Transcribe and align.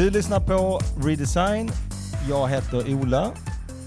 Du 0.00 0.10
lyssnar 0.10 0.40
på 0.40 0.80
Redesign. 1.06 1.70
Jag 2.28 2.48
heter 2.48 2.94
Ola 2.94 3.32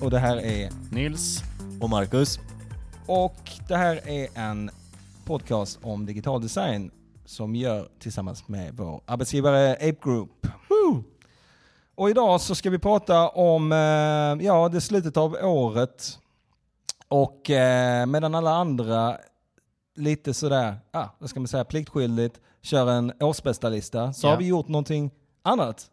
och 0.02 0.12
det 0.12 0.20
här 0.20 0.38
är 0.38 0.70
Nils. 0.92 1.42
Och 1.81 1.89
Marcus. 1.89 2.39
och 3.08 3.36
det 3.67 3.76
här 3.76 4.10
är 4.10 4.28
en 4.35 4.70
podcast 5.26 5.79
om 5.84 6.06
digital 6.06 6.42
design 6.42 6.92
som 7.26 7.52
vi 7.53 7.60
gör 7.60 7.88
tillsammans 7.99 8.47
med 8.47 8.74
vår 8.78 9.02
arbetsgivare 9.06 9.74
Ape 9.74 9.96
Group. 10.03 10.47
Woo! 10.70 11.03
Och 11.96 12.10
idag 12.10 12.42
så 12.42 12.56
ska 12.56 12.70
vi 12.70 12.80
prata 12.80 13.30
om 13.30 13.71
eh, 13.71 14.46
ja, 14.46 14.70
det 14.70 14.81
slutet 14.81 15.17
av 15.17 15.34
året 15.42 16.20
och 17.07 17.49
eh, 17.49 18.05
medan 18.05 18.35
alla 18.35 18.52
andra 18.52 19.17
lite 19.95 20.34
sådär, 20.34 20.75
ah, 20.91 21.05
vad 21.20 21.30
ska 21.30 21.39
man 21.39 21.48
säga, 21.48 21.66
pliktskyldigt 21.66 22.39
kör 22.61 22.91
en 22.91 23.13
årsbästa 23.20 23.70
lista 23.70 24.13
så 24.13 24.27
Ja. 24.27 24.31
har 24.31 24.38
vi 24.38 24.48
gjort 24.48 24.67
någonting 24.67 25.11
annat. 25.41 25.89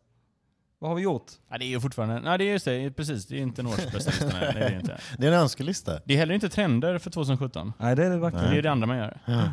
Vad 0.83 0.91
har 0.91 0.97
vi 0.97 1.03
gjort? 1.03 1.27
Ja, 1.51 1.59
det 1.59 1.65
är 1.65 1.69
ju 1.69 1.81
fortfarande... 1.81 2.21
Nej, 2.21 2.39
det 2.39 2.45
är 2.45 2.53
just 2.53 2.65
det. 2.65 2.91
Precis. 2.91 3.27
Det 3.27 3.37
är 3.39 3.43
inte 3.43 3.63
en 3.63 3.67
årsbästa 3.67 4.11
lista. 4.11 4.27
Nej, 4.27 4.53
det 4.55 4.61
är 4.61 4.71
det 4.71 4.77
inte. 4.77 5.01
Det 5.19 5.27
är 5.27 5.33
en 5.33 5.39
önskelista. 5.39 6.01
Det 6.05 6.15
är 6.15 6.19
heller 6.19 6.35
inte 6.35 6.49
trender 6.49 6.99
för 6.99 7.11
2017. 7.11 7.73
Nej 7.79 7.97
det 7.97 8.05
är 8.07 8.11
det 8.11 8.19
verkligen. 8.19 8.51
Det 8.51 8.59
är 8.59 8.63
det 8.63 8.71
andra 8.71 8.87
man 8.87 8.97
gör. 8.97 9.19
Ja. 9.25 9.49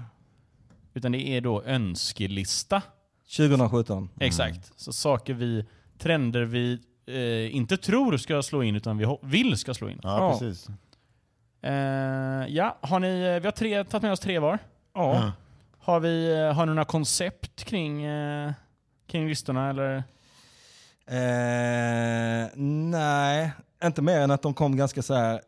Utan 0.93 1.11
det 1.11 1.27
är 1.29 1.41
då 1.41 1.63
önskelista. 1.63 2.81
2017. 3.37 4.09
Exakt. 4.19 4.71
Så 4.75 4.93
saker 4.93 5.33
vi, 5.33 5.65
trender 5.97 6.41
vi 6.41 6.79
eh, 7.07 7.55
inte 7.55 7.77
tror 7.77 8.17
ska 8.17 8.43
slå 8.43 8.63
in, 8.63 8.75
utan 8.75 8.97
vi 8.97 9.17
vill 9.23 9.57
ska 9.57 9.73
slå 9.73 9.89
in. 9.89 9.99
Ja, 10.03 10.17
Ja. 10.19 10.31
precis. 10.39 10.67
Eh, 11.61 11.73
ja, 12.55 12.77
har 12.81 12.99
ni, 12.99 13.07
eh, 13.21 13.39
vi 13.41 13.47
har 13.47 13.51
tre, 13.51 13.83
tagit 13.83 14.01
med 14.03 14.11
oss 14.11 14.19
tre 14.19 14.39
var. 14.39 14.59
Ja. 14.93 15.31
Har, 15.79 15.99
vi, 15.99 16.33
eh, 16.41 16.53
har 16.53 16.65
ni 16.65 16.69
några 16.69 16.85
koncept 16.85 17.63
kring, 17.63 18.03
eh, 18.03 18.51
kring 19.07 19.27
listorna? 19.27 19.69
Eller? 19.69 20.03
Eh, 21.07 22.47
nej, 22.55 23.51
inte 23.83 24.01
mer 24.01 24.19
än 24.19 24.31
att 24.31 24.41
de 24.41 24.53
kom 24.53 24.77
ganska 24.77 25.01
så 25.01 25.13
här 25.13 25.33
eh, 25.33 25.39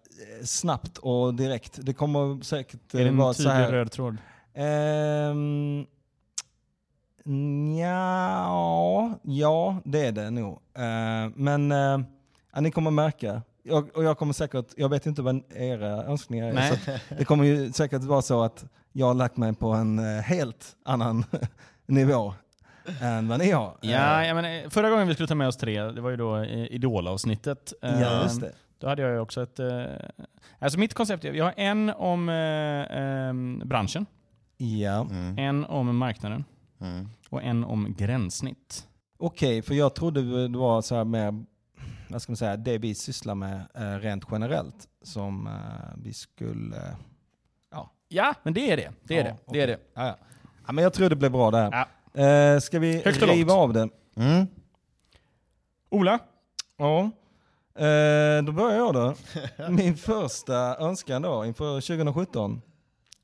snabbt 0.45 0.97
och 0.97 1.33
direkt. 1.33 1.79
Det 1.81 1.93
kommer 1.93 2.43
säkert 2.43 2.93
eh, 2.93 3.02
Är 3.02 3.05
det 3.05 3.11
vara 3.11 3.27
en 3.27 3.33
så 3.33 3.43
tydlig 3.43 3.55
här. 3.55 3.71
röd 3.71 3.91
tråd? 3.91 4.17
Ehm, 4.53 5.85
Nja, 7.25 9.19
ja 9.23 9.81
det 9.83 10.05
är 10.05 10.11
det 10.11 10.30
nog. 10.30 10.53
Eh, 10.77 11.31
men 11.35 11.71
eh, 11.71 11.99
ja, 12.53 12.61
ni 12.61 12.71
kommer 12.71 12.91
märka. 12.91 13.41
Jag, 13.63 13.97
och 13.97 14.03
jag 14.03 14.17
kommer 14.17 14.33
säkert, 14.33 14.65
jag 14.77 14.89
vet 14.89 15.05
inte 15.05 15.21
vad 15.21 15.41
era 15.55 16.03
önskningar 16.03 16.47
är. 16.47 16.53
Nej. 16.53 16.80
Så 16.85 17.15
det 17.17 17.25
kommer 17.25 17.43
ju 17.43 17.71
säkert 17.71 18.03
vara 18.03 18.21
så 18.21 18.43
att 18.43 18.65
jag 18.91 19.05
har 19.05 19.13
lagt 19.13 19.37
mig 19.37 19.55
på 19.55 19.67
en 19.69 19.99
eh, 19.99 20.21
helt 20.21 20.75
annan 20.85 21.23
nivå 21.85 22.33
än 23.01 23.27
vad 23.27 23.39
ni 23.39 23.51
har. 23.51 23.77
Ja, 23.81 24.21
Eh, 24.21 24.27
jag 24.27 24.35
menar, 24.35 24.49
eh, 24.63 24.69
förra 24.69 24.89
gången 24.89 25.07
vi 25.07 25.13
skulle 25.13 25.27
ta 25.27 25.35
med 25.35 25.47
oss 25.47 25.57
tre, 25.57 25.81
det 25.83 26.01
var 26.01 26.09
ju 26.09 26.17
då 26.17 26.37
eh, 26.37 26.65
Idol-avsnittet. 26.73 27.73
Eh, 27.81 28.01
ja, 28.01 28.23
just 28.23 28.41
det. 28.41 28.51
Då 28.77 28.87
hade 28.87 29.01
jag 29.01 29.11
ju 29.11 29.19
också 29.19 29.43
ett... 29.43 29.59
Eh, 29.59 29.83
alltså 30.59 30.79
mitt 30.79 30.93
koncept 30.93 31.25
är, 31.25 31.31
vi 31.31 31.39
har 31.39 31.53
en 31.57 31.89
om 31.89 32.29
eh, 32.29 32.35
ehm, 32.99 33.61
branschen, 33.65 34.05
Ja. 34.57 35.01
Mm. 35.11 35.37
en 35.37 35.65
om 35.65 35.97
marknaden 35.97 36.45
Mm. 36.81 37.09
och 37.29 37.43
en 37.43 37.63
om 37.63 37.95
gränssnitt. 37.97 38.87
Okej, 39.17 39.61
för 39.61 39.73
jag 39.73 39.93
trodde 39.95 40.47
det 40.47 40.57
var 40.57 40.81
så 40.81 40.95
här 40.95 41.03
mer, 41.03 41.45
vad 42.09 42.21
ska 42.21 42.31
man 42.31 42.37
säga, 42.37 42.57
det 42.57 42.77
vi 42.77 42.95
sysslar 42.95 43.35
med 43.35 43.61
eh, 43.75 43.81
rent 43.99 44.23
generellt 44.31 44.87
som 45.03 45.47
eh, 45.47 45.53
vi 46.03 46.13
skulle... 46.13 46.95
Ja, 48.11 48.33
men 48.43 48.53
det 48.53 48.71
är 48.71 48.77
det. 48.77 48.91
Det 49.03 49.17
är 49.19 49.25
Ja, 49.25 49.31
det. 49.45 49.53
Det 49.53 49.61
är 49.61 49.67
det. 49.67 49.77
Ja, 49.93 50.07
ja. 50.07 50.17
ja, 50.67 50.71
men 50.73 50.83
jag 50.83 50.93
tror 50.93 51.09
det 51.09 51.15
blir 51.15 51.29
bra 51.29 51.51
där. 51.51 51.69
Ja. 51.71 51.87
Eh, 52.13 52.59
ska 52.59 52.79
vi 52.79 53.02
Högt 53.05 53.21
och 53.21 53.27
riva 53.27 53.53
av 53.53 53.73
det? 53.73 53.89
Mm. 54.15 54.47
Ola? 55.89 56.20
Ja. 56.77 57.02
Eh, 57.75 58.43
då 58.43 58.52
börjar 58.52 58.77
jag 58.77 58.93
då. 58.93 59.15
Min 59.70 59.97
första 59.97 60.77
önskan 60.77 61.21
då 61.21 61.45
inför 61.45 61.81
2017, 61.81 62.61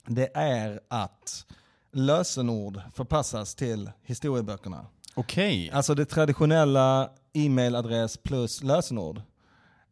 det 0.07 0.31
är 0.33 0.79
att 0.87 1.45
lösenord 1.91 2.81
förpassas 2.93 3.55
till 3.55 3.91
historieböckerna. 4.03 4.85
Okej. 5.15 5.71
Alltså 5.73 5.95
det 5.95 6.05
traditionella 6.05 7.09
e-mailadress 7.33 8.17
plus 8.17 8.63
lösenord. 8.63 9.21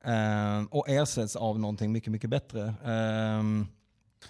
Eh, 0.06 0.64
och 0.70 0.90
ersätts 0.90 1.36
av 1.36 1.60
någonting 1.60 1.92
mycket, 1.92 2.12
mycket 2.12 2.30
bättre. 2.30 2.74
Ehm, 2.86 3.68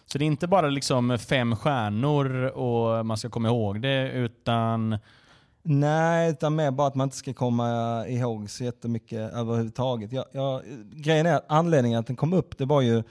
Så 0.06 0.18
det 0.18 0.24
är 0.24 0.28
inte 0.28 0.48
bara 0.48 0.70
liksom 0.70 1.18
fem 1.18 1.56
stjärnor 1.56 2.46
och 2.46 3.06
man 3.06 3.18
ska 3.18 3.30
komma 3.30 3.48
ihåg 3.48 3.82
det, 3.82 4.12
utan... 4.12 4.98
nej, 5.64 6.32
utan 6.32 6.56
mer 6.56 6.72
bara 6.72 6.88
att 6.88 6.96
man 6.96 7.06
inte 7.06 7.18
ska 7.18 7.34
komma 7.34 8.08
ihåg 8.08 8.50
så 8.50 8.64
jättemycket 8.64 9.34
överhuvudtaget. 9.34 10.12
Jag, 10.12 10.26
jag, 10.32 10.62
grejen 10.92 11.26
är 11.26 11.36
att 11.36 11.46
anledningen 11.48 12.00
att 12.00 12.08
den 12.08 12.16
kom 12.16 12.34
upp, 12.34 12.58
det 12.58 12.66
var 12.66 12.82
ju, 12.82 13.04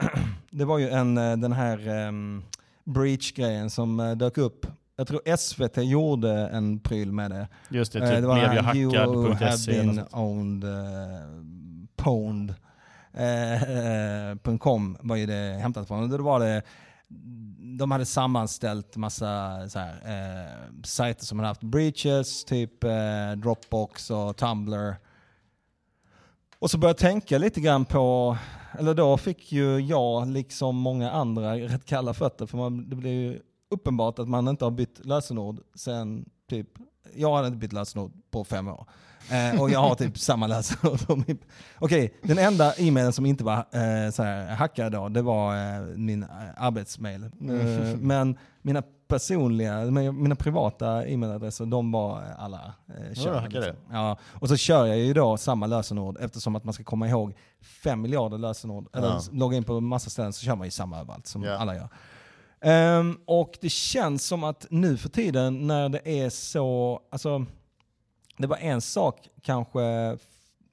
det 0.50 0.64
var 0.64 0.78
ju 0.78 0.88
en, 0.88 1.18
eh, 1.18 1.36
den 1.36 1.52
här 1.52 2.06
um, 2.08 2.42
breach-grejen 2.84 3.70
som 3.70 4.00
eh, 4.00 4.12
dök 4.12 4.38
upp. 4.38 4.66
Jag 4.96 5.06
tror 5.06 5.36
SVT 5.36 5.76
gjorde 5.76 6.30
en 6.32 6.80
pryl 6.80 7.12
med 7.12 7.30
det. 7.30 7.48
Just 7.68 7.92
det, 7.92 7.98
Eh, 7.98 8.10
typ 8.10 8.20
det 8.20 8.26
var 8.26 8.38
jag 8.38 8.62
här, 8.62 8.76
You 8.76 8.96
have 8.96 9.56
been 9.66 10.02
owned, 10.10 10.64
uh, 10.64 10.70
pwned. 11.96 12.54
Eh, 13.14 13.62
eh, 13.62 14.30
eh 14.30 14.58
.com 14.58 14.96
var 15.00 15.16
ju 15.16 15.26
det 15.26 15.58
hämtat 15.60 15.88
från. 15.88 16.02
Och 16.02 16.18
då 16.18 16.24
var 16.24 16.40
det, 16.40 16.62
de 17.78 17.90
hade 17.90 18.06
sammanställt 18.06 18.96
massa 18.96 19.62
så 19.68 19.78
här, 19.78 19.92
eh, 20.04 20.82
sajter 20.84 21.24
som 21.24 21.38
hade 21.38 21.48
haft 21.48 21.62
breaches, 21.62 22.44
typ 22.44 22.84
eh, 22.84 23.32
Dropbox 23.36 24.10
och 24.10 24.36
Tumblr. 24.36 24.96
Och 26.58 26.70
så 26.70 26.78
började 26.78 26.90
jag 26.90 27.12
tänka 27.12 27.38
lite 27.38 27.60
grann 27.60 27.84
på, 27.84 28.36
eller 28.78 28.94
då 28.94 29.16
fick 29.16 29.52
ju 29.52 29.78
jag, 29.78 30.28
liksom 30.28 30.76
många 30.76 31.10
andra, 31.10 31.56
rätt 31.56 31.84
kalla 31.84 32.14
fötter. 32.14 32.46
För 32.46 32.58
man, 32.58 32.90
det 32.90 32.96
blev 32.96 33.12
ju 33.12 33.40
uppenbart 33.70 34.18
att 34.18 34.28
man 34.28 34.48
inte 34.48 34.64
har 34.64 34.70
bytt 34.70 35.06
lösenord 35.06 35.60
sen 35.74 36.24
typ, 36.48 36.68
jag 37.14 37.34
hade 37.34 37.46
inte 37.46 37.58
bytt 37.58 37.72
lösenord 37.72 38.12
på 38.30 38.44
fem 38.44 38.68
år. 38.68 38.86
Eh, 39.30 39.60
och 39.62 39.70
jag 39.70 39.80
har 39.80 39.94
typ 39.94 40.18
samma 40.18 40.46
lösenord. 40.46 40.98
Okej, 41.78 42.14
den 42.22 42.38
enda 42.38 42.74
e-mailen 42.74 43.12
som 43.12 43.26
inte 43.26 43.44
var 43.44 43.56
eh, 43.56 44.10
så 44.10 44.22
här, 44.22 44.54
hackad 44.54 44.92
då, 44.92 45.08
det 45.08 45.22
var 45.22 45.56
eh, 45.56 45.80
min 45.96 46.22
eh, 46.22 46.28
arbetsmail. 46.56 47.22
Eh, 47.24 47.96
men 47.98 48.38
mina 48.62 48.82
personliga, 49.08 49.84
mina 50.12 50.34
privata 50.34 51.06
e-mailadresser, 51.06 51.66
de 51.66 51.92
var 51.92 52.22
eh, 52.22 52.44
alla 52.44 52.72
eh, 52.88 53.14
körda. 53.14 53.40
hackade? 53.40 53.74
Ja, 53.90 54.18
och 54.32 54.48
så 54.48 54.56
kör 54.56 54.86
jag 54.86 54.98
ju 54.98 55.12
då 55.12 55.36
samma 55.36 55.66
lösenord 55.66 56.16
eftersom 56.20 56.56
att 56.56 56.64
man 56.64 56.74
ska 56.74 56.84
komma 56.84 57.08
ihåg 57.08 57.34
fem 57.62 58.00
miljarder 58.02 58.38
lösenord. 58.38 58.88
Eller 58.96 59.08
Ja. 59.08 59.20
logga 59.32 59.56
in 59.56 59.64
på 59.64 59.80
massa 59.80 60.10
ställen 60.10 60.32
så 60.32 60.44
kör 60.44 60.56
man 60.56 60.66
ju 60.66 60.70
samma 60.70 61.00
överallt 61.00 61.26
som 61.26 61.42
Ja. 61.42 61.52
alla 61.58 61.74
gör. 61.74 61.88
Ehm, 62.60 63.18
och 63.26 63.52
det 63.60 63.68
känns 63.68 64.26
som 64.26 64.44
att 64.44 64.66
nu 64.70 64.96
för 64.96 65.08
tiden 65.08 65.66
när 65.66 65.88
det 65.88 66.08
är 66.20 66.30
så, 66.30 67.00
alltså 67.12 67.46
det 68.36 68.46
var 68.46 68.56
en 68.56 68.80
sak 68.80 69.28
kanske 69.42 70.16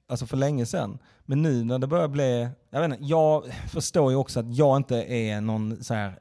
alltså 0.06 0.26
för 0.26 0.36
länge 0.36 0.66
sedan. 0.66 0.98
Men 1.24 1.42
nu 1.42 1.64
när 1.64 1.78
det 1.78 1.86
börjar 1.86 2.08
bli, 2.08 2.48
jag 2.70 2.80
vet 2.80 2.92
inte, 2.92 3.04
jag 3.04 3.44
förstår 3.68 4.10
ju 4.10 4.16
också 4.16 4.40
att 4.40 4.56
jag 4.56 4.76
inte 4.76 4.96
är 4.96 5.40
någon, 5.40 5.84
så 5.84 5.94
här, 5.94 6.14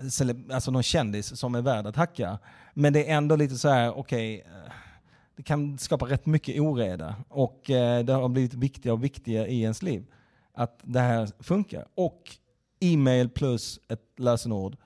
alltså 0.53 0.71
någon 0.71 0.83
kändis 0.83 1.39
som 1.39 1.55
är 1.55 1.61
värd 1.61 1.87
att 1.87 1.95
hacka. 1.95 2.39
Men 2.73 2.93
det 2.93 3.09
är 3.09 3.17
ändå 3.17 3.35
lite 3.35 3.55
så 3.55 3.69
här, 3.69 3.97
okej, 3.97 4.39
okay, 4.39 4.51
det 5.35 5.43
kan 5.43 5.77
skapa 5.77 6.05
rätt 6.05 6.25
mycket 6.25 6.61
oreda. 6.61 7.15
Och 7.29 7.69
eh, 7.69 8.05
det 8.05 8.13
har 8.13 8.29
blivit 8.29 8.53
viktigare 8.53 8.93
och 8.93 9.03
viktigare 9.03 9.47
i 9.47 9.61
ens 9.61 9.81
liv 9.81 10.05
att 10.53 10.79
det 10.83 10.99
här 10.99 11.29
funkar. 11.39 11.85
Och 11.95 12.21
e-mail 12.79 13.29
plus 13.29 13.79
ett 13.87 14.05
lösenord 14.17 14.77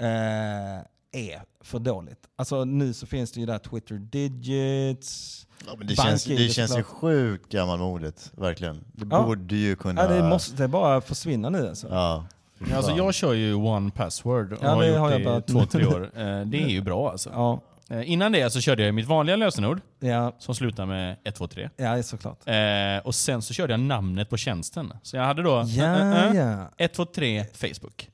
eh, 0.00 0.78
är 1.12 1.42
för 1.60 1.78
dåligt. 1.78 2.28
Alltså 2.36 2.64
nu 2.64 2.92
så 2.92 3.06
finns 3.06 3.32
det 3.32 3.40
ju 3.40 3.46
där 3.46 3.58
Twitter 3.58 3.94
digits. 3.94 5.46
Ja, 5.66 5.72
men 5.78 5.86
det, 5.86 5.96
Bank 5.96 6.08
känns, 6.08 6.24
det 6.24 6.34
ju 6.34 6.48
känns 6.48 6.78
ju 6.78 6.82
sjukt 6.82 7.52
gammalmodigt, 7.52 8.30
verkligen. 8.36 8.84
Det 8.92 9.06
Ja. 9.10 9.22
borde 9.22 9.56
ju 9.56 9.76
kunna... 9.76 10.02
Ja, 10.02 10.08
det 10.08 10.22
måste 10.22 10.68
bara 10.68 11.00
försvinna 11.00 11.50
nu 11.50 11.68
alltså. 11.68 11.88
Ja. 11.90 12.26
Alltså 12.74 12.92
jag 12.92 13.14
kör 13.14 13.32
ju 13.32 13.54
one 13.54 13.90
password 13.90 14.52
och 14.52 14.58
Ja, 14.62 14.68
har 14.68 14.82
det 14.82 14.88
gjort 14.88 14.98
har 14.98 15.06
det 15.08 15.12
jag 15.14 15.20
i 15.20 15.24
börjat 15.24 15.46
två, 15.46 15.64
tre 15.66 15.86
år. 15.86 16.02
Eh, 16.14 16.40
Det 16.46 16.62
är 16.62 16.68
ju 16.68 16.80
bra 16.80 17.10
alltså. 17.10 17.30
Ja, 17.32 17.60
Eh, 17.90 18.10
Innan 18.12 18.32
det 18.32 18.50
så 18.52 18.60
körde 18.60 18.82
jag 18.84 18.94
mitt 18.94 19.06
vanliga 19.06 19.36
lösenord 19.36 19.80
ja, 20.00 20.32
som 20.38 20.54
slutar 20.54 20.86
med 20.86 21.16
123. 21.24 21.70
ja 21.76 21.92
det 21.92 21.98
är 21.98 22.02
såklart. 22.02 22.38
Eh, 22.48 23.06
och 23.06 23.14
sen 23.14 23.42
så 23.42 23.54
körde 23.54 23.72
jag 23.72 23.80
namnet 23.80 24.30
på 24.30 24.36
tjänsten. 24.36 24.92
Så 25.02 25.16
jag 25.16 25.24
hade 25.24 25.42
då 25.42 25.64
Ja, 25.66 25.84
eh, 25.84 26.26
eh, 26.30 26.36
ja. 26.36 26.68
123 26.78 27.44
Facebook. 27.54 28.08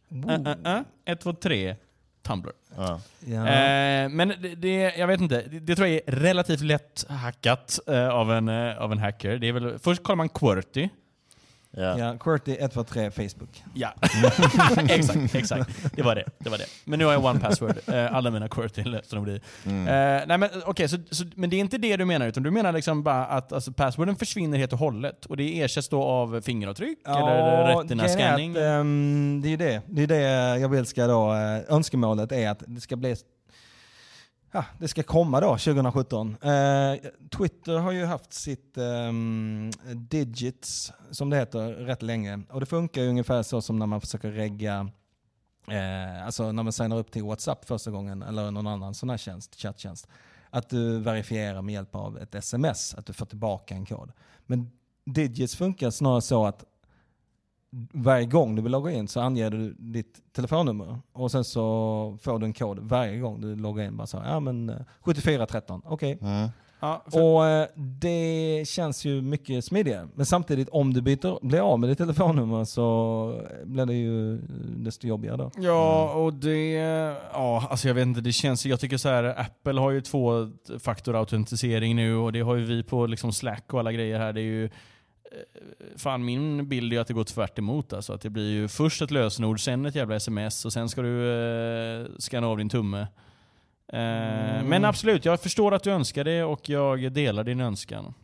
Eh, 0.64 0.80
123 1.06 1.76
Tumblr. 2.28 2.52
Ja. 2.76 3.00
ja. 3.26 3.46
Eh, 3.46 4.08
men 4.08 4.28
det, 4.28 4.54
det, 4.54 4.94
jag 4.98 5.06
vet 5.06 5.20
inte, 5.20 5.42
det, 5.50 5.58
det 5.60 5.76
tror 5.76 5.88
jag 5.88 6.00
är 6.06 6.12
relativt 6.12 6.60
lätt 6.60 7.06
hackat 7.08 7.78
eh, 7.86 8.08
av, 8.08 8.32
en, 8.32 8.48
eh, 8.48 8.78
av 8.78 8.92
en 8.92 8.98
hacker. 8.98 9.38
Det 9.38 9.48
är 9.48 9.52
väl, 9.52 9.78
först 9.78 10.02
kollar 10.02 10.16
man 10.16 10.28
QWERTY. 10.28 10.88
Ja. 11.70 11.98
Ja, 11.98 12.14
QWERTY123 12.14 13.10
Facebook. 13.10 13.62
Ja, 13.74 13.94
exakt, 14.88 15.34
exakt. 15.34 15.70
Det 15.96 16.02
var 16.02 16.14
det, 16.14 16.24
det 16.38 16.50
var 16.50 16.58
det. 16.58 16.64
Men 16.84 16.98
nu 16.98 17.04
har 17.04 17.12
jag 17.12 17.24
one 17.24 17.40
password. 17.40 17.78
Eh, 17.86 18.14
alla 18.14 18.30
mina 18.30 18.48
QWERTY 18.48 18.84
löste 18.84 19.16
de. 19.16 19.40
Mm. 19.66 19.88
Eh, 19.88 20.26
nej 20.26 20.38
men 20.38 20.48
okej, 20.66 20.88
så, 20.88 20.96
så, 21.10 21.24
men 21.34 21.50
det 21.50 21.56
är 21.56 21.60
inte 21.60 21.78
det 21.78 21.96
du 21.96 22.04
menar, 22.04 22.26
utan 22.26 22.42
du 22.42 22.50
menar 22.50 22.72
liksom 22.72 23.02
bara 23.02 23.26
att 23.26 23.52
alltså, 23.52 23.72
passworden 23.72 24.16
försvinner 24.16 24.58
helt 24.58 24.72
och 24.72 24.78
hållet 24.78 25.26
och 25.26 25.36
det 25.36 25.62
ersätts 25.62 25.88
då 25.88 26.02
av 26.02 26.40
fingeravtryck 26.40 26.98
eller 27.06 27.76
retina-scanning? 27.76 28.50
att, 28.50 28.62
ehm, 28.62 29.40
det 29.42 29.48
är 29.48 29.50
ju 29.50 29.56
det. 29.56 29.82
Det 29.86 30.02
är 30.02 30.06
det 30.06 30.60
jag 30.60 30.68
vill 30.68 30.86
ska 30.86 31.06
då, 31.06 31.34
eh, 31.34 31.74
önskemålet 31.74 32.32
är 32.32 32.50
att 32.50 32.62
det 32.66 32.80
ska 32.80 32.96
bli 32.96 33.16
Ja, 34.50 34.64
det 34.78 34.88
ska 34.88 35.02
komma 35.02 35.40
då 35.40 35.46
2017. 35.46 36.36
Eh, 36.42 37.10
Twitter 37.36 37.78
har 37.78 37.92
ju 37.92 38.04
haft 38.04 38.32
sitt 38.32 38.76
eh, 38.78 39.12
digits, 39.94 40.92
som 41.10 41.30
det 41.30 41.36
heter, 41.36 41.72
rätt 41.72 42.02
länge. 42.02 42.40
Och 42.50 42.60
det 42.60 42.66
funkar 42.66 43.02
ju 43.02 43.08
ungefär 43.08 43.42
så 43.42 43.62
som 43.62 43.78
när 43.78 43.86
man 43.86 44.00
försöker 44.00 44.30
regga, 44.30 44.90
eh, 45.68 46.26
alltså 46.26 46.52
när 46.52 46.62
man 46.62 46.72
signar 46.72 46.98
upp 46.98 47.10
till 47.10 47.24
WhatsApp 47.24 47.64
första 47.64 47.90
gången, 47.90 48.22
eller 48.22 48.50
någon 48.50 48.66
annan 48.66 48.94
sån 48.94 49.10
här 49.10 49.16
tjänst, 49.16 49.54
chatttjänst. 49.54 50.08
Att 50.50 50.68
du 50.68 50.98
verifierar 50.98 51.62
med 51.62 51.72
hjälp 51.72 51.94
av 51.94 52.18
ett 52.18 52.34
sms, 52.34 52.94
att 52.94 53.06
du 53.06 53.12
får 53.12 53.26
tillbaka 53.26 53.74
en 53.74 53.86
kod. 53.86 54.12
Men 54.46 54.70
digits 55.04 55.56
funkar 55.56 55.90
snarare 55.90 56.22
så 56.22 56.46
att 56.46 56.64
varje 57.92 58.26
gång 58.26 58.56
du 58.56 58.62
vill 58.62 58.72
logga 58.72 58.92
in 58.92 59.08
så 59.08 59.20
anger 59.20 59.50
du 59.50 59.74
ditt 59.78 60.32
telefonnummer 60.32 60.98
och 61.12 61.30
sen 61.30 61.44
så 61.44 62.18
får 62.22 62.38
du 62.38 62.46
en 62.46 62.52
kod 62.52 62.78
varje 62.78 63.18
gång 63.18 63.40
du 63.40 63.56
loggar 63.56 63.84
in. 63.84 63.96
Bara 63.96 64.06
så, 64.06 64.22
ja 64.26 64.40
men 64.40 64.70
eh, 64.70 64.76
7413, 65.00 65.82
okej. 65.84 66.18
Mm. 66.22 66.48
Ja, 66.80 67.04
för, 67.12 67.22
Och 67.22 67.46
eh, 67.46 67.68
det 67.76 68.64
känns 68.68 69.04
ju 69.04 69.22
mycket 69.22 69.64
smidigare. 69.64 70.08
Men 70.14 70.26
samtidigt 70.26 70.68
om 70.68 70.94
du 70.94 71.02
byter, 71.02 71.46
blir 71.46 71.60
av 71.60 71.80
med 71.80 71.88
ditt 71.88 71.98
telefonnummer 71.98 72.64
så 72.64 73.40
blir 73.64 73.86
det 73.86 73.94
ju 73.94 74.38
desto 74.76 75.06
jobbigare 75.06 75.36
då. 75.36 75.50
ja, 75.56 76.12
och 76.12 76.34
det... 76.34 76.72
Ja, 77.32 77.66
alltså 77.70 77.88
jag 77.88 77.94
vet 77.94 78.06
inte, 78.06 78.20
det 78.20 78.32
känns... 78.32 78.66
Jag 78.66 78.80
tycker 78.80 78.96
så 78.96 79.08
här, 79.08 79.40
Apple 79.40 79.80
har 79.80 79.90
ju 79.90 80.00
två 80.00 80.50
faktor 80.78 81.16
autentisering 81.16 81.96
nu 81.96 82.16
och 82.16 82.32
det 82.32 82.40
har 82.40 82.56
ju 82.56 82.64
vi 82.64 82.82
på 82.82 83.06
liksom 83.06 83.32
Slack 83.32 83.74
och 83.74 83.80
alla 83.80 83.92
grejer 83.92 84.18
här. 84.18 84.32
Det 84.32 84.40
är 84.40 84.44
ju... 84.44 84.70
Fan 85.96 86.24
min 86.24 86.68
bild 86.68 86.92
är 86.92 86.96
ju 86.96 87.00
att 87.00 87.08
det 87.08 87.14
går 87.14 87.24
tvärt 87.24 87.58
emot 87.58 87.92
alltså. 87.92 88.12
Att 88.12 88.20
det 88.20 88.30
blir 88.30 88.50
ju 88.50 88.68
först 88.68 89.02
ett 89.02 89.10
lösenord, 89.10 89.60
sen 89.60 89.86
ett 89.86 89.94
jävla 89.94 90.16
sms 90.16 90.64
och 90.64 90.72
sen 90.72 90.88
ska 90.88 91.02
du 91.02 91.32
eh, 91.32 92.06
scanna 92.18 92.46
av 92.46 92.58
din 92.58 92.68
tumme. 92.68 93.00
Eh, 93.92 94.64
Men 94.64 94.84
absolut, 94.84 95.24
jag 95.24 95.40
förstår 95.40 95.74
att 95.74 95.82
du 95.82 95.90
önskar 95.90 96.24
det 96.24 96.44
och 96.44 96.68
jag 96.68 97.12
delar 97.12 97.44
din 97.44 97.60
önskan. 97.60 98.14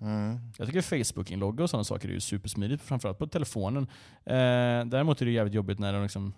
Mm. 0.00 0.38
Jag 0.58 0.66
tycker 0.66 0.82
Facebook-inlogga 0.82 1.62
och 1.62 1.70
sådana 1.70 1.84
saker 1.84 2.08
är 2.08 2.12
ju 2.12 2.20
supersmidigt, 2.20 2.82
framförallt 2.82 3.18
på 3.18 3.26
telefonen. 3.26 3.82
Eh, 4.24 4.84
däremot 4.86 5.20
är 5.20 5.26
det 5.26 5.32
jävligt 5.32 5.54
jobbigt 5.54 5.78
när 5.78 5.92
de 5.92 6.02
liksom, 6.02 6.34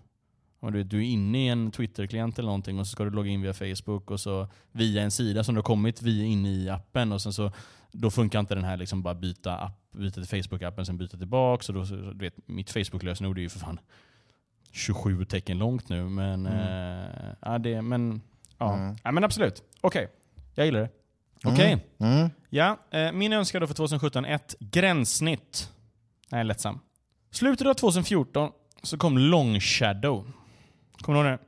om 0.61 0.73
du, 0.73 0.79
vet, 0.79 0.91
du 0.91 0.99
är 0.99 1.09
inne 1.09 1.47
i 1.47 1.49
en 1.49 1.71
Twitter-klient 1.71 2.39
eller 2.39 2.47
någonting 2.47 2.79
och 2.79 2.87
så 2.87 2.91
ska 2.91 3.05
du 3.05 3.11
logga 3.11 3.31
in 3.31 3.43
via 3.43 3.55
Facebook 3.55 4.11
och 4.11 4.21
så 4.21 4.49
via 4.73 5.03
en 5.03 5.11
sida 5.11 5.45
som 5.45 5.55
du 5.55 5.59
har 5.59 5.63
kommit 5.65 6.03
via 6.03 6.25
in 6.25 6.47
i 6.47 6.69
appen 6.69 7.13
och 7.13 7.23
sen 7.23 7.33
så 7.33 7.53
då 7.93 8.11
funkar 8.11 8.41
inte 8.41 8.55
den 8.55 8.65
här 8.65 8.77
liksom 8.77 9.03
bara 9.03 9.15
byta 9.15 9.57
app, 9.57 9.93
byta 9.93 10.23
till 10.25 10.43
Facebook-appen 10.43 10.85
sen 10.85 10.99
byta 10.99 11.17
tillbaka. 11.17 11.63
Så 11.63 11.73
då, 11.73 11.85
du 11.85 12.13
vet, 12.19 12.35
mitt 12.49 12.71
Facebook-lösenord 12.71 13.39
är 13.39 13.43
ju 13.43 13.49
för 13.49 13.59
fan 13.59 13.81
27 14.73 15.25
tecken 15.25 15.59
långt 15.59 15.89
nu. 15.89 16.05
Men, 16.09 16.47
Mm. 16.47 16.59
eh, 16.59 17.35
ja, 17.43 17.59
det, 17.59 17.83
men, 17.83 18.21
ja. 18.59 18.75
Mm. 18.77 18.97
ja, 19.05 19.13
men 19.13 19.25
absolut. 19.25 19.63
Okej, 19.81 20.09
jag 20.55 20.67
gillar 20.67 20.81
det. 20.81 20.89
Okej. 21.45 21.87
Mm. 21.99 22.13
Mm. 22.19 22.31
Ja, 22.51 22.79
eh, 22.91 23.13
min 23.13 23.33
önskan 23.33 23.61
då 23.61 23.67
för 23.67 23.75
2017, 23.75 24.25
ett 24.25 24.55
gränssnitt. 24.61 25.73
Nej, 26.31 26.45
lättsam. 26.45 26.79
Slutet 27.31 27.67
av 27.67 27.75
2014 27.75 28.51
så 28.83 28.99
kom 28.99 29.19
Long 29.19 29.61
Shadow. 29.61 30.33
Kommer 31.01 31.23
du 31.25 31.31
ihåg 31.31 31.39
det? 31.39 31.45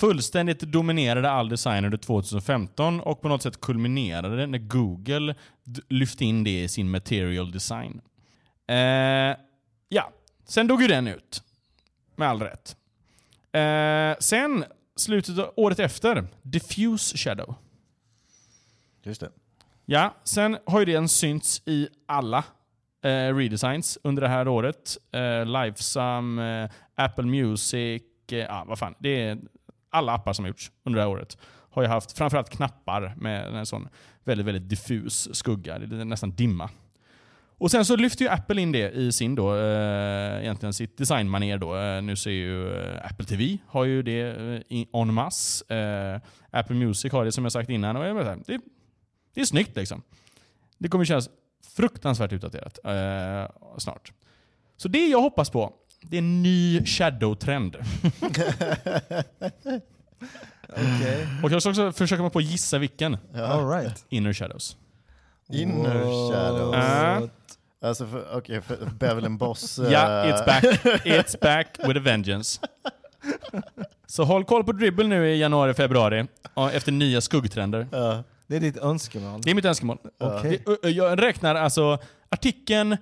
Fullständigt 0.00 0.60
dominerade 0.60 1.30
all 1.30 1.48
design 1.48 1.84
under 1.84 1.98
2015 1.98 3.00
och 3.00 3.20
på 3.20 3.28
något 3.28 3.42
sätt 3.42 3.60
kulminerade 3.60 4.36
det 4.36 4.46
när 4.46 4.58
Google 4.58 5.34
lyfte 5.88 6.24
in 6.24 6.44
det 6.44 6.62
i 6.62 6.68
sin 6.68 6.90
material 6.90 7.52
design. 7.52 8.00
Eh, 8.66 8.76
ja, 9.88 10.12
sen 10.44 10.66
dog 10.66 10.82
ju 10.82 10.88
den 10.88 11.08
ut. 11.08 11.42
Med 12.16 12.28
all 12.28 12.42
rätt. 12.42 12.76
Eh, 13.52 14.18
sen, 14.20 14.64
slutet 14.96 15.38
av 15.38 15.52
året 15.56 15.78
efter, 15.78 16.26
Diffuse 16.42 17.16
Shadow. 17.16 17.54
Just 19.02 19.20
det. 19.20 19.30
Ja, 19.84 20.14
sen 20.24 20.58
har 20.66 20.80
ju 20.80 20.84
den 20.84 21.08
synts 21.08 21.62
i 21.64 21.88
alla 22.06 22.44
eh, 23.02 23.34
redesigns 23.34 23.98
under 24.02 24.22
det 24.22 24.28
här 24.28 24.48
året. 24.48 24.98
Eh, 25.12 25.46
Livesum, 25.46 26.38
eh, 26.38 26.70
Apple 26.94 27.24
Music, 27.24 28.02
Eh, 28.32 28.38
ja 28.38 28.64
vad 28.66 28.78
fan. 28.78 28.94
Det 28.98 29.22
är 29.22 29.38
alla 29.90 30.12
appar 30.12 30.32
som 30.32 30.44
har 30.44 30.48
gjorts 30.48 30.70
under 30.84 30.98
det 30.98 31.02
här 31.02 31.10
året. 31.10 31.38
Har 31.70 31.82
ju 31.82 31.88
haft 31.88 32.18
framförallt 32.18 32.50
knappar 32.50 33.14
med 33.16 33.54
en 33.54 33.66
sån 33.66 33.88
väldigt, 34.24 34.46
väldigt 34.46 34.68
diffus 34.68 35.34
skugga. 35.36 35.78
Det 35.78 36.00
är 36.00 36.04
nästan 36.04 36.30
dimma. 36.30 36.70
Och 37.58 37.70
sen 37.70 37.84
så 37.84 37.96
lyfter 37.96 38.24
ju 38.24 38.30
Apple 38.30 38.60
in 38.60 38.72
det 38.72 38.90
i 38.90 39.12
sin 39.12 39.34
då, 39.34 39.56
eh, 39.56 40.40
egentligen 40.40 40.72
sitt 40.72 40.98
designmanér 40.98 41.58
då. 41.58 41.76
Eh, 41.76 42.02
nu 42.02 42.16
ser 42.16 42.30
ju 42.30 42.74
eh, 42.74 43.06
Apple 43.06 43.26
TV 43.26 43.58
har 43.66 43.84
ju 43.84 44.02
det 44.02 44.20
eh, 44.68 45.00
en 45.00 45.14
masse. 45.14 45.74
Eh, 45.74 46.20
Apple 46.50 46.76
Music 46.76 47.12
har 47.12 47.24
det 47.24 47.32
som 47.32 47.44
jag 47.44 47.52
sagt 47.52 47.70
innan. 47.70 47.96
Och 47.96 48.24
det, 48.46 48.60
det 49.34 49.40
är 49.40 49.44
snyggt 49.44 49.76
liksom. 49.76 50.02
Det 50.78 50.88
kommer 50.88 51.04
kännas 51.04 51.30
fruktansvärt 51.76 52.32
utdaterat 52.32 52.78
eh, 52.84 53.56
snart. 53.78 54.12
Så 54.76 54.88
det 54.88 55.06
jag 55.08 55.20
hoppas 55.20 55.50
på, 55.50 55.72
det 56.10 56.16
är 56.16 56.18
en 56.18 56.42
ny 56.42 56.80
shadow-trend. 56.86 57.76
Okej. 60.68 61.26
Och 61.42 61.50
jag 61.52 61.62
ska 61.62 61.70
också 61.70 61.92
försöka 61.92 62.22
mig 62.22 62.30
på 62.30 62.38
att 62.38 62.44
gissa 62.44 62.78
vilken. 62.78 63.16
Ja. 63.34 63.44
All 63.46 63.68
right. 63.70 64.04
Inner 64.08 64.32
shadows. 64.32 64.76
Inner 65.52 65.94
What? 66.04 66.34
shadows. 66.34 66.74
Ah. 66.76 67.20
Alltså, 67.88 68.06
för, 68.06 68.36
okej, 68.36 68.60
för 68.62 68.76
Bevel 68.98 69.30
Boss... 69.30 69.78
eh, 69.78 69.92
Ja, 69.92 70.00
it's 70.24 70.46
back. 70.46 70.64
It's 71.04 71.40
back 71.40 71.66
with 71.88 71.98
a 71.98 72.02
vengeance. 72.04 72.60
Så 74.06 74.24
håll 74.24 74.44
koll 74.44 74.64
på 74.64 74.72
Dribble 74.72 75.06
nu 75.06 75.28
i 75.30 75.38
januari, 75.40 75.74
februari. 75.74 76.26
Efter 76.72 76.92
nya 76.92 77.20
skuggtrender. 77.20 77.86
Ja. 77.92 78.22
Det 78.46 78.56
är 78.56 78.60
ditt 78.60 78.76
önskemål. 78.76 79.40
Det 79.44 79.50
är 79.50 79.54
mitt 79.54 79.64
önskemål. 79.64 79.98
Det- 80.18 80.68
ö- 80.84 80.88
Jag 80.88 81.22
räknar 81.22 81.54
alltså 81.54 81.98
artikeln 82.28 82.96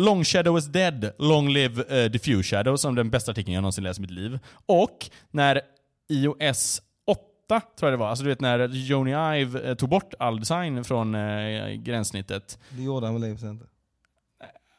Long 0.00 0.24
Shadow 0.24 0.58
is 0.58 0.66
dead, 0.66 1.12
long 1.18 1.48
live 1.48 2.04
uh, 2.04 2.10
diffuse 2.10 2.42
shadow 2.56 2.76
som 2.76 2.94
den 2.94 3.10
bästa 3.10 3.30
artikeln 3.30 3.54
jag 3.54 3.62
någonsin 3.62 3.84
läst 3.84 3.98
i 3.98 4.02
mitt 4.02 4.10
liv. 4.10 4.38
Och 4.66 5.10
när 5.30 5.60
iOS 6.08 6.82
8, 7.06 7.60
tror 7.78 7.90
jag 7.90 7.92
det 7.92 7.96
var, 7.96 8.08
alltså 8.08 8.24
du 8.24 8.30
vet 8.30 8.40
när 8.40 8.68
Joni 8.68 9.40
Ive 9.40 9.70
eh, 9.70 9.74
tog 9.74 9.88
bort 9.88 10.14
all 10.18 10.40
design 10.40 10.84
från 10.84 11.14
eh, 11.14 11.68
gränssnittet. 11.72 12.58
Det 12.70 12.82
gjorde 12.82 13.06
han 13.06 13.20
väl 13.20 13.24
i 13.24 13.30
inte. 13.30 13.66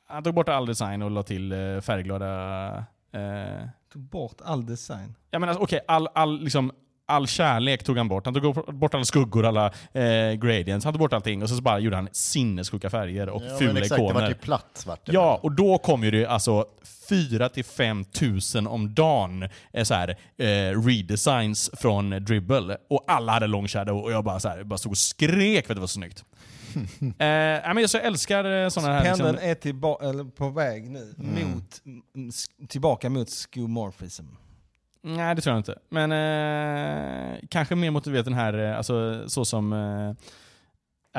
Han 0.08 0.24
tog 0.24 0.34
bort 0.34 0.50
all 0.50 0.66
design 0.66 1.02
och 1.02 1.12
la 1.12 1.24
till 1.24 1.52
eh, 1.52 1.82
färgglada... 1.82 2.78
Eh, 3.12 3.68
Tog 3.94 4.02
bort 4.02 4.42
all 4.42 4.66
design. 4.66 5.16
jag 5.32 5.42
menar, 5.42 5.62
okej, 5.62 5.80
all, 5.88 6.08
all, 6.14 6.40
liksom, 6.42 6.72
all 7.08 7.28
kärlek 7.28 7.84
tog 7.84 7.98
han 7.98 8.08
bort. 8.08 8.26
Han 8.26 8.34
tog 8.34 8.76
bort 8.76 8.94
alla 8.94 9.06
skuggor, 9.06 9.46
alla 9.46 9.66
eh, 9.94 10.34
gradients. 10.34 10.84
Han 10.86 10.94
tog 10.94 11.00
bort 11.00 11.14
allting 11.14 11.44
och 11.44 11.50
så, 11.50 11.56
så 11.56 11.62
bara 11.62 11.80
gjorde 11.80 11.96
han 11.96 12.10
sinnessjuka 12.12 12.90
färger 12.90 13.30
och 13.30 13.44
Ja, 13.50 13.58
fula 13.58 13.80
exakt, 13.80 13.90
det 13.90 13.96
ikoner. 14.06 14.22
vart 14.22 14.30
ju 14.30 14.34
platt 14.36 14.66
svart. 14.74 15.00
Ja, 15.06 15.40
och 15.44 15.52
då 15.52 15.78
kom 15.78 16.04
ju 16.04 16.12
det 16.12 16.26
alltså 16.26 16.66
4 17.10 17.50
till 17.50 17.66
5 17.66 18.06
tusen 18.06 18.68
om 18.68 18.94
dagen 18.94 19.50
eh, 19.74 19.84
så 19.84 19.94
här, 19.94 20.10
eh, 20.38 20.82
redesigns 20.86 21.70
från 21.78 22.10
Dribble. 22.10 22.78
Och 22.90 23.04
alla 23.08 23.32
hade 23.32 23.48
long 23.48 23.68
shadow 23.68 23.98
och 24.04 24.12
jag 24.12 24.24
bara, 24.24 24.40
så 24.40 24.50
här, 24.50 24.64
bara 24.64 24.78
stod 24.78 24.92
och 24.92 24.98
skrek 24.98 25.66
för 25.68 25.74
att 25.74 25.78
det 25.78 25.82
var 25.82 25.88
så 25.88 25.94
snyggt. 25.94 26.24
eh, 27.02 27.14
men 27.74 27.78
jag 27.78 27.90
så 27.90 27.98
älskar 27.98 28.64
eh, 28.64 28.70
sådana 28.70 28.94
här... 28.94 29.06
Pendeln 29.06 29.32
Liksom, 29.32 29.50
är 29.50 29.56
tillba- 29.56 30.10
eller 30.10 30.24
på 30.24 30.50
väg 30.50 30.90
nu 30.90 31.14
mot, 31.18 31.82
m- 31.86 32.30
s- 32.30 32.46
tillbaka 32.70 33.10
mot 33.10 33.30
skeuomorphism. 33.30 34.24
Nej, 35.02 35.36
det 35.36 35.42
tror 35.42 35.54
jag 35.54 35.60
inte. 35.60 35.80
Men 35.90 36.12
eh, 36.12 37.40
kanske 37.50 37.76
mer 37.76 37.92
motiverat 37.92 38.26
den 38.26 38.34
här, 38.34 38.54
eh, 38.58 38.78
alltså 38.78 39.24
så 39.30 39.46
som 39.46 39.74
eh, 39.74 40.14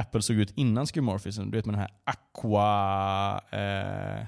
Apple 0.01 0.23
såg 0.23 0.37
ut 0.37 0.53
innan 0.55 0.87
skeuomorphism. 0.87 1.51
Du 1.51 1.57
vet 1.59 1.67
med 1.67 1.75
den 1.75 1.81
här 1.81 1.91
aqua... 2.05 3.41
Eh, 3.51 4.21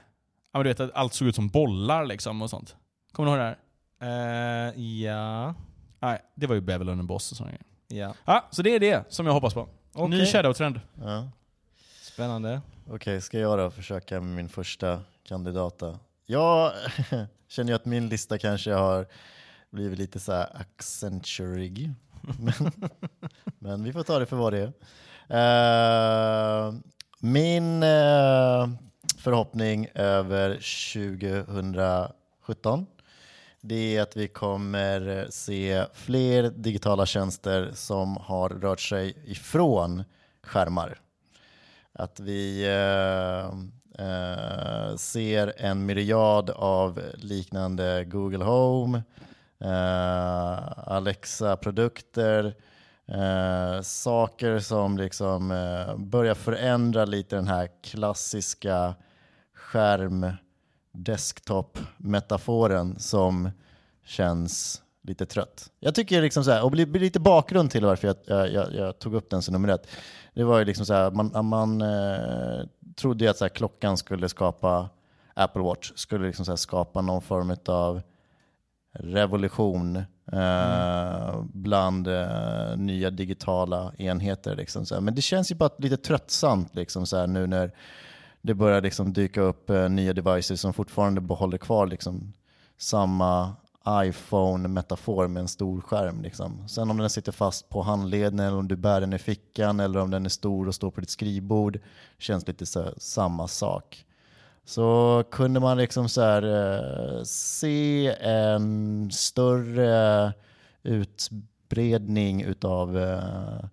ja, 0.52 0.59
men 0.59 0.62
du 0.62 0.69
vet 0.69 0.80
att 0.80 0.90
allt 0.95 1.14
såg 1.14 1.28
ut 1.28 1.35
som 1.35 1.49
bollar 1.49 2.04
liksom 2.04 2.42
och 2.42 2.50
sånt. 2.50 2.76
Kommer 3.12 3.30
du 3.30 3.37
ihåg 3.37 3.47
det 3.47 3.57
här? 4.00 4.69
Eh, 4.69 4.80
ja. 4.80 5.54
Nej, 6.00 6.19
det 6.35 6.47
var 6.47 6.54
ju 6.54 6.61
Babylon 6.61 6.99
and 6.99 7.09
Boss 7.09 7.30
och 7.30 7.37
sådana 7.37 7.52
grejer. 7.88 8.07
ja. 8.07 8.14
Ja, 8.25 8.49
så 8.50 8.62
det 8.62 8.75
är 8.75 8.80
det 8.80 9.04
som 9.12 9.26
jag 9.26 9.33
hoppas 9.33 9.54
på. 9.54 9.69
Okej. 9.92 10.19
Ny 10.19 10.26
Shadow-trend. 10.26 10.80
Ja. 11.02 11.28
Spännande. 12.02 12.61
Okej, 12.90 13.21
ska 13.21 13.38
jag 13.38 13.59
då 13.59 13.71
försöka 13.71 14.21
med 14.21 14.37
min 14.37 14.49
första 14.49 15.00
kandidata? 15.28 15.99
Jag 16.26 16.73
känner 17.49 17.71
ju 17.73 17.76
att 17.76 17.85
min 17.85 18.09
lista 18.09 18.38
kanske 18.38 18.73
har 18.73 19.07
blivit 19.71 19.99
lite 19.99 20.21
så 20.21 20.33
här 20.33 20.57
accenturig. 20.57 21.91
men, 22.39 22.73
men 23.59 23.85
vi 23.85 23.93
får 23.93 24.03
ta 24.03 24.19
det 24.19 24.27
för 24.27 24.37
vad 24.37 24.53
det 24.53 24.59
är. 24.59 24.73
Uh, 25.33 26.75
min 27.21 27.83
uh, 27.83 28.69
förhoppning 29.19 29.89
över 29.95 30.50
2017 32.45 32.87
det 33.62 33.97
är 33.97 34.03
att 34.03 34.17
vi 34.17 34.29
kommer 34.29 35.27
se 35.31 35.85
fler 35.93 36.50
digitala 36.50 37.07
tjänster 37.07 37.71
som 37.75 38.17
har 38.17 38.49
rört 38.49 38.81
sig 38.81 39.15
ifrån 39.25 40.05
skärmar. 40.43 41.00
Att 41.93 42.21
vi 42.21 42.65
eh, 42.65 43.47
eh, 44.07 44.97
ser 44.97 45.53
en 45.57 45.87
myriad 45.87 46.50
av 46.50 47.03
liknande 47.15 48.05
Google 48.05 48.45
Home, 48.45 49.03
eh, 49.61 50.88
Alexa-produkter, 50.88 52.55
eh, 53.07 53.81
saker 53.83 54.59
som 54.59 54.99
liksom 54.99 55.50
eh, 55.50 55.97
börjar 55.97 56.35
förändra 56.35 57.05
lite 57.05 57.37
den 57.37 57.49
här 57.49 57.69
klassiska 57.83 58.95
skärm 59.55 60.26
desktop-metaforen 60.93 62.99
som 62.99 63.50
känns 64.05 64.83
lite 65.02 65.26
trött. 65.26 65.71
Jag 65.81 65.95
tycker 65.95 66.23
liksom 66.23 66.45
så 66.45 66.50
här, 66.50 66.64
och 66.64 66.75
lite 66.75 67.21
bakgrund 67.21 67.71
till 67.71 67.85
varför 67.85 68.09
jag, 68.09 68.17
jag, 68.26 68.52
jag, 68.52 68.75
jag, 68.75 68.99
tog 68.99 69.14
upp 69.14 69.31
den 69.31 69.43
som 69.43 69.52
nummer 69.52 69.69
ett. 69.69 69.87
Det 70.35 70.45
var 70.45 70.59
ju 70.59 70.64
liksom 70.64 70.87
så 70.87 70.95
här, 70.95 71.11
man, 71.11 71.47
man 71.47 71.83
eh, 71.83 72.67
trodde 72.97 73.25
ju 73.25 73.31
att 73.31 73.37
så 73.37 73.45
här, 73.45 73.49
klockan 73.49 73.97
skulle 73.97 74.29
skapa, 74.29 74.88
Apple 75.35 75.62
Watch 75.62 75.93
skulle 75.95 76.26
liksom 76.26 76.45
så 76.45 76.52
här, 76.52 76.57
skapa 76.57 77.00
någon 77.00 77.23
form 77.23 77.57
av 77.67 78.02
revolution 78.93 79.97
eh, 80.33 81.29
mm. 81.29 81.51
bland 81.53 82.09
eh, 82.09 82.77
nya 82.77 83.11
digitala 83.11 83.93
enheter. 83.99 84.57
Liksom, 84.57 84.87
så 84.87 85.01
Men 85.01 85.15
det 85.15 85.23
känns 85.23 85.51
ju 85.51 85.55
bara 85.55 85.71
lite 85.79 85.97
tröttsamt 85.97 86.75
liksom, 86.75 87.07
så 87.07 87.27
nu 87.27 87.47
när 87.47 87.73
det 88.43 88.55
börjar 88.55 88.81
liksom 88.81 89.13
dyka 89.13 89.41
upp 89.41 89.71
eh, 89.71 89.89
nya 89.89 90.13
devices 90.13 90.61
som 90.61 90.73
fortfarande 90.73 91.21
behåller 91.21 91.59
kvar 91.59 91.87
liksom, 91.87 92.33
samma 92.79 93.57
iPhone-metafor 93.89 95.29
med 95.29 95.41
en 95.41 95.49
stor 95.49 95.81
skärm. 95.81 96.23
Liksom. 96.23 96.69
Sen 96.69 96.91
om 96.91 96.99
den 96.99 97.11
sitter 97.11 97.33
fast 97.33 97.69
på 97.69 97.83
handleden 97.83 98.41
eller 98.41 98.57
om 98.57 98.69
du 98.69 98.77
bär 98.77 99.01
den 99.01 99.13
i 99.13 99.19
fickan 99.19 99.81
eller 99.81 100.01
om 100.01 100.11
den 100.11 100.25
är 100.25 100.31
stor 100.31 100.69
och 100.69 100.75
står 100.75 100.91
på 100.91 101.01
ditt 101.01 101.11
skrivbord 101.11 101.79
känns 102.19 102.47
lite 102.47 102.67
så 102.67 102.95
samma 102.97 103.49
sak. 103.49 104.05
Så 104.64 105.25
kunde 105.31 105.61
man 105.61 105.79
liksom 105.79 106.09
så 106.09 106.21
här, 106.21 106.43
eh, 106.43 107.23
se 107.25 108.07
en 108.21 109.11
större 109.11 110.33
utbredning 110.83 112.43
utav 112.43 112.99
eh, 112.99 113.64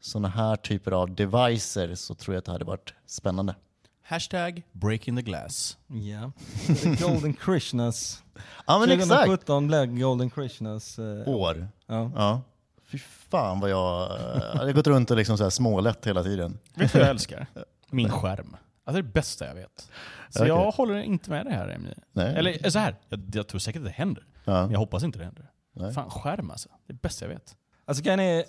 sådana 0.00 0.28
här 0.28 0.56
typer 0.56 0.92
av 0.92 1.14
devices 1.14 2.00
så 2.00 2.14
tror 2.14 2.34
jag 2.34 2.38
att 2.38 2.44
det 2.44 2.52
hade 2.52 2.64
varit 2.64 2.94
spännande. 3.06 3.54
Hashtag 4.02 4.62
breaking 4.72 5.16
the 5.16 5.22
glass. 5.22 5.78
Ja. 5.86 6.32
Golden 7.00 7.32
Krishnas. 7.34 8.22
ja 8.66 8.78
men 8.78 8.98
2017 8.98 9.66
blev 9.66 9.98
Golden 9.98 10.30
Krishnas 10.30 10.98
eh, 10.98 11.28
år. 11.28 11.68
Ja. 11.86 12.10
ja. 12.14 12.42
Fy 12.90 12.98
fan 12.98 13.60
vad 13.60 13.70
jag... 13.70 14.18
Jag 14.54 14.60
har 14.60 14.72
gått 14.72 14.86
runt 14.86 15.10
och 15.10 15.16
liksom 15.16 15.38
så 15.38 15.42
här 15.42 15.50
smålätt 15.50 16.06
hela 16.06 16.22
tiden. 16.22 16.58
Vet 16.74 16.92
du 16.92 16.98
vad 16.98 17.06
jag 17.06 17.10
älskar? 17.10 17.46
Min 17.90 18.10
skärm. 18.10 18.56
Alltså 18.90 19.02
det 19.02 19.08
är 19.08 19.12
det 19.12 19.12
bästa 19.12 19.46
jag 19.46 19.54
vet. 19.54 19.90
Så 20.30 20.38
okay. 20.38 20.48
jag 20.48 20.70
håller 20.70 21.02
inte 21.02 21.30
med 21.30 21.46
dig 21.46 21.54
här 21.54 21.68
Emil. 21.68 21.94
Eller 22.14 22.70
så 22.70 22.78
här, 22.78 22.96
jag, 23.08 23.30
jag, 23.34 23.48
tror 23.48 23.58
säkert 23.58 23.80
att 23.80 23.86
det 23.86 23.92
händer. 23.92 24.24
Ja. 24.44 24.62
Men 24.62 24.70
jag 24.70 24.78
hoppas 24.78 25.02
inte 25.02 25.18
det 25.18 25.24
händer. 25.24 25.50
Nej. 25.72 25.92
Fan 25.92 26.10
skärm 26.10 26.50
alltså. 26.50 26.68
Det 26.68 26.92
är 26.92 26.94
det 26.94 27.02
bästa 27.02 27.24
jag 27.24 27.32
vet. 27.32 27.56
Alltså 27.84 28.04
kan 28.04 28.20
är, 28.20 28.44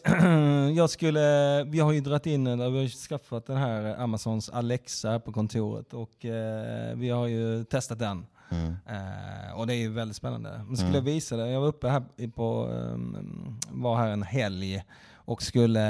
jag 0.75 0.89
skulle, 0.89 1.63
vi 1.63 1.79
har 1.79 1.91
ju 1.91 2.01
dragit 2.01 2.25
in, 2.25 2.45
vi 2.45 2.79
har 2.79 2.88
skaffat 2.88 3.45
den 3.45 3.57
här 3.57 3.95
Amazons 4.00 4.50
Alexa 4.50 5.19
på 5.19 5.31
kontoret 5.31 5.93
och 5.93 6.25
eh, 6.25 6.95
vi 6.95 7.10
har 7.10 7.27
ju 7.27 7.63
testat 7.63 8.00
den. 8.00 8.25
Mm. 8.51 8.75
Eh, 8.88 9.60
och 9.60 9.67
det 9.67 9.75
är 9.75 9.77
ju 9.77 9.89
väldigt 9.89 10.17
spännande. 10.17 10.63
Men 10.67 10.77
skulle 10.77 10.89
mm. 10.89 11.05
jag 11.05 11.13
visa 11.13 11.38
det, 11.38 11.50
jag 11.50 11.62
var 11.62 11.67
uppe 11.67 11.89
här 11.89 12.27
på, 12.27 12.65
um, 12.67 13.60
var 13.69 13.98
här 13.98 14.10
en 14.10 14.24
helg 14.24 14.83
och 15.13 15.43
skulle 15.43 15.86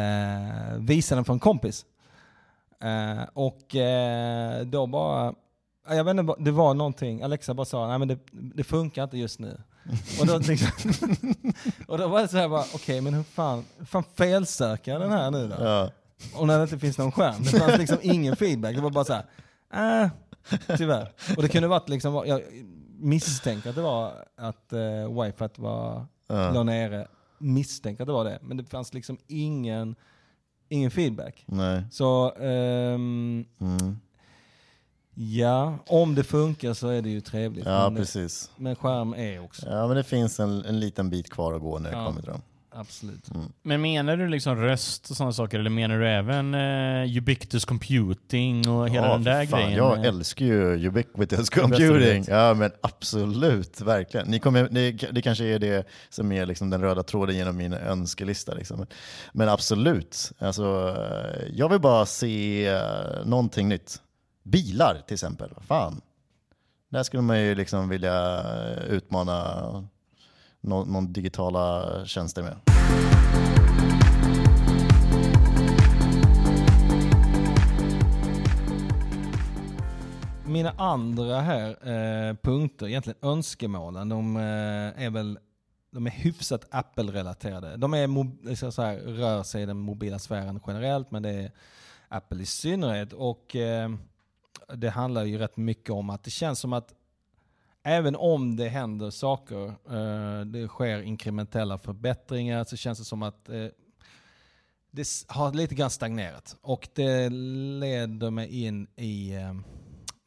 visa 0.79 1.15
den 1.15 1.25
för 1.25 1.33
en 1.33 1.39
kompis. 1.39 1.85
Eh, 2.81 3.23
och 3.33 3.75
eh, 3.75 4.65
då 4.65 4.87
bara, 4.87 5.33
jag 5.89 6.03
vet 6.03 6.17
inte, 6.17 6.35
det 6.39 6.51
var 6.51 6.73
någonting, 6.73 7.21
Alexa 7.21 7.53
bara 7.53 7.65
sa, 7.65 7.87
nej 7.87 7.99
men 7.99 8.07
det, 8.07 8.19
det 8.31 8.63
funkar 8.63 9.03
inte 9.03 9.17
just 9.17 9.39
nu. 9.39 9.61
och, 10.19 10.27
då 10.27 10.37
liksom, 10.37 10.91
och 11.87 11.97
då 11.97 12.07
var 12.07 12.21
det 12.21 12.27
så 12.27 12.37
här 12.37 12.47
okej 12.47 12.69
okay, 12.73 13.01
men 13.01 13.13
hur 13.13 13.23
fan, 13.23 13.65
hur 13.77 13.85
fan 13.85 14.03
felsöker 14.15 14.99
den 14.99 15.11
här 15.11 15.31
nu 15.31 15.47
då? 15.47 15.65
Ja. 15.65 15.91
Och 16.35 16.47
när 16.47 16.57
det 16.57 16.63
inte 16.63 16.79
finns 16.79 16.97
någon 16.97 17.11
skärm, 17.11 17.43
det 17.43 17.49
fanns 17.49 17.77
liksom 17.77 17.97
ingen 18.01 18.35
feedback, 18.35 18.75
det 18.75 18.81
var 18.81 18.89
bara 18.89 19.05
så 19.05 19.13
här, 19.13 20.03
äh, 20.03 20.09
tyvärr. 20.77 21.13
Och 21.37 21.41
det 21.41 21.49
kunde 21.49 21.67
varit 21.67 21.89
liksom, 21.89 22.23
jag 22.25 22.41
misstänker 22.99 23.69
att 23.69 23.75
det 23.75 23.81
var 23.81 24.13
att 24.37 24.73
uh, 24.73 25.21
wifi 25.23 25.47
var, 25.55 26.05
ja. 26.27 26.51
låg 26.51 26.65
nere, 26.65 27.07
misstänker 27.37 28.03
att 28.03 28.07
det 28.07 28.13
var 28.13 28.23
det, 28.23 28.39
men 28.41 28.57
det 28.57 28.63
fanns 28.63 28.93
liksom 28.93 29.17
ingen, 29.27 29.95
ingen 30.71 30.91
feedback. 30.91 31.43
Nej. 31.45 31.83
Så, 31.91 32.31
um, 32.31 33.45
mm. 33.59 33.99
Ja, 35.13 35.77
om 35.87 36.15
det 36.15 36.23
funkar 36.23 36.73
så 36.73 36.87
är 36.87 37.01
det 37.01 37.09
ju 37.09 37.21
trevligt. 37.21 37.65
Ja, 37.65 37.89
men, 37.89 37.95
precis. 37.95 38.51
Men 38.57 38.75
skärm 38.75 39.13
är 39.13 39.43
också. 39.43 39.69
Ja, 39.69 39.87
men 39.87 39.97
det 39.97 40.03
finns 40.03 40.39
en, 40.39 40.65
en 40.65 40.79
liten 40.79 41.09
bit 41.09 41.29
kvar 41.29 41.53
att 41.53 41.61
gå 41.61 41.79
när 41.79 41.91
det 41.91 41.97
ja, 41.97 42.05
kommer 42.05 42.21
till 42.21 42.31
dem. 42.31 42.41
Absolut. 42.73 43.31
Mm. 43.35 43.51
Men 43.63 43.81
menar 43.81 44.17
du 44.17 44.27
liksom 44.27 44.55
röst 44.55 45.09
och 45.09 45.17
sådana 45.17 45.33
saker, 45.33 45.59
eller 45.59 45.69
menar 45.69 45.99
du 45.99 46.07
även 46.07 46.55
uh, 46.55 47.17
ubiquitous 47.17 47.65
computing 47.65 48.69
och 48.69 48.89
hela 48.89 49.07
ja, 49.07 49.13
den 49.13 49.23
där 49.23 49.45
fan. 49.45 49.59
grejen? 49.59 49.77
Jag 49.77 50.05
älskar 50.05 50.45
ju 50.45 50.87
ubiquitous 50.87 51.49
computing. 51.49 52.25
Ja, 52.27 52.53
men 52.53 52.71
absolut, 52.81 53.81
verkligen. 53.81 54.27
Ni 54.27 54.39
kommer, 54.39 54.69
det, 54.71 54.91
det 54.91 55.21
kanske 55.21 55.45
är 55.45 55.59
det 55.59 55.87
som 56.09 56.31
är 56.31 56.45
liksom 56.45 56.69
den 56.69 56.81
röda 56.81 57.03
tråden 57.03 57.35
genom 57.35 57.57
min 57.57 57.73
önskelista. 57.73 58.53
Liksom. 58.53 58.85
Men 59.33 59.49
absolut, 59.49 60.31
alltså, 60.39 60.95
jag 61.53 61.69
vill 61.69 61.81
bara 61.81 62.05
se 62.05 62.69
uh, 62.73 63.25
någonting 63.25 63.69
nytt. 63.69 64.01
Bilar 64.43 65.01
till 65.07 65.13
exempel. 65.13 65.49
Fan. 65.67 66.01
Där 66.89 67.03
skulle 67.03 67.21
man 67.21 67.41
ju 67.41 67.55
liksom 67.55 67.89
vilja 67.89 68.43
utmana 68.89 69.87
någon, 70.61 70.91
någon 70.91 71.13
digitala 71.13 72.05
tjänster 72.05 72.43
med. 72.43 72.57
Mina 80.45 80.71
andra 80.77 81.39
här 81.39 81.69
eh, 81.69 82.35
punkter, 82.35 82.87
egentligen 82.87 83.19
önskemålen, 83.21 84.09
de 84.09 84.37
eh, 84.37 85.03
är 85.05 85.09
väl 85.09 85.39
de 85.91 86.07
är 86.07 86.11
hyfsat 86.11 86.65
Apple-relaterade. 86.71 87.77
De 87.77 87.93
är 87.93 88.71
så 88.71 88.81
här, 88.81 88.97
rör 88.97 89.43
sig 89.43 89.63
i 89.63 89.65
den 89.65 89.77
mobila 89.77 90.19
sfären 90.19 90.59
generellt, 90.67 91.11
men 91.11 91.23
det 91.23 91.29
är 91.29 91.51
Apple 92.07 92.41
i 92.41 92.45
synnerhet. 92.45 93.13
Och 93.13 93.55
eh, 93.55 93.89
det 94.73 94.89
handlar 94.89 95.23
ju 95.23 95.37
rätt 95.37 95.57
mycket 95.57 95.89
om 95.89 96.09
att 96.09 96.23
det 96.23 96.31
känns 96.31 96.59
som 96.59 96.73
att 96.73 96.93
även 97.83 98.15
om 98.15 98.55
det 98.55 98.69
händer 98.69 99.09
saker, 99.09 99.65
eh, 99.67 100.45
det 100.45 100.67
sker 100.67 101.01
inkrementella 101.01 101.77
förbättringar, 101.77 102.63
så 102.63 102.77
känns 102.77 102.99
det 102.99 103.05
som 103.05 103.23
att 103.23 103.49
eh, 103.49 103.67
det 104.91 105.07
har 105.27 105.53
lite 105.53 105.75
grann 105.75 105.89
stagnerat. 105.89 106.55
Och 106.61 106.89
det 106.93 107.29
leder 107.79 108.31
mig 108.31 108.65
in 108.65 108.87
i 108.95 109.35
eh, 109.35 109.53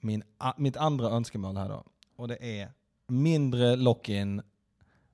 min, 0.01 0.23
mitt 0.57 0.77
andra 0.77 1.09
önskemål 1.09 1.57
här 1.57 1.69
då. 1.69 1.85
Och 2.17 2.29
det 2.29 2.61
är 2.61 2.69
mindre 3.09 3.77
lock-in, 3.77 4.43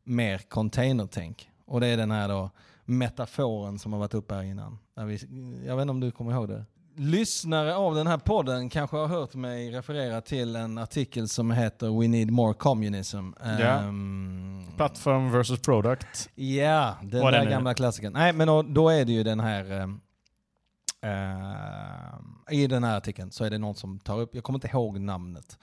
mer 0.05 0.39
containertänk. 0.39 1.51
Och 1.65 1.81
det 1.81 1.87
är 1.87 1.97
den 1.97 2.11
här 2.11 2.29
då 2.29 2.51
metaforen 2.85 3.79
som 3.79 3.93
har 3.93 4.01
varit 4.01 4.15
uppe 4.15 4.35
här 4.35 4.43
innan. 4.43 4.79
Jag 4.95 5.07
vet 5.07 5.83
inte 5.83 5.91
om 5.91 6.01
du 6.01 6.11
kommer 6.11 6.33
ihåg 6.33 6.49
det? 6.49 6.65
Lyssnare 7.01 7.77
av 7.77 7.95
den 7.95 8.07
här 8.07 8.19
podden 8.19 8.69
kanske 8.69 8.97
har 8.97 9.07
hört 9.07 9.35
mig 9.35 9.71
referera 9.71 10.21
till 10.21 10.57
en 10.57 10.79
artikel 10.79 11.29
som 11.29 11.51
heter 11.51 12.01
We 12.01 12.09
need 12.09 12.31
more 12.31 12.55
communism. 12.55 13.31
Ja. 13.59 13.83
Um, 13.83 14.67
Plattform 14.77 15.33
versus 15.33 15.61
product. 15.61 16.31
Ja, 16.35 16.97
den 17.03 17.23
Vad 17.23 17.33
där 17.33 17.51
gamla 17.51 17.75
klassikern. 17.75 18.13
Nej, 18.13 18.33
men 18.33 18.47
då, 18.47 18.63
då, 18.63 18.89
är 18.89 19.05
det 19.05 19.13
ju 19.13 19.23
den 19.23 19.41
här 19.41 19.83
uh, 19.83 19.89
i 22.51 22.67
den 22.67 22.85
här 22.85 22.97
artikeln 22.97 23.31
så 23.31 23.45
är 23.45 23.51
det 23.51 23.59
någon 23.59 23.75
som 23.75 23.99
tar 23.99 24.21
upp, 24.21 24.35
jag 24.35 24.45
kommer 24.45 24.57
inte 24.57 24.69
ihåg 24.69 25.01
namnet 25.01 25.59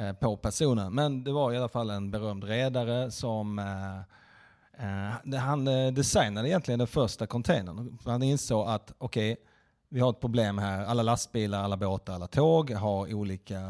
uh, 0.00 0.12
på 0.12 0.36
personen, 0.36 0.94
men 0.94 1.24
det 1.24 1.32
var 1.32 1.52
i 1.52 1.56
alla 1.56 1.68
fall 1.68 1.90
en 1.90 2.10
berömd 2.10 2.44
redare 2.44 3.10
som 3.10 3.58
uh, 3.58 5.34
han 5.38 5.64
designade 5.94 6.48
egentligen 6.48 6.78
den 6.78 6.88
första 6.88 7.26
containern. 7.26 7.98
Han 8.04 8.22
insåg 8.22 8.68
att 8.68 8.92
okej, 8.98 9.32
okay, 9.32 9.44
vi 9.92 10.00
har 10.00 10.10
ett 10.10 10.20
problem 10.20 10.58
här. 10.58 10.84
Alla 10.84 11.02
lastbilar, 11.02 11.62
alla 11.62 11.76
båtar, 11.76 12.14
alla 12.14 12.26
tåg 12.26 12.70
har 12.70 13.14
olika 13.14 13.60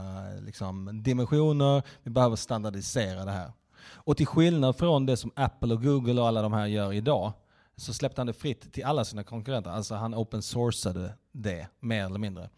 liksom, 0.40 1.02
dimensioner. 1.02 1.82
Vi 2.02 2.10
behöver 2.10 2.36
standardisera 2.36 3.24
det 3.24 3.30
här. 3.30 3.52
Och 3.82 4.16
till 4.16 4.26
skillnad 4.26 4.76
från 4.76 5.06
det 5.06 5.16
som 5.16 5.32
Apple 5.36 5.74
och 5.74 5.82
Google 5.82 6.20
och 6.20 6.28
alla 6.28 6.42
de 6.42 6.52
här 6.52 6.66
gör 6.66 6.92
idag 6.92 7.32
så 7.76 7.94
släppte 7.94 8.20
han 8.20 8.26
det 8.26 8.32
fritt 8.32 8.72
till 8.72 8.84
alla 8.84 9.04
sina 9.04 9.24
konkurrenter. 9.24 9.70
Alltså 9.70 9.94
han 9.94 10.14
open 10.14 10.42
sourcade 10.42 11.14
det 11.32 11.68
mer 11.80 12.04
eller 12.04 12.18
mindre. 12.18 12.50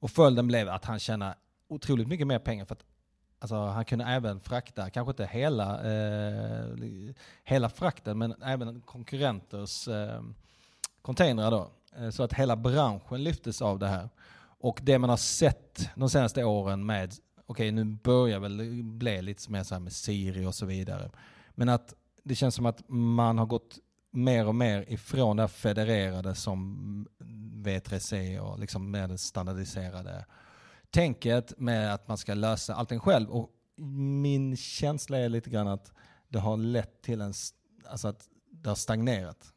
Och 0.00 0.10
följden 0.10 0.46
blev 0.46 0.68
att 0.68 0.84
han 0.84 0.98
tjänade 0.98 1.34
otroligt 1.68 2.08
mycket 2.08 2.26
mer 2.26 2.38
pengar 2.38 2.64
för 2.64 2.74
att 2.74 2.84
alltså, 3.38 3.56
han 3.56 3.84
kunde 3.84 4.04
även 4.04 4.40
frakta, 4.40 4.90
kanske 4.90 5.10
inte 5.10 5.26
hela, 5.26 5.92
eh, 5.92 6.76
hela 7.44 7.68
frakten, 7.68 8.18
men 8.18 8.42
även 8.42 8.80
konkurrenters 8.80 9.88
eh, 9.88 10.22
containrar 11.08 11.50
då. 11.50 11.70
Eh, 11.96 12.10
så 12.10 12.22
att 12.22 12.32
hela 12.32 12.56
branschen 12.56 13.24
lyftes 13.24 13.62
av 13.62 13.78
det 13.78 13.88
här. 13.88 14.08
Och 14.60 14.80
det 14.82 14.98
man 14.98 15.10
har 15.10 15.16
sett 15.16 15.90
de 15.94 16.10
senaste 16.10 16.44
åren 16.44 16.86
med, 16.86 17.14
okej 17.46 17.72
nu 17.72 17.84
börjar 17.84 18.40
väl 18.40 18.82
bli 18.82 19.22
lite 19.22 19.50
mer 19.50 19.62
så 19.62 19.74
här 19.74 19.80
med 19.80 19.92
Siri 19.92 20.46
och 20.46 20.54
så 20.54 20.66
vidare. 20.66 21.10
Men 21.50 21.68
att 21.68 21.94
det 22.24 22.34
känns 22.34 22.54
som 22.54 22.66
att 22.66 22.88
man 22.88 23.38
har 23.38 23.46
gått 23.46 23.78
mer 24.10 24.46
och 24.46 24.54
mer 24.54 24.84
ifrån 24.88 25.36
det 25.36 25.42
här 25.42 25.48
federerade 25.48 26.34
som 26.34 27.08
V3C 27.64 28.38
och 28.38 28.58
liksom 28.58 28.90
mer 28.90 29.08
det 29.08 29.18
standardiserade 29.18 30.24
tänket 30.90 31.58
med 31.58 31.94
att 31.94 32.08
man 32.08 32.18
ska 32.18 32.34
lösa 32.34 32.74
allting 32.74 33.00
själv. 33.00 33.30
Och 33.30 33.50
min 33.76 34.56
känsla 34.56 35.18
är 35.18 35.28
lite 35.28 35.50
grann 35.50 35.68
att 35.68 35.92
det 36.28 36.38
har 36.38 36.56
lett 36.56 37.02
till 37.02 37.20
en, 37.20 37.34
alltså 37.86 38.08
att 38.08 38.28
det 38.50 38.68
har 38.68 38.76
stagnerat. 38.76 39.54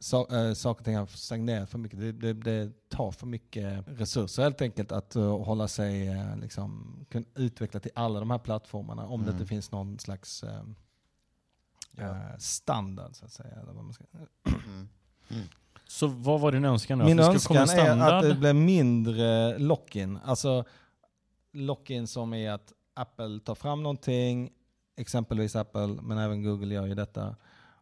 Så, 0.00 0.26
äh, 0.26 0.52
saker 0.52 0.80
och 0.80 0.84
ting 0.84 0.96
har 0.96 1.06
stagnerat 1.06 1.70
för 1.70 1.78
mycket. 1.78 2.00
Det, 2.00 2.12
det, 2.12 2.32
det, 2.32 2.88
tar 2.88 3.10
för 3.10 3.26
mycket 3.26 3.84
resurser 3.86 4.42
helt 4.42 4.62
enkelt 4.62 4.92
att 4.92 5.16
uh, 5.16 5.44
hålla 5.44 5.68
sig, 5.68 6.08
uh, 6.08 6.36
liksom, 6.36 6.96
kunna 7.10 7.26
utveckla 7.34 7.80
till 7.80 7.90
alla 7.94 8.20
de 8.20 8.30
här 8.30 8.38
plattformarna 8.38 9.06
om 9.06 9.20
mm. 9.20 9.26
det 9.26 9.32
inte 9.32 9.46
finns 9.46 9.72
någon 9.72 9.98
slags 9.98 10.44
uh, 10.44 10.62
ja. 11.96 12.16
standard 12.38 13.16
så 13.16 13.24
att 13.24 13.32
säga. 13.32 13.54
Eller 13.62 13.72
vad 13.72 13.84
man 13.84 13.92
ska. 13.92 14.04
Mm. 14.46 14.88
Mm. 15.28 15.42
Så 15.86 16.06
vad 16.06 16.40
var 16.40 16.52
din 16.52 16.64
önskan 16.64 16.98
då? 16.98 17.04
Min 17.04 17.18
önskan 17.18 17.68
är 17.68 17.98
att 17.98 18.22
det 18.22 18.34
blir 18.34 18.52
mindre 18.52 19.58
lock-in. 19.58 20.18
Alltså 20.24 20.64
lock-in 21.52 22.06
som 22.06 22.34
är 22.34 22.50
att 22.50 22.72
Apple 22.94 23.40
tar 23.40 23.54
fram 23.54 23.82
någonting, 23.82 24.50
exempelvis 24.96 25.56
Apple, 25.56 25.86
men 25.86 26.18
även 26.18 26.42
Google 26.42 26.74
gör 26.74 26.86
ju 26.86 26.94
detta. 26.94 27.36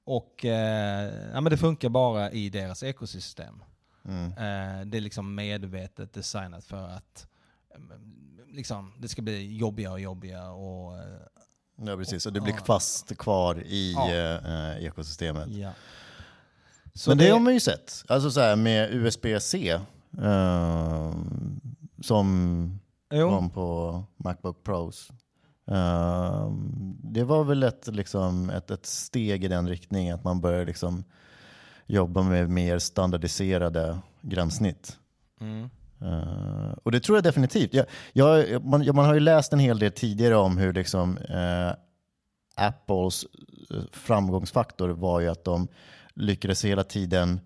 Och 0.09 0.45
eh, 0.45 1.31
ja, 1.33 1.41
men 1.41 1.51
det 1.51 1.57
funkar 1.57 1.89
bara 1.89 2.31
i 2.31 2.51
deras 2.51 2.83
ekosystem. 2.83 3.63
Mm. 4.05 4.25
Eh, 4.25 4.87
det 4.87 4.97
är 4.97 5.01
liksom 5.01 5.35
medvetet 5.35 6.13
designat 6.13 6.65
för 6.65 6.89
att 6.89 7.27
eh, 7.75 7.81
liksom, 8.51 8.93
det 8.99 9.09
ska 9.09 9.23
bli 9.23 9.57
jobbigare 9.57 9.93
och 9.93 10.01
jobbigare. 10.01 10.49
Och, 10.49 10.99
eh, 10.99 11.05
ja 11.77 11.97
precis, 11.97 12.27
och 12.27 12.33
det 12.33 12.41
blir 12.41 12.55
fast 12.55 13.17
kvar 13.17 13.63
i 13.67 13.93
ja. 13.93 14.15
Eh, 14.15 14.85
ekosystemet. 14.85 15.49
Ja. 15.49 15.73
Men 17.07 17.19
det, 17.19 17.25
det, 17.25 17.31
har 17.31 17.41
man 17.41 17.55
ju 17.55 17.61
sett. 17.61 18.05
Alltså 18.09 18.31
så 18.31 18.41
här 18.41 18.57
med 18.57 18.95
USB-C 18.95 19.81
som 22.03 22.79
jo. 23.11 23.31
kom 23.31 23.51
på 23.51 24.05
Macbook 24.17 24.65
Pros. 24.65 25.11
Uh, 25.71 26.53
det 27.03 27.25
var 27.25 27.45
väl 27.45 27.63
ett, 27.63 27.89
liksom, 27.93 28.51
ett, 28.51 28.71
ett 28.71 28.87
steg 28.87 29.45
i 29.45 29.49
den 29.49 29.69
riktningen, 29.69 30.15
att 30.15 30.25
man 30.25 30.41
börjar 30.41 30.67
liksom 30.67 31.05
jobba 31.87 32.23
med 32.23 32.51
mer 32.51 32.79
standardiserade 32.79 33.99
gränssnitt. 34.21 34.99
Mm. 35.41 35.71
Uh, 36.03 36.73
och 36.83 36.93
det 36.93 37.01
tror 37.01 37.17
jag 37.17 37.25
definitivt. 37.25 37.75
Jag, 37.75 37.87
jag, 38.13 38.65
man, 38.65 38.87
man, 38.95 39.05
har 39.05 39.15
ju 39.15 39.21
läst 39.21 39.53
en 39.53 39.59
hel 39.59 39.79
del 39.79 39.93
tidigare 39.93 40.37
om 40.37 40.59
hur 40.59 40.73
liksom, 40.73 41.19
uh, 41.19 41.73
Apples 42.55 43.27
framgångsfaktor 43.93 44.89
var 44.89 45.21
ju 45.21 45.29
att 45.29 45.45
de 45.45 45.69
lyckades 46.15 46.65
hela 46.65 46.85
tiden 46.85 47.41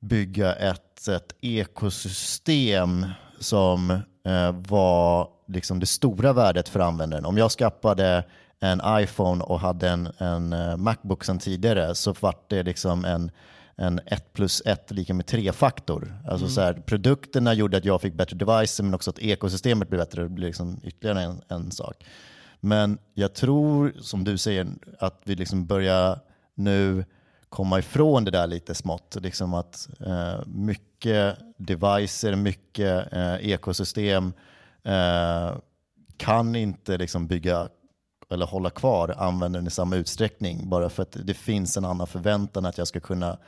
bygga 0.00 0.54
ett, 0.54 1.08
ett 1.08 1.34
ekosystem 1.40 3.06
som 3.38 3.90
eh, 4.24 4.52
var 4.68 5.28
liksom 5.46 5.80
det 5.80 5.86
stora 5.86 6.32
värdet 6.32 6.68
för 6.68 6.80
användaren. 6.80 7.24
Om 7.24 7.38
jag 7.38 7.50
skaffade 7.50 8.24
en 8.60 8.80
iPhone 8.86 9.44
och 9.44 9.60
hade 9.60 9.88
en, 9.88 10.08
en 10.18 10.52
uh, 10.52 10.76
Macbook 10.76 11.24
sedan 11.24 11.38
tidigare 11.38 11.94
så 11.94 12.14
var 12.20 12.34
det 12.48 12.62
liksom 12.62 13.04
en, 13.04 13.30
en 13.76 14.00
1 14.06 14.32
plus 14.32 14.62
1 14.64 14.90
lika 14.90 15.14
med 15.14 15.26
3-faktor. 15.26 16.14
Alltså 16.28 16.44
mm. 16.44 16.54
så 16.54 16.60
här, 16.60 16.72
produkterna 16.72 17.54
gjorde 17.54 17.76
att 17.76 17.84
jag 17.84 18.00
fick 18.00 18.14
bättre 18.14 18.36
devices 18.36 18.80
men 18.80 18.94
också 18.94 19.10
att 19.10 19.18
ekosystemet 19.18 19.88
blev 19.88 20.00
bättre. 20.00 20.22
Det 20.22 20.28
blev 20.28 20.46
liksom 20.46 20.80
ytterligare 20.84 21.22
en, 21.22 21.40
en 21.48 21.70
sak. 21.70 22.04
Men 22.60 22.98
jag 23.14 23.34
tror, 23.34 23.92
som 24.00 24.24
du 24.24 24.38
säger, 24.38 24.66
att 24.98 25.20
vi 25.24 25.34
liksom 25.34 25.66
börjar 25.66 26.20
nu 26.54 27.04
komma 27.48 27.78
ifrån 27.78 28.24
det 28.24 28.30
där 28.30 28.46
lite 28.46 28.74
smått. 28.74 29.16
Liksom 29.20 29.54
att 29.54 29.88
eh, 30.06 30.46
mycket 30.46 31.38
devicer, 31.56 32.36
mycket 32.36 33.12
eh, 33.12 33.34
ekosystem 33.34 34.32
eh, 34.84 35.56
kan 36.16 36.56
inte 36.56 36.98
liksom 36.98 37.26
bygga 37.26 37.68
eller 38.30 38.46
hålla 38.46 38.70
kvar 38.70 39.14
användaren 39.18 39.66
i 39.66 39.70
samma 39.70 39.96
utsträckning 39.96 40.68
bara 40.68 40.90
för 40.90 41.02
att 41.02 41.16
det 41.24 41.34
finns 41.34 41.76
en 41.76 41.84
annan 41.84 42.06
förväntan 42.06 42.66
att 42.66 42.78
jag 42.78 42.88
ska 42.88 43.00
kunna 43.00 43.38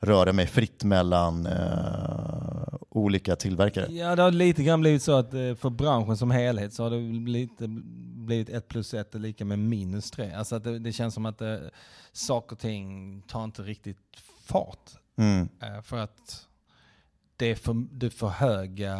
röra 0.00 0.32
mig 0.32 0.46
fritt 0.46 0.84
mellan 0.84 1.46
uh, 1.46 2.74
olika 2.90 3.36
tillverkare. 3.36 3.92
Ja, 3.92 4.16
det 4.16 4.22
har 4.22 4.30
lite 4.30 4.62
grann 4.62 4.80
blivit 4.80 5.02
så 5.02 5.12
att 5.12 5.34
uh, 5.34 5.54
för 5.54 5.70
branschen 5.70 6.16
som 6.16 6.30
helhet 6.30 6.74
så 6.74 6.82
har 6.82 6.90
det 6.90 7.30
lite 7.30 7.68
blivit 8.26 8.48
ett 8.48 8.68
plus 8.68 8.94
ett 8.94 9.14
är 9.14 9.18
lika 9.18 9.44
med 9.44 9.58
minus 9.58 10.10
tre. 10.10 10.32
Alltså 10.32 10.56
att 10.56 10.64
det, 10.64 10.78
det 10.78 10.92
känns 10.92 11.14
som 11.14 11.26
att 11.26 11.42
uh, 11.42 11.56
saker 12.12 12.56
och 12.56 12.60
ting 12.60 13.22
tar 13.22 13.44
inte 13.44 13.62
riktigt 13.62 13.98
fart. 14.44 14.90
Mm. 15.16 15.40
Uh, 15.40 15.82
för 15.82 15.96
att 15.96 16.45
det 17.36 17.46
är, 17.46 17.54
för, 17.54 17.74
det 17.90 18.06
är 18.06 18.10
för 18.10 18.28
höga 18.28 18.96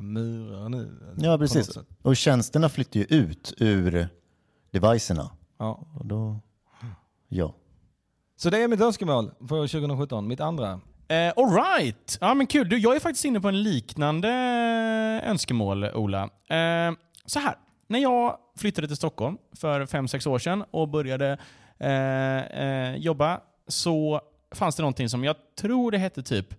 murar 0.00 0.68
nu. 0.68 1.14
Ja, 1.16 1.38
precis. 1.38 1.78
Och 2.02 2.16
tjänsterna 2.16 2.68
flyttar 2.68 3.00
ju 3.00 3.06
ut 3.06 3.54
ur 3.58 4.08
devicerna. 4.70 5.30
Ja. 5.58 5.86
Och 5.98 6.06
då, 6.06 6.40
ja. 7.28 7.54
Så 8.36 8.50
det 8.50 8.62
är 8.62 8.68
mitt 8.68 8.80
önskemål 8.80 9.30
för 9.38 9.66
2017, 9.66 10.28
mitt 10.28 10.40
andra. 10.40 10.80
Eh, 11.08 11.32
Alright! 11.36 12.18
Ja 12.20 12.34
men 12.34 12.46
kul. 12.46 12.68
Du, 12.68 12.78
jag 12.78 12.96
är 12.96 13.00
faktiskt 13.00 13.24
inne 13.24 13.40
på 13.40 13.48
en 13.48 13.62
liknande 13.62 14.28
önskemål, 15.24 15.84
Ola. 15.84 16.22
Eh, 16.48 16.92
så 17.26 17.38
här. 17.38 17.54
När 17.86 17.98
jag 17.98 18.36
flyttade 18.56 18.86
till 18.86 18.96
Stockholm 18.96 19.38
för 19.56 19.86
5-6 19.86 20.28
år 20.28 20.38
sedan 20.38 20.64
och 20.70 20.88
började 20.88 21.38
eh, 21.78 22.38
eh, 22.38 22.96
jobba 22.96 23.40
så 23.68 24.20
fanns 24.54 24.76
det 24.76 24.82
någonting 24.82 25.08
som 25.08 25.24
jag 25.24 25.36
tror 25.60 25.90
det 25.90 25.98
hette 25.98 26.22
typ 26.22 26.54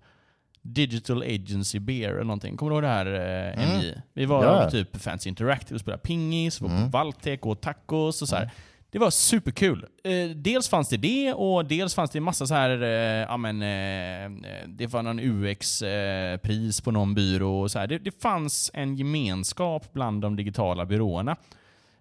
Digital 0.61 1.21
Agency 1.21 1.79
Beer 1.79 2.09
eller 2.09 2.23
någonting. 2.23 2.57
Kommer 2.57 2.69
du 2.69 2.75
ihåg 2.75 2.83
det 2.83 2.87
här 2.87 3.05
eh, 3.05 3.63
mm. 3.63 3.77
MJ? 3.77 4.01
Vi 4.13 4.25
var 4.25 4.43
ja. 4.43 4.69
typ 4.69 5.01
Fancy 5.01 5.29
Interactive 5.29 5.75
och 5.75 5.81
spelade 5.81 6.03
pingis, 6.03 6.61
var 6.61 6.69
på 6.69 6.75
mm. 6.75 6.89
Valtek 6.89 7.45
och 7.45 7.61
tacos 7.61 8.21
och 8.21 8.29
så 8.29 8.35
här. 8.35 8.43
Mm. 8.43 8.55
Det 8.91 8.99
var 8.99 9.09
superkul. 9.09 9.85
Eh, 10.03 10.29
dels 10.29 10.69
fanns 10.69 10.89
det 10.89 10.97
det 10.97 11.33
och 11.33 11.65
dels 11.65 11.95
fanns 11.95 12.11
det 12.11 12.19
massa 12.19 12.47
så 12.47 12.53
här, 12.53 12.71
eh, 12.71 13.37
men, 13.37 13.61
eh, 13.61 14.47
det 14.67 14.87
var 14.87 15.03
någon 15.03 15.19
UX-pris 15.19 16.79
eh, 16.79 16.83
på 16.83 16.91
någon 16.91 17.13
byrå 17.13 17.61
och 17.61 17.71
så 17.71 17.79
här. 17.79 17.87
Det, 17.87 17.97
det, 17.97 18.21
fanns 18.21 18.71
en 18.73 18.95
gemenskap 18.95 19.93
bland 19.93 20.21
de 20.21 20.35
digitala 20.35 20.85
byråerna. 20.85 21.31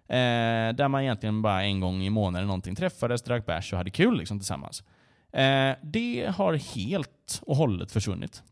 Eh, 0.07 0.75
där 0.75 0.87
man 0.87 1.01
egentligen 1.01 1.41
bara 1.41 1.63
en 1.63 1.79
gång 1.79 2.01
i 2.03 2.09
månaden 2.09 2.47
någonting 2.47 2.75
träffades, 2.75 3.21
drack 3.21 3.45
bärs 3.45 3.73
och 3.73 3.77
hade 3.77 3.89
kul 3.89 4.17
liksom, 4.17 4.39
tillsammans. 4.39 4.83
Eh, 5.33 5.75
det 5.83 6.33
har 6.35 6.53
helt 6.53 7.41
och 7.41 7.55
hållet 7.55 7.91
försvunnit. 7.91 8.43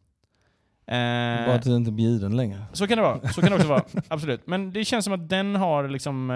Bara 0.87 1.55
att 1.55 1.63
du 1.63 1.75
inte 1.75 1.89
är 1.89 1.93
bjuden 1.93 2.37
längre. 2.37 2.65
Så 2.73 2.87
kan 2.87 2.97
det 2.97 3.03
vara. 3.03 3.29
Så 3.29 3.41
kan 3.41 3.49
det 3.49 3.55
också 3.55 3.67
vara. 3.67 3.83
Absolut. 4.07 4.47
Men 4.47 4.73
det 4.73 4.85
känns 4.85 5.05
som 5.05 5.13
att 5.13 5.29
den 5.29 5.55
har 5.55 5.87
liksom 5.87 6.33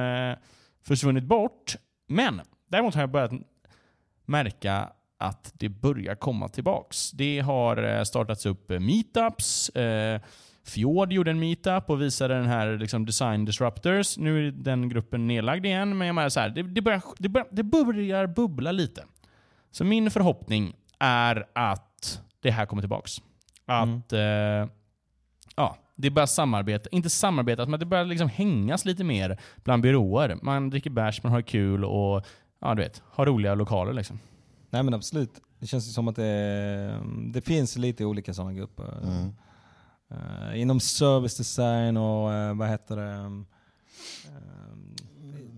försvunnit 0.87 1.23
bort. 1.23 1.75
Men 2.07 2.41
däremot 2.69 2.95
har 2.95 3.01
jag 3.01 3.11
börjat 3.11 3.31
märka 4.25 4.89
att 5.23 5.53
det 5.53 5.69
börjar 5.69 6.15
komma 6.15 6.49
tillbaks. 6.49 7.11
Det 7.11 7.39
har 7.39 7.97
eh, 7.97 8.03
startats 8.03 8.45
upp 8.45 8.71
eh, 8.71 8.79
meetups. 8.79 9.69
Eh, 9.69 10.21
Fjord 10.65 11.13
gjorde 11.13 11.31
en 11.31 11.39
meetup 11.39 11.89
och 11.89 12.01
visade 12.01 12.33
den 12.33 12.45
här 12.45 12.77
liksom, 12.77 13.05
Design 13.05 13.45
Disruptors. 13.45 14.17
Nu 14.17 14.47
är 14.47 14.51
den 14.51 14.89
gruppen 14.89 15.27
nedlagd 15.27 15.65
igen, 15.65 15.97
men 15.97 16.07
jag 16.07 16.15
menar 16.15 16.29
så 16.29 16.39
här, 16.39 16.49
det, 16.49 16.63
det, 16.63 16.81
börjar, 16.81 17.01
det, 17.17 17.29
börjar, 17.29 17.47
det 17.51 17.63
börjar 17.63 18.27
bubbla 18.27 18.71
lite. 18.71 19.03
Så 19.73 19.83
min 19.83 20.11
förhoppning 20.11 20.75
är 20.99 21.45
att 21.55 22.21
det 22.41 22.51
här 22.51 22.65
kommer 22.65 22.81
tillbaks. 22.81 23.21
Att 23.65 24.11
mm. 24.13 24.61
eh, 24.63 24.69
ja, 25.55 25.77
det 25.95 26.09
börjar 26.09 26.27
samarbeta, 26.27 26.89
inte 26.91 27.09
samarbeta, 27.09 27.65
men 27.65 27.79
det 27.79 27.85
börjar 27.85 28.05
liksom 28.05 28.29
hängas 28.29 28.85
lite 28.85 29.03
mer 29.03 29.39
bland 29.63 29.83
byråer. 29.83 30.37
Man 30.41 30.69
dricker 30.69 30.89
bärs, 30.89 31.23
man 31.23 31.31
har 31.31 31.41
kul 31.41 31.85
och 31.85 32.25
ja, 32.59 32.75
du 32.75 32.81
vet, 32.81 33.01
har 33.05 33.25
roliga 33.25 33.55
lokaler. 33.55 33.93
Liksom. 33.93 34.19
Nej 34.69 34.83
men 34.83 34.93
absolut. 34.93 35.41
Det 35.59 35.67
känns 35.67 35.93
som 35.93 36.07
att 36.07 36.15
det, 36.15 36.99
det 37.33 37.41
finns 37.41 37.77
lite 37.77 38.05
olika 38.05 38.33
sådana 38.33 38.53
grupper. 38.53 38.97
Mm. 39.03 39.33
Uh, 40.11 40.61
inom 40.61 40.79
service 40.79 41.37
design 41.37 41.97
och 41.97 42.29
uh, 42.31 42.53
vad 42.53 42.69
heter 42.69 42.95
det? 42.95 43.15
Um, 43.15 43.45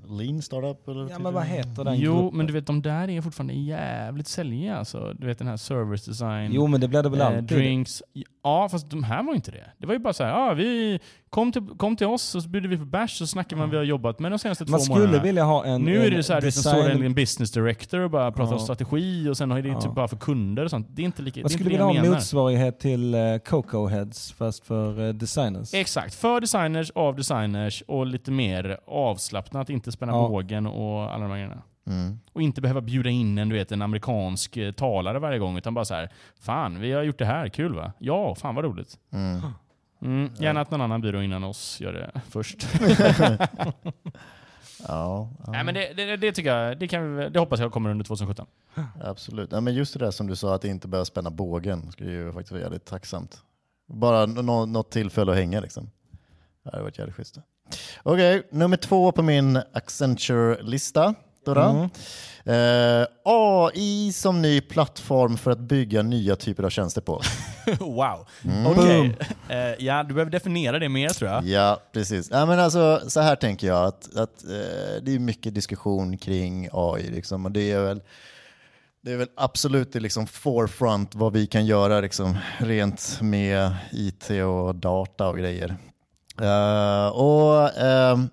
Lean 0.09 0.41
startup? 0.41 0.87
Eller 0.87 1.09
ja 1.09 1.19
men 1.19 1.33
vad 1.33 1.43
heter 1.45 1.83
den 1.83 1.99
Jo 1.99 2.21
gruppen? 2.21 2.37
men 2.37 2.47
du 2.47 2.53
vet 2.53 2.67
de 2.67 2.81
där 2.81 3.09
är 3.09 3.21
fortfarande 3.21 3.53
jävligt 3.53 4.27
säljiga. 4.27 4.77
Alltså, 4.77 5.13
du 5.13 5.27
vet 5.27 5.37
den 5.37 5.47
här 5.47 5.57
service 5.57 6.05
design. 6.05 6.51
Jo 6.53 6.67
men 6.67 6.81
det 6.81 6.87
blir 6.87 7.03
det 7.03 7.09
väl 7.09 7.21
alltid? 7.21 7.43
Drinks. 7.43 8.03
Ja, 8.47 8.69
fast 8.69 8.89
de 8.89 9.03
här 9.03 9.23
var 9.23 9.33
inte 9.35 9.51
det. 9.51 9.71
Det 9.77 9.85
var 9.87 9.93
ju 9.93 9.99
bara 9.99 10.13
så 10.13 10.23
här, 10.23 10.31
ja, 10.31 10.53
vi 10.53 10.99
kom 11.29 11.51
till, 11.51 11.61
kom 11.77 11.95
till 11.95 12.07
oss 12.07 12.35
och 12.35 12.43
så 12.43 12.49
bjuder 12.49 12.69
vi 12.69 12.77
på 12.77 12.85
bärs 12.85 13.21
och 13.21 13.29
snackar 13.29 13.57
man 13.57 13.69
vi 13.69 13.77
har 13.77 13.83
jobbat 13.83 14.19
med 14.19 14.31
de 14.31 14.39
senaste 14.39 14.63
Man 14.65 14.79
två 14.79 14.83
skulle 14.83 14.99
månaderna. 14.99 15.23
vilja 15.23 15.43
ha 15.43 15.65
en 15.65 15.81
nu 15.81 16.01
är 16.01 16.11
en 16.11 16.17
det 16.17 16.23
så 16.23 16.33
här, 16.33 16.41
design... 16.41 16.63
design... 16.75 16.91
står 16.91 16.99
det 16.99 17.05
en 17.05 17.13
business 17.13 17.51
director 17.51 17.99
och 17.99 18.09
bara 18.11 18.31
pratar 18.31 18.51
Ja. 18.51 18.57
om 18.57 18.59
strategi 18.63 19.29
och 19.29 19.37
sen 19.37 19.51
har 19.51 19.61
det 19.61 19.69
Ja. 19.69 19.81
typ 19.81 19.91
bara 19.95 20.07
för 20.07 20.17
kunder 20.17 20.63
och 20.63 20.69
sånt. 20.69 20.87
Det 20.89 21.01
är 21.01 21.05
inte 21.05 21.21
lika, 21.21 21.39
Man 21.39 21.43
det 21.43 21.47
är 21.47 21.53
skulle 21.53 21.69
vilja 21.69 21.85
ha 21.85 21.95
en 21.95 22.09
motsvarighet 22.11 22.79
till 22.79 23.15
uh, 23.15 23.37
Coco 23.37 23.87
Heads 23.87 24.31
fast 24.33 24.65
för 24.65 24.99
uh, 24.99 25.13
designers. 25.13 25.73
Exakt, 25.73 26.15
för 26.15 26.41
designers, 26.41 26.91
av 26.95 27.15
designers 27.15 27.83
och 27.87 28.05
lite 28.05 28.31
mer 28.31 28.77
avslappnat, 28.87 29.69
inte 29.69 29.91
spänna 29.91 30.11
Ja. 30.11 30.27
bågen 30.29 30.67
och 30.67 31.01
alla 31.13 31.23
de 31.23 31.29
här 31.31 31.37
grejerna. 31.37 31.61
Mm. 31.87 32.19
Och 32.33 32.41
inte 32.41 32.61
behöva 32.61 32.81
bjuda 32.81 33.09
in 33.09 33.37
en, 33.37 33.49
du 33.49 33.55
vet, 33.55 33.71
en 33.71 33.81
amerikansk 33.81 34.57
eh, 34.57 34.71
talare 34.71 35.19
varje 35.19 35.39
gång, 35.39 35.57
utan 35.57 35.73
bara 35.73 35.85
så 35.85 35.93
här, 35.93 36.09
fan, 36.39 36.79
vi 36.79 36.91
har 36.91 37.03
gjort 37.03 37.17
det 37.17 37.25
här, 37.25 37.49
kul 37.49 37.75
va? 37.75 37.91
Ja, 37.99 38.35
fan 38.35 38.55
vad 38.55 38.63
roligt. 38.65 38.97
Mm. 39.11 39.41
Mm, 40.01 40.31
gärna 40.39 40.61
att 40.61 40.71
någon 40.71 40.81
annan 40.81 41.01
byrå 41.01 41.21
innan 41.21 41.43
oss 41.43 41.81
gör 41.81 41.93
det 41.93 42.21
först. 42.29 42.67
Ja, 44.87 45.29
ja. 45.45 45.51
Nej, 45.51 45.63
men 45.63 45.73
det, 45.73 45.93
det, 45.93 46.17
det 46.17 46.31
tycker 46.31 46.55
jag, 46.55 46.79
det, 46.79 46.87
kan 46.87 47.15
vi, 47.15 47.29
det 47.29 47.39
hoppas 47.39 47.59
jag 47.59 47.71
kommer 47.71 47.89
under 47.89 48.05
2017. 48.05 48.45
absolut. 49.03 49.51
Ja, 49.51 49.61
men 49.61 49.73
just 49.73 49.93
det 49.93 49.99
där 50.05 50.11
som 50.11 50.27
du 50.27 50.35
sa, 50.35 50.55
att 50.55 50.65
inte 50.65 50.87
behöva 50.87 51.05
spänna 51.05 51.29
bågen, 51.31 51.91
skulle 51.91 52.11
ju 52.11 52.31
faktiskt 52.31 52.51
vara 52.51 52.61
jävligt 52.61 52.85
tacksamt. 52.85 53.37
Bara 53.87 54.25
nå- 54.25 54.65
något 54.65 54.91
tillfälle 54.91 55.31
att 55.31 55.37
hänga 55.37 55.59
liksom. 55.59 55.89
Det 56.63 56.69
hade 56.71 56.83
varit 56.83 56.97
jävligt 56.97 57.15
schysst. 57.15 57.37
Okej, 58.03 58.47
nummer 58.51 58.77
två 58.77 59.11
på 59.11 59.21
min 59.23 59.61
Accenture-lista. 59.73 61.15
Då. 61.53 61.61
Mm. 61.61 61.89
Eh, 62.47 63.07
AI 63.23 64.11
som 64.13 64.41
ny 64.41 64.61
plattform 64.61 65.37
för 65.37 65.51
att 65.51 65.59
bygga 65.59 66.01
nya 66.01 66.35
typer 66.35 66.63
av 66.63 66.69
tjänster 66.69 67.01
på. 67.01 67.21
wow. 67.79 68.27
Mm. 68.43 68.67
Okej. 68.67 69.17
Eh, 69.49 69.85
ja, 69.85 70.03
du 70.03 70.13
behöver 70.13 70.31
definiera 70.31 70.79
det 70.79 70.89
mer 70.89 71.09
tror 71.09 71.31
jag. 71.31 71.45
Ja, 71.45 71.81
precis. 71.93 72.29
Ja, 72.31 72.45
men 72.45 72.59
alltså, 72.59 73.01
så 73.07 73.19
här 73.19 73.35
tänker 73.35 73.67
jag 73.67 73.85
att, 73.85 74.15
att 74.15 74.43
eh, 74.43 75.01
det 75.01 75.15
är 75.15 75.19
mycket 75.19 75.55
diskussion 75.55 76.17
kring 76.17 76.69
AI. 76.71 77.09
Liksom, 77.09 77.45
och 77.45 77.51
det 77.51 77.71
är 77.71 77.81
väl 77.81 78.01
det 79.01 79.11
är 79.11 79.17
väl 79.17 79.29
absolut 79.35 79.93
det 79.93 79.99
liksom 79.99 80.27
forefront 80.27 81.15
vad 81.15 81.33
vi 81.33 81.47
kan 81.47 81.65
göra 81.65 82.01
liksom, 82.01 82.37
rent 82.57 83.19
med 83.21 83.71
IT 83.91 84.29
och 84.29 84.75
data 84.75 85.27
och 85.27 85.37
grejer. 85.37 85.77
Och 87.13 87.77
ehm, 87.77 88.29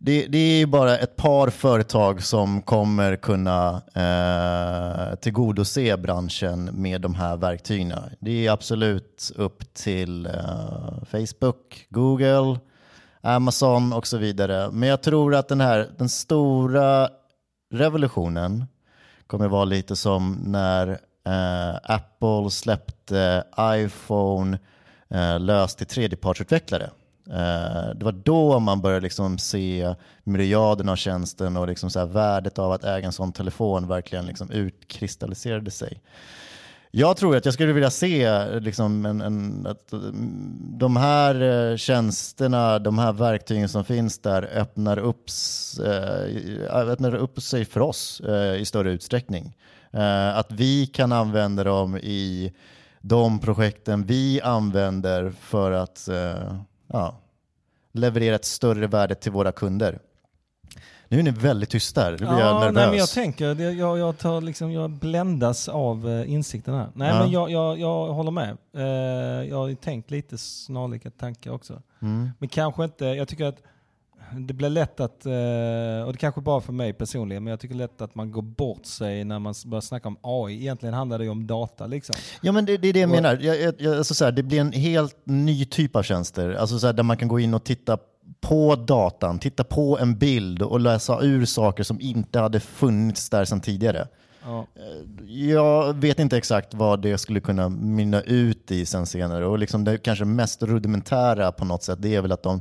det, 0.00 0.26
det 0.26 0.38
är 0.38 0.66
bara 0.66 0.98
ett 0.98 1.16
par 1.16 1.50
företag 1.50 2.22
som 2.22 2.62
kommer 2.62 3.16
kunna 3.16 3.82
eh, 3.94 5.14
tillgodose 5.14 5.96
branschen 5.96 6.70
med 6.72 7.00
de 7.00 7.14
här 7.14 7.36
verktygen. 7.36 7.92
Det 8.20 8.46
är 8.46 8.50
absolut 8.50 9.32
upp 9.36 9.74
till 9.74 10.26
eh, 10.26 11.04
Facebook, 11.10 11.86
Google, 11.88 12.58
Amazon 13.20 13.92
och 13.92 14.06
så 14.06 14.18
vidare. 14.18 14.70
Men 14.72 14.88
jag 14.88 15.02
tror 15.02 15.34
att 15.34 15.48
den 15.48 15.60
här 15.60 15.88
den 15.98 16.08
stora 16.08 17.08
revolutionen 17.74 18.64
kommer 19.26 19.48
vara 19.48 19.64
lite 19.64 19.96
som 19.96 20.38
när 20.44 20.88
eh, 21.26 21.76
Apple 21.82 22.50
släppte 22.50 23.44
iPhone 23.60 24.58
eh, 25.10 25.40
löst 25.40 25.78
till 25.78 25.86
tredjepartsutvecklare. 25.86 26.90
Eh, 27.30 27.94
det 27.94 28.04
var 28.04 28.12
då 28.12 28.60
man 28.60 28.80
började 28.80 29.02
liksom 29.02 29.38
se 29.38 29.94
myriaden 30.24 30.88
av 30.88 30.96
tjänsten 30.96 31.56
och 31.56 31.68
liksom 31.68 31.90
så 31.90 31.98
här 31.98 32.06
värdet 32.06 32.58
av 32.58 32.72
att 32.72 32.84
äga 32.84 33.06
en 33.06 33.12
sån 33.12 33.32
telefon 33.32 33.88
verkligen 33.88 34.26
liksom 34.26 34.50
utkristalliserade 34.50 35.70
sig. 35.70 36.02
Jag 36.90 37.16
tror 37.16 37.36
att 37.36 37.44
jag 37.44 37.54
skulle 37.54 37.72
vilja 37.72 37.90
se 37.90 38.46
liksom 38.60 39.06
en, 39.06 39.20
en, 39.20 39.66
att 39.66 39.92
eh, 39.92 39.98
de 40.78 40.96
här 40.96 41.70
eh, 41.70 41.76
tjänsterna, 41.76 42.78
de 42.78 42.98
här 42.98 43.12
verktygen 43.12 43.68
som 43.68 43.84
finns 43.84 44.18
där 44.18 44.42
öppnar 44.42 44.98
upp, 44.98 45.24
öppnar 46.70 47.14
upp 47.14 47.42
sig 47.42 47.64
för 47.64 47.80
oss 47.80 48.20
i 48.58 48.64
större 48.64 48.92
utsträckning. 48.92 49.56
Att 50.34 50.52
vi 50.52 50.86
kan 50.86 51.12
använda 51.12 51.64
dem 51.64 51.96
i 51.96 52.52
de 53.00 53.38
projekten 53.38 54.04
vi 54.04 54.40
använder 54.40 55.30
för 55.30 55.72
att 55.72 56.08
eh, 56.08 56.60
ja, 56.88 57.16
leverera 57.92 58.34
ett 58.34 58.44
större 58.44 58.86
värde 58.86 59.14
till 59.14 59.32
våra 59.32 59.52
kunder. 59.52 59.98
Nu 61.10 61.18
är 61.18 61.22
ni 61.22 61.30
väldigt 61.30 61.70
tysta 61.70 62.00
här, 62.00 62.10
nu 62.10 62.16
blir 62.16 62.28
jag 62.28 62.60
nervös. 62.60 62.74
nej, 62.74 62.88
men 62.88 62.98
jag 62.98 63.08
tänker, 63.08 63.54
det- 63.54 63.72
jag, 63.72 63.98
jag, 63.98 64.18
tar 64.18 64.40
liksom, 64.40 64.72
jag 64.72 64.90
bländas 64.90 65.68
av 65.68 66.08
eh, 66.08 66.32
insikten 66.32 66.74
här. 66.74 66.88
Nej 66.94 67.08
Ja. 67.08 67.18
men 67.18 67.30
jag, 67.30 67.50
jag, 67.50 67.78
jag 67.78 68.06
håller 68.12 68.30
med. 68.30 68.56
Eh, 68.76 68.82
jag 69.48 69.56
har 69.56 69.74
tänkt 69.74 70.10
lite 70.10 70.38
snarlika 70.38 71.10
tankar 71.10 71.50
också. 71.50 71.82
Mm. 72.02 72.30
Men 72.38 72.48
kanske 72.48 72.84
inte, 72.84 73.04
jag 73.04 73.28
tycker 73.28 73.44
att 73.44 73.62
det 74.32 74.54
blir 74.54 74.68
lätt 74.68 75.00
att, 75.00 75.26
eh, 75.26 76.06
och 76.06 76.12
det 76.12 76.18
kanske 76.18 76.40
bara 76.40 76.60
för 76.60 76.72
mig 76.72 76.92
personligen, 76.92 77.44
men 77.44 77.50
jag 77.50 77.60
tycker 77.60 77.74
lätt 77.74 78.00
att 78.00 78.14
man 78.14 78.32
går 78.32 78.42
bort 78.42 78.86
sig 78.86 79.24
när 79.24 79.38
man 79.38 79.54
börjar 79.66 79.80
snacka 79.80 80.08
om 80.08 80.16
AI. 80.22 80.54
Egentligen 80.54 80.94
handlar 80.94 81.18
det 81.18 81.24
ju 81.24 81.30
om 81.30 81.46
data 81.46 81.86
liksom. 81.86 82.16
Ja 82.42 82.52
men 82.52 82.64
det, 82.64 82.76
det 82.76 82.88
är 82.88 82.92
det 82.92 83.00
jag 83.00 83.10
menar. 83.10 83.38
Jag, 83.40 83.74
jag, 83.78 83.96
alltså 83.96 84.14
så 84.14 84.24
här, 84.24 84.32
det 84.32 84.42
blir 84.42 84.60
en 84.60 84.72
helt 84.72 85.16
ny 85.24 85.64
typ 85.64 85.96
av 85.96 86.02
tjänster. 86.02 86.54
Alltså 86.54 86.78
så 86.78 86.86
här, 86.86 86.94
där 86.94 87.02
man 87.02 87.16
kan 87.16 87.28
gå 87.28 87.40
in 87.40 87.54
och 87.54 87.64
titta 87.64 87.98
på 88.40 88.76
datan, 88.76 89.38
titta 89.38 89.64
på 89.64 89.98
en 89.98 90.18
bild 90.18 90.62
och 90.62 90.80
läsa 90.80 91.20
ur 91.22 91.44
saker 91.44 91.82
som 91.82 92.00
inte 92.00 92.38
hade 92.38 92.60
funnits 92.60 93.30
där 93.30 93.44
sedan 93.44 93.60
tidigare. 93.60 94.08
Ja. 94.44 94.66
Jag 95.26 95.94
vet 95.96 96.18
inte 96.18 96.36
exakt 96.36 96.74
vad 96.74 97.02
det 97.02 97.18
skulle 97.18 97.40
kunna 97.40 97.68
mynna 97.68 98.20
ut 98.22 98.70
i 98.70 98.86
sen 98.86 99.06
senare. 99.06 99.46
Och 99.46 99.58
liksom 99.58 99.84
det 99.84 99.98
kanske 99.98 100.24
mest 100.24 100.62
rudimentära 100.62 101.52
på 101.52 101.64
något 101.64 101.82
sätt, 101.82 101.98
det 102.02 102.14
är 102.14 102.22
väl 102.22 102.32
att 102.32 102.42
de, 102.42 102.60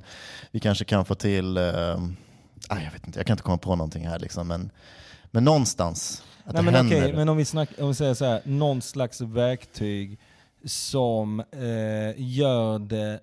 vi 0.52 0.60
kanske 0.60 0.86
kan 0.86 1.06
få 1.06 1.16
till, 1.16 1.58
eh, 1.58 1.64
ah, 2.68 2.80
jag 2.84 2.92
vet 2.94 3.08
inte, 3.08 3.20
jag 3.20 3.26
kan 3.28 3.34
inte 3.34 3.44
komma 3.44 3.58
på 3.58 3.76
någonting 3.76 4.08
här 4.08 4.20
liksom, 4.20 4.48
men, 4.48 4.70
men 5.32 5.44
någonstans 5.44 6.24
att 6.44 6.54
Nej, 6.54 6.64
det 6.64 6.66
men 6.66 6.76
händer. 6.76 6.98
okej, 7.02 7.14
men 7.16 7.30
om 7.30 7.38
vi, 7.38 7.46
snack, 7.46 7.70
om 7.80 7.88
vi 7.88 7.94
säger 7.94 8.14
så 8.14 8.26
här, 8.26 8.42
någon 8.46 8.82
slags 8.82 9.22
verktyg 9.22 10.20
som 10.66 11.40
eh, 11.40 12.14
gör 12.18 12.80
det, 12.80 13.20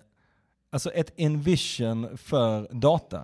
alltså 0.71 0.89
ett 0.91 1.13
envision 1.17 2.17
för 2.17 2.67
data. 2.71 3.21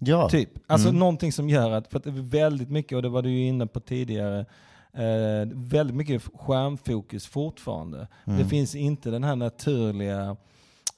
ja. 0.00 0.28
Typ. 0.28 0.50
Alltså 0.66 0.88
Mm. 0.88 0.98
någonting 0.98 1.32
som 1.32 1.48
gör 1.48 1.70
att, 1.70 1.88
för 1.88 1.98
att 1.98 2.04
det 2.04 2.10
är 2.10 2.28
väldigt 2.30 2.70
mycket, 2.70 2.96
och 2.96 3.02
det 3.02 3.08
var 3.08 3.22
du 3.22 3.30
ju 3.30 3.46
inne 3.46 3.66
på 3.66 3.80
tidigare, 3.80 4.46
eh, 4.96 5.48
väldigt 5.54 5.96
mycket 5.96 6.22
skärmfokus 6.22 7.26
fortfarande. 7.26 8.08
Mm. 8.24 8.38
Det 8.38 8.44
finns 8.44 8.74
inte 8.74 9.10
den 9.10 9.24
här 9.24 9.36
naturliga, 9.36 10.36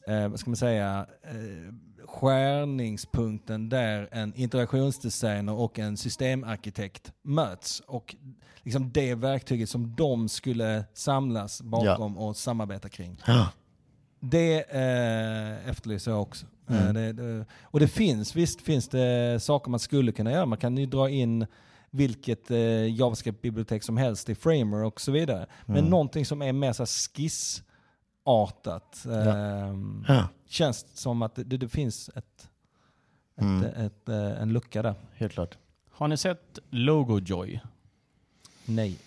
eh, 0.07 0.29
vad 0.29 0.41
ska 0.41 0.51
man 0.51 0.57
säga, 0.57 1.07
eh, 1.23 1.75
skärningspunkten 2.07 3.69
där 3.69 4.09
en 4.13 4.35
integrationsdesigner 4.35 5.53
och 5.53 5.79
en 5.79 5.97
systemarkitekt 5.97 7.13
möts. 7.23 7.81
Och 7.81 8.17
liksom 8.63 8.93
det 8.93 9.15
verktyget 9.15 9.71
som 9.71 9.95
de 9.97 10.29
skulle 10.29 10.85
samlas 10.95 11.63
bakom 11.63 12.19
och 12.19 12.37
samarbeta 12.37 12.89
kring. 12.89 13.21
Ja. 13.27 13.49
Det 14.21 14.61
eh, 14.71 15.69
efterlyser 15.69 16.11
jag 16.11 16.23
också. 16.23 16.47
Mm. 16.69 16.87
Eh, 16.87 16.93
det, 16.93 17.13
det, 17.13 17.45
och 17.63 17.81
det 17.81 17.89
finns, 17.89 18.37
visst 18.37 18.61
finns 18.61 18.89
det 18.89 19.43
saker 19.43 19.71
man 19.71 19.81
skulle 19.81 20.13
kunna 20.13 20.33
göra. 20.33 20.47
Man 20.47 20.59
kan 20.59 20.77
ju 20.77 20.87
dra 20.87 21.11
in 21.11 21.47
vilket 21.95 22.51
eh, 22.51 22.95
JavaScript-bibliotek 22.95 23.83
som 23.83 23.97
helst 23.97 24.29
i 24.29 24.35
Framer 24.35 24.85
och 24.85 25.01
så 25.01 25.13
vidare. 25.13 25.47
Men 25.67 25.77
Mm. 25.77 25.91
någonting 25.91 26.27
som 26.27 26.43
är 26.43 26.53
mer 26.53 26.73
så 26.73 26.87
skissartat 26.87 29.07
eh, 29.07 29.75
Ja. 30.09 30.29
känns 30.47 30.87
som 30.95 31.23
att 31.23 31.35
det, 31.35 31.45
det 31.45 31.69
finns 31.69 32.09
ett, 32.09 32.49
ett, 33.37 33.43
Mm. 33.43 33.65
ett, 33.65 34.09
eh, 34.09 34.43
en 34.43 34.53
lucka 34.53 34.83
där. 34.83 34.95
Helt 35.15 35.33
klart. 35.33 35.59
Har 35.91 36.09
ni 36.09 36.17
sett 36.17 36.59
Logojoy? 36.71 37.61
Nej. 38.65 38.99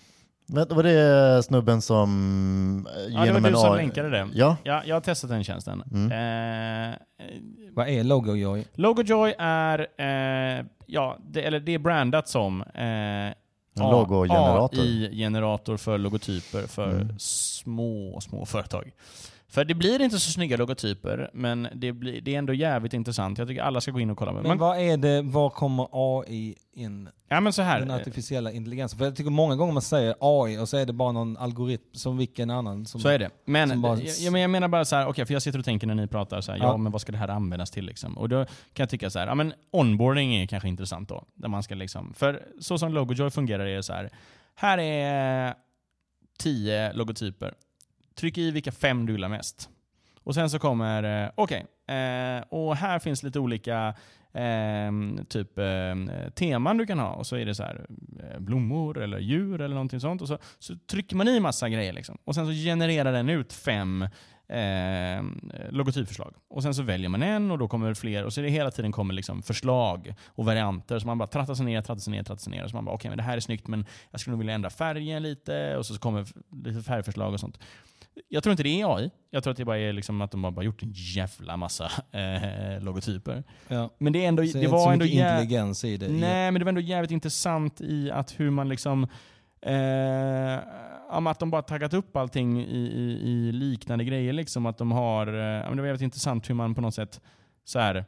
Var 0.49 0.83
det 0.83 1.43
snubben 1.43 1.81
som 1.81 2.87
eh, 2.95 3.01
Ja, 3.01 3.07
det 3.09 3.17
var 3.17 3.25
genom 3.25 3.43
du 3.43 3.57
som 3.57 3.71
AI 3.71 3.77
länkade 3.77 4.09
det. 4.09 4.27
Ja, 4.33 4.57
Ja, 4.63 4.81
jag 4.85 4.95
har 4.95 5.01
testat 5.01 5.29
den 5.29 5.43
tjänsten. 5.43 5.83
Mm. 5.91 6.11
Eh, 6.91 6.95
Vad 7.73 7.87
är 7.89 8.03
Logojoy? 8.03 8.65
Logojoy 8.73 9.33
är, 9.37 9.87
eh, 9.97 10.65
ja, 10.85 11.17
det, 11.29 11.41
eller 11.41 11.59
det 11.59 11.73
är 11.73 11.79
brandat 11.79 12.27
som 12.27 12.61
eh. 12.61 13.33
AI-generator 13.79 15.77
för 15.77 15.97
logotyper 15.97 16.67
för 16.67 16.91
Mm. 17.01 17.15
små, 17.19 18.19
små 18.21 18.45
företag. 18.45 18.91
För 19.49 19.65
det 19.65 19.73
blir 19.75 20.01
inte 20.01 20.19
så 20.19 20.31
snygga 20.31 20.57
logotyper, 20.57 21.29
men 21.33 21.67
det, 21.75 21.91
blir, 21.91 22.21
det 22.21 22.35
är 22.35 22.39
ändå 22.39 22.53
jävligt 22.53 22.93
intressant. 22.93 23.37
Jag 23.37 23.47
tycker 23.47 23.61
alla 23.61 23.81
ska 23.81 23.91
gå 23.91 23.99
in 23.99 24.09
och 24.09 24.17
kolla. 24.17 24.31
Men 24.31 24.43
Man, 24.47 24.57
vad 24.57 24.79
är 24.79 24.97
det, 24.97 25.21
var 25.21 25.49
kommer 25.49 25.87
AI 25.91 26.55
in? 26.73 27.09
ja, 27.27 27.39
men 27.41 27.53
så 27.53 27.61
här. 27.61 27.79
Den 27.79 27.91
artificiella 27.91 28.51
intelligensen. 28.51 28.97
För 28.97 29.05
jag 29.05 29.15
tycker 29.15 29.29
många 29.31 29.55
gånger 29.55 29.73
man 29.73 29.81
säger 29.81 30.15
AI 30.19 30.57
och 30.57 30.69
så 30.69 30.77
är 30.77 30.85
det 30.85 30.93
bara 30.93 31.11
någon 31.11 31.37
algoritm 31.37 31.83
som 31.93 32.17
vilken 32.17 32.49
annan. 32.49 32.85
Som, 32.85 33.01
Så 33.01 33.07
är 33.09 33.19
det. 33.19 33.29
Men, 33.45 33.81
bara- 33.81 33.99
jag, 33.99 34.15
jag, 34.19 34.33
men 34.33 34.51
menar 34.51 34.67
bara 34.67 34.85
så 34.85 34.95
här, 34.95 35.07
okej, 35.07 35.25
för 35.25 35.33
jag 35.33 35.41
sitter 35.41 35.59
och 35.59 35.65
tänker 35.65 35.87
när 35.87 35.95
ni 35.95 36.07
pratar 36.07 36.41
så 36.41 36.51
här, 36.51 36.59
ja. 36.59 36.65
Ja. 36.65 36.77
men 36.77 36.91
vad 36.91 37.01
ska 37.01 37.11
det 37.11 37.17
här 37.17 37.27
användas 37.27 37.71
till 37.71 37.85
liksom? 37.85 38.17
Och 38.17 38.29
då 38.29 38.45
kan 38.45 38.83
jag 38.83 38.89
tycka 38.89 39.09
så 39.09 39.19
här, 39.19 39.27
ja 39.27 39.35
men 39.35 39.53
onboarding 39.71 40.35
är 40.35 40.47
kanske 40.47 40.69
intressant 40.69 41.09
då. 41.09 41.23
Där 41.35 41.47
man 41.49 41.63
ska 41.63 41.75
liksom, 41.75 42.13
för 42.13 42.43
så 42.59 42.77
som 42.77 42.93
Logojoy 42.93 43.29
fungerar 43.29 43.65
är 43.65 43.75
det 43.75 43.83
så 43.83 43.93
här, 43.93 44.09
här 44.55 44.77
är 44.77 45.53
tio 46.39 46.93
logotyper. 46.93 47.53
Tryck 48.19 48.37
i 48.37 48.51
vilka 48.51 48.71
fem 48.71 49.05
du 49.05 49.13
gillar 49.13 49.29
mest. 49.29 49.69
Och 50.23 50.33
sen 50.33 50.49
så 50.49 50.59
kommer, 50.59 51.23
eh, 51.23 51.29
okej, 51.35 51.65
okay, 51.85 51.95
eh, 51.97 52.43
och 52.49 52.75
här 52.75 52.99
finns 52.99 53.23
lite 53.23 53.39
olika 53.39 53.95
eh, 54.33 54.91
typ 55.29 55.57
eh, 55.57 56.29
teman 56.35 56.77
du 56.77 56.85
kan 56.85 56.99
ha. 56.99 57.09
Och 57.09 57.27
så 57.27 57.35
är 57.35 57.45
det 57.45 57.55
så 57.55 57.63
här, 57.63 57.85
eh, 58.19 58.39
blommor 58.39 58.97
eller 58.97 59.19
djur 59.19 59.61
eller 59.61 59.75
någonting 59.75 59.99
sånt. 59.99 60.21
Och 60.21 60.27
så, 60.27 60.37
så 60.59 60.75
trycker 60.75 61.15
man 61.15 61.27
i 61.27 61.39
massa 61.39 61.69
grejer. 61.69 61.93
Liksom. 61.93 62.17
Och 62.23 62.35
sen 62.35 62.45
så 62.45 62.51
genererar 62.51 63.11
den 63.11 63.29
ut 63.29 63.53
fem 63.53 64.07
eh, 64.47 65.23
logotypförslag. 65.69 66.33
Och 66.49 66.63
sen 66.63 66.73
så 66.73 66.83
väljer 66.83 67.09
man 67.09 67.23
en 67.23 67.51
och 67.51 67.57
då 67.57 67.67
kommer 67.67 67.93
fler. 67.93 68.25
Och 68.25 68.33
så 68.33 68.41
är 68.41 68.43
det 68.43 68.49
hela 68.49 68.71
tiden 68.71 68.91
kommer 68.91 69.13
liksom 69.13 69.43
förslag 69.43 70.13
och 70.25 70.45
varianter. 70.45 70.99
Så 70.99 71.07
man 71.07 71.17
bara 71.17 71.27
trattar 71.27 71.53
sig 71.53 71.65
ner, 71.65 71.81
trattar 71.81 72.01
sig 72.01 72.11
ner, 72.11 72.23
trattar 72.23 72.41
sig 72.41 72.51
ner. 72.51 72.63
Och 72.63 72.69
så 72.69 72.75
man 72.75 72.85
bara, 72.85 72.91
okej 72.91 72.99
okay, 72.99 73.09
men 73.09 73.17
det 73.17 73.23
här 73.23 73.37
är 73.37 73.41
snyggt 73.41 73.67
men 73.67 73.85
jag 74.11 74.19
skulle 74.19 74.31
nog 74.31 74.39
vilja 74.39 74.55
ändra 74.55 74.69
färgen 74.69 75.23
lite. 75.23 75.77
Och 75.77 75.85
så 75.85 75.99
kommer 75.99 76.25
lite 76.63 76.81
färgförslag 76.81 77.33
och 77.33 77.39
sånt. 77.39 77.59
Jag 78.27 78.43
tror 78.43 78.51
inte 78.51 78.63
det 78.63 78.81
är 78.81 78.95
AI. 78.95 79.11
Jag 79.29 79.43
tror 79.43 79.51
att 79.51 79.57
det 79.57 79.65
bara 79.65 79.77
är 79.77 79.93
liksom 79.93 80.21
att 80.21 80.31
de 80.31 80.43
har 80.43 80.51
bara 80.51 80.65
gjort 80.65 80.83
en 80.83 80.91
jävla 80.93 81.57
massa 81.57 81.91
eh, 82.11 82.83
logotyper. 82.83 83.43
Ja. 83.67 83.89
Men 83.97 84.13
det, 84.13 84.25
är 84.25 84.27
ändå, 84.27 84.43
det 84.43 84.67
var 84.67 84.93
ändå 84.93 85.05
intelligens 85.05 85.83
i 85.83 85.97
det. 85.97 86.07
Nej, 86.07 86.51
men 86.51 86.59
det 86.59 86.65
var 86.65 86.69
ändå 86.69 86.81
jävligt 86.81 87.11
intressant 87.11 87.81
i 87.81 88.11
att 88.11 88.39
hur 88.39 88.49
man 88.49 88.69
liksom 88.69 89.07
Eh, 89.61 90.59
att 91.27 91.39
de 91.39 91.51
bara 91.51 91.61
taggat 91.61 91.93
upp 91.93 92.15
allting 92.15 92.61
i, 92.61 92.87
i, 92.87 93.29
i 93.29 93.51
liknande 93.51 94.03
grejer. 94.03 94.33
Liksom. 94.33 94.65
Att 94.65 94.77
de 94.77 94.91
har, 94.91 95.27
eh, 95.27 95.71
det 95.71 95.81
var 95.81 95.85
jävligt 95.85 96.01
intressant 96.01 96.49
hur 96.49 96.55
man 96.55 96.75
på 96.75 96.81
något 96.81 96.95
sätt 96.95 97.21
så 97.63 97.79
här, 97.79 98.05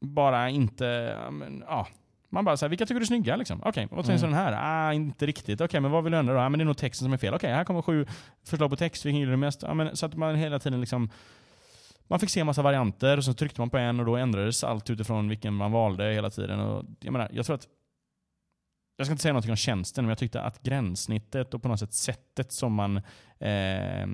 bara 0.00 0.50
inte... 0.50 0.84
Ja, 1.24 1.30
men, 1.30 1.64
ja, 1.66 1.86
man 2.32 2.44
bara 2.44 2.56
så 2.56 2.64
här, 2.64 2.68
vilka 2.70 2.86
tycker 2.86 3.00
du 3.00 3.04
är 3.04 3.06
snygga? 3.06 3.36
Liksom? 3.36 3.60
Okej, 3.64 3.88
vad 3.90 4.06
finns 4.06 4.22
Mm. 4.22 4.34
den 4.34 4.44
här? 4.44 4.52
Ah, 4.88 4.92
inte 4.92 5.26
riktigt. 5.26 5.60
Okej, 5.60 5.80
men 5.80 5.90
vad 5.90 6.04
vill 6.04 6.10
du 6.12 6.18
ändra 6.18 6.34
då? 6.34 6.40
Ah, 6.40 6.48
men 6.48 6.58
det 6.58 6.62
är 6.62 6.66
nog 6.66 6.76
texten 6.76 7.06
som 7.06 7.12
är 7.12 7.16
fel. 7.16 7.34
Okej, 7.34 7.52
här 7.52 7.64
kommer 7.64 7.82
sju 7.82 8.06
förslag 8.44 8.70
på 8.70 8.76
text. 8.76 9.06
Vilken 9.06 9.18
gillar 9.20 9.30
du 9.30 9.36
mest? 9.36 9.62
Ja, 9.62 9.74
men, 9.74 9.96
så 9.96 10.06
att 10.06 10.14
man 10.14 10.34
hela 10.34 10.58
tiden 10.58 10.80
liksom... 10.80 11.10
Man 12.08 12.20
fick 12.20 12.30
se 12.30 12.40
en 12.40 12.46
massa 12.46 12.62
varianter 12.62 13.16
och 13.16 13.24
så 13.24 13.34
tryckte 13.34 13.60
man 13.60 13.70
på 13.70 13.78
en 13.78 14.00
och 14.00 14.06
då 14.06 14.16
ändrades 14.16 14.64
allt 14.64 14.90
utifrån 14.90 15.28
vilken 15.28 15.54
man 15.54 15.72
valde 15.72 16.12
hela 16.12 16.30
tiden. 16.30 16.60
Och 16.60 16.84
jag, 17.00 17.12
menar, 17.12 17.28
jag 17.32 17.46
tror 17.46 17.56
att 17.56 17.68
jag 18.96 19.06
ska 19.06 19.12
inte 19.12 19.22
säga 19.22 19.32
något 19.32 19.48
om 19.48 19.56
tjänsten, 19.56 20.04
men 20.04 20.08
jag 20.08 20.18
tyckte 20.18 20.42
att 20.42 20.62
gränssnittet 20.62 21.54
och 21.54 21.62
på 21.62 21.68
något 21.68 21.80
sätt 21.80 21.94
sättet 21.94 22.52
som 22.52 22.72
man 22.74 22.96
eh, 23.38 24.06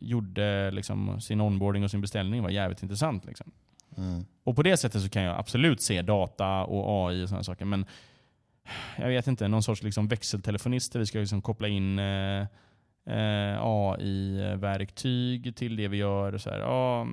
gjorde 0.00 0.70
liksom, 0.70 1.20
sin 1.20 1.40
onboarding 1.40 1.84
och 1.84 1.90
sin 1.90 2.00
beställning 2.00 2.42
var 2.42 2.50
jävligt 2.50 2.82
intressant. 2.82 3.24
Liksom. 3.24 3.52
Mm. 3.96 4.24
Och 4.44 4.56
på 4.56 4.62
det 4.62 4.76
sättet 4.76 5.02
så 5.02 5.08
kan 5.08 5.22
jag 5.22 5.38
absolut 5.38 5.80
se 5.80 6.02
data 6.02 6.64
och 6.64 7.08
AI 7.08 7.24
och 7.24 7.28
sådana 7.28 7.44
saker. 7.44 7.64
Men 7.64 7.86
jag 8.98 9.08
vet 9.08 9.26
inte, 9.26 9.48
någon 9.48 9.62
sorts 9.62 9.82
liksom 9.82 10.08
växeltelefonist 10.08 10.92
där 10.92 11.00
vi 11.00 11.06
ska 11.06 11.18
liksom 11.18 11.42
koppla 11.42 11.68
in 11.68 11.98
eh, 11.98 12.40
eh, 13.08 13.58
AI-verktyg 13.62 15.56
till 15.56 15.76
det 15.76 15.88
vi 15.88 15.96
gör. 15.96 16.38
Så 16.38 16.50
här, 16.50 16.58
ja, 16.58 17.06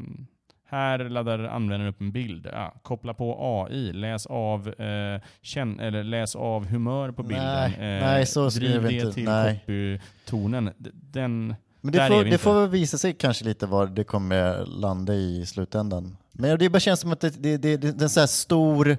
här 0.65 0.99
laddar 1.09 1.39
användaren 1.39 1.89
upp 1.93 2.01
en 2.01 2.11
bild. 2.11 2.47
Ja, 2.53 2.73
koppla 2.83 3.13
på 3.13 3.37
AI, 3.69 3.93
läs 3.93 4.25
av, 4.25 4.67
eh, 4.81 5.21
känn, 5.41 5.79
eller 5.79 6.03
läs 6.03 6.35
av 6.35 6.65
humör 6.67 7.11
på 7.11 7.23
bilden. 7.23 7.71
Nej, 7.79 7.99
nej, 8.01 8.25
så 8.25 8.39
driv 8.41 8.49
skriver 8.49 8.87
det 8.89 8.93
inte- 8.95 9.11
till 9.13 9.23
nej. 9.25 9.59
copytonen. 9.65 10.65
D- 10.77 10.89
Den, 10.93 11.55
Men 11.81 11.91
det, 11.93 12.07
får, 12.07 12.23
vi 12.23 12.29
det 12.29 12.37
får 12.37 12.53
väl 12.61 12.69
visa 12.69 12.97
sig 12.97 13.13
kanske 13.13 13.45
lite 13.45 13.65
vad 13.65 13.91
det 13.91 14.03
kommer 14.03 14.65
landa 14.65 15.13
i 15.13 15.45
slutändan. 15.45 16.17
Men 16.31 16.59
det 16.59 16.69
bara 16.69 16.79
känns 16.79 16.99
som 16.99 17.11
att 17.11 17.19
det, 17.19 17.29
det, 17.29 17.57
det, 17.57 17.77
det, 17.77 17.91
det 17.91 18.01
är 18.01 18.03
en 18.03 18.09
så 18.09 18.19
här 18.19 18.27
stor, 18.27 18.97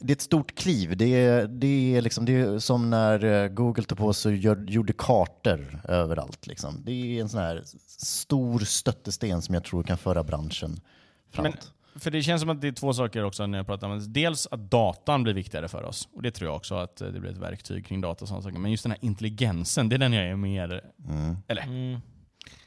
det 0.00 0.12
är 0.12 0.16
ett 0.16 0.20
stort 0.20 0.54
kliv. 0.54 0.96
Det 0.96 1.04
är, 1.06 1.46
det 1.46 1.96
är, 1.96 2.02
liksom, 2.02 2.24
det 2.24 2.32
är 2.32 2.58
som 2.58 2.90
när 2.90 3.24
eh, 3.24 3.48
Google 3.48 3.84
tog 3.84 3.98
på 3.98 4.12
sig 4.12 4.32
och 4.32 4.38
gör, 4.38 4.64
gjorde 4.68 4.92
kartor 4.92 5.80
överallt. 5.88 6.46
Liksom. 6.46 6.82
Det 6.84 6.92
är 6.92 7.20
en 7.20 7.28
sån 7.28 7.40
här 7.40 7.62
stor 7.86 8.58
stöttesten 8.58 9.42
som 9.42 9.54
jag 9.54 9.64
tror 9.64 9.82
kan 9.82 9.98
föra 9.98 10.24
branschen 10.24 10.80
framåt. 11.30 11.72
För 11.96 12.10
det 12.10 12.22
känns 12.22 12.40
som 12.40 12.50
att 12.50 12.60
det 12.60 12.68
är 12.68 12.72
två 12.72 12.92
saker 12.92 13.24
också 13.24 13.46
när 13.46 13.58
jag 13.58 13.66
pratar 13.66 13.88
om 13.88 13.98
det. 13.98 14.06
Dels 14.06 14.48
att 14.50 14.70
datan 14.70 15.22
blir 15.22 15.34
viktigare 15.34 15.68
för 15.68 15.82
oss. 15.82 16.08
Och 16.12 16.22
det 16.22 16.30
tror 16.30 16.48
jag 16.50 16.56
också 16.56 16.74
att 16.74 17.00
eh, 17.00 17.08
det 17.08 17.20
blir 17.20 17.30
ett 17.30 17.38
verktyg 17.38 17.86
kring 17.86 18.00
data 18.00 18.24
och 18.24 18.28
sådana 18.28 18.42
saker. 18.42 18.58
Men 18.58 18.70
just 18.70 18.82
den 18.82 18.92
här 18.92 18.98
intelligensen, 19.04 19.88
det 19.88 19.96
är 19.96 19.98
den 19.98 20.12
jag 20.12 20.26
är 20.26 20.36
mer... 20.36 20.80
Mm. 21.08 21.36
Eller, 21.48 21.62
Mm. 21.62 22.00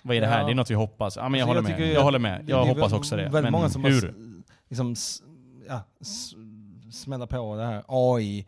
Vad 0.06 0.18
är 0.18 0.22
det 0.22 0.28
här? 0.28 0.40
Ja. 0.40 0.46
Det 0.46 0.52
är 0.52 0.56
något 0.56 0.70
vi 0.72 0.76
hoppas. 0.76 1.16
Ja, 1.16 1.30
men 1.30 1.40
jag 1.40 1.50
Alltså, 1.50 1.62
håller 1.62 1.70
med. 1.70 1.78
tycker 1.78 1.94
Jag 1.94 2.04
håller 2.04 2.20
med. 2.20 2.44
Jag 2.48 2.66
det 2.68 2.70
hoppas 2.74 2.94
också 2.94 3.16
det. 3.16 3.24
Väldigt 3.24 3.44
Men 3.44 3.52
många 3.52 3.70
som 3.70 3.84
hur? 3.84 4.10
s- 4.10 4.16
liksom, 4.70 4.96
ja, 5.68 5.82
s- 6.02 6.34
smäller 6.92 7.26
på 7.26 7.56
det 7.56 7.66
här 7.66 7.84
AI, 7.88 8.46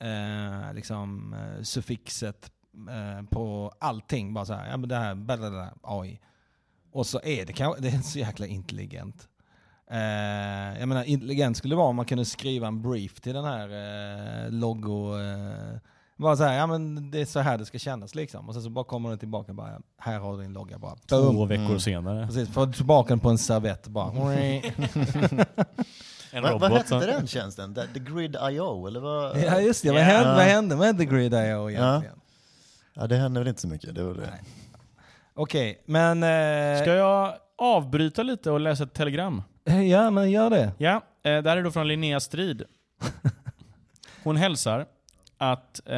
eh, 0.00 0.74
liksom, 0.74 1.32
eh, 1.34 1.62
suffixet 1.62 2.50
eh, 2.90 3.26
på 3.30 3.72
allting. 3.78 4.34
Bara 4.34 4.44
så 4.44 4.52
här, 4.52 4.70
ja 4.70 4.76
men 4.76 4.88
det 4.88 4.96
här, 4.96 5.14
blablabla, 5.14 5.74
AI. 5.82 6.20
Och 6.92 7.06
så 7.06 7.20
är 7.24 7.46
det 7.46 7.52
kanske, 7.52 7.82
det 7.82 7.88
är 7.88 7.98
så 7.98 8.18
jäkla 8.18 8.46
intelligent. 8.46 9.28
Eh, 9.90 9.98
jag 10.80 10.88
menar 10.88 11.04
intelligent 11.04 11.56
skulle 11.56 11.72
det 11.72 11.76
vara 11.76 11.88
om 11.88 11.96
man 11.96 12.04
kunde 12.06 12.24
skriva 12.24 12.66
en 12.68 12.82
brief 12.82 13.20
till 13.20 13.34
den 13.34 13.44
här 13.44 13.68
eh, 14.44 14.50
logo. 14.50 15.18
Eh, 15.20 15.78
bara 16.18 16.36
så 16.36 16.44
här, 16.44 16.54
ja 16.58 16.66
men 16.66 17.10
det 17.10 17.20
är 17.20 17.24
så 17.24 17.40
här 17.40 17.58
det 17.58 17.64
ska 17.66 17.78
kännas 17.78 18.14
liksom. 18.14 18.48
Och 18.48 18.54
sen 18.54 18.62
så 18.62 18.70
bara 18.70 18.84
kommer 18.84 19.08
den 19.08 19.18
tillbaka 19.18 19.52
och 19.52 19.56
bara, 19.56 19.70
ja, 19.72 19.78
här 19.98 20.18
har 20.18 20.36
du 20.36 20.42
din 20.42 20.52
logga 20.52 20.78
bara. 20.78 20.94
Boom. 21.08 21.34
Två 21.34 21.44
veckor 21.44 21.64
Mm. 21.64 21.80
senare. 21.80 22.26
Precis, 22.26 22.48
få 22.48 22.66
tillbaka 22.66 23.08
den 23.08 23.20
på 23.20 23.28
en 23.30 23.38
servett 23.38 23.88
bara. 23.88 24.12
En 26.32 26.42
Vad, 26.42 26.60
vad 26.60 26.72
hette 26.72 27.06
den 27.06 27.26
tjänsten? 27.26 27.74
The, 27.74 27.86
the 27.86 28.00
Grid 28.00 28.36
IO? 28.50 28.86
Eller 28.86 29.00
vad? 29.00 29.38
Ja 29.42 29.60
just 29.60 29.82
det, 29.82 29.90
vad, 29.92 30.00
Ja. 30.00 30.04
hände, 30.04 30.34
vad 30.34 30.42
hände 30.44 30.76
med 30.76 30.98
The 30.98 31.04
Grid 31.04 31.34
IO 31.34 31.70
egentligen? 31.70 32.20
Ja, 32.94 33.06
det 33.06 33.16
hände 33.16 33.40
väl 33.40 33.48
inte 33.48 33.60
så 33.60 33.68
mycket. 33.68 33.94
Det 33.94 34.02
var 34.02 34.14
det. 34.14 34.20
Nej. 34.20 34.42
Okej, 35.34 35.82
men... 35.86 36.22
Eh, 36.22 36.82
Ska 36.82 36.94
jag 36.94 37.34
avbryta 37.58 38.22
lite 38.22 38.50
och 38.50 38.60
läsa 38.60 38.84
ett 38.84 38.94
telegram? 38.94 39.42
Ja, 39.90 40.10
men 40.10 40.30
gör 40.30 40.50
det. 40.50 40.72
Ja, 40.78 40.94
eh, 40.94 41.02
det 41.22 41.50
här 41.50 41.56
är 41.56 41.62
då 41.62 41.70
från 41.70 41.88
Linnea 41.88 42.20
Strid. 42.20 42.62
Hon 44.24 44.36
hälsar 44.36 44.86
att 45.38 45.80
eh, 45.86 45.96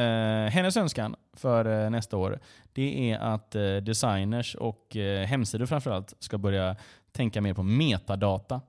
hennes 0.49 0.77
önskan 0.77 1.15
för 1.33 1.83
eh, 1.83 1.89
nästa 1.89 2.17
år 2.17 2.39
det 2.73 3.11
är 3.11 3.19
att 3.19 3.55
eh, 3.55 3.75
designers 3.75 4.55
och 4.55 4.95
eh, 4.95 5.25
hemsidor 5.25 5.65
framförallt 5.65 6.13
ska 6.19 6.37
börja 6.37 6.75
tänka 7.11 7.41
mer 7.41 7.53
på 7.53 7.63
metadata. 7.63 8.61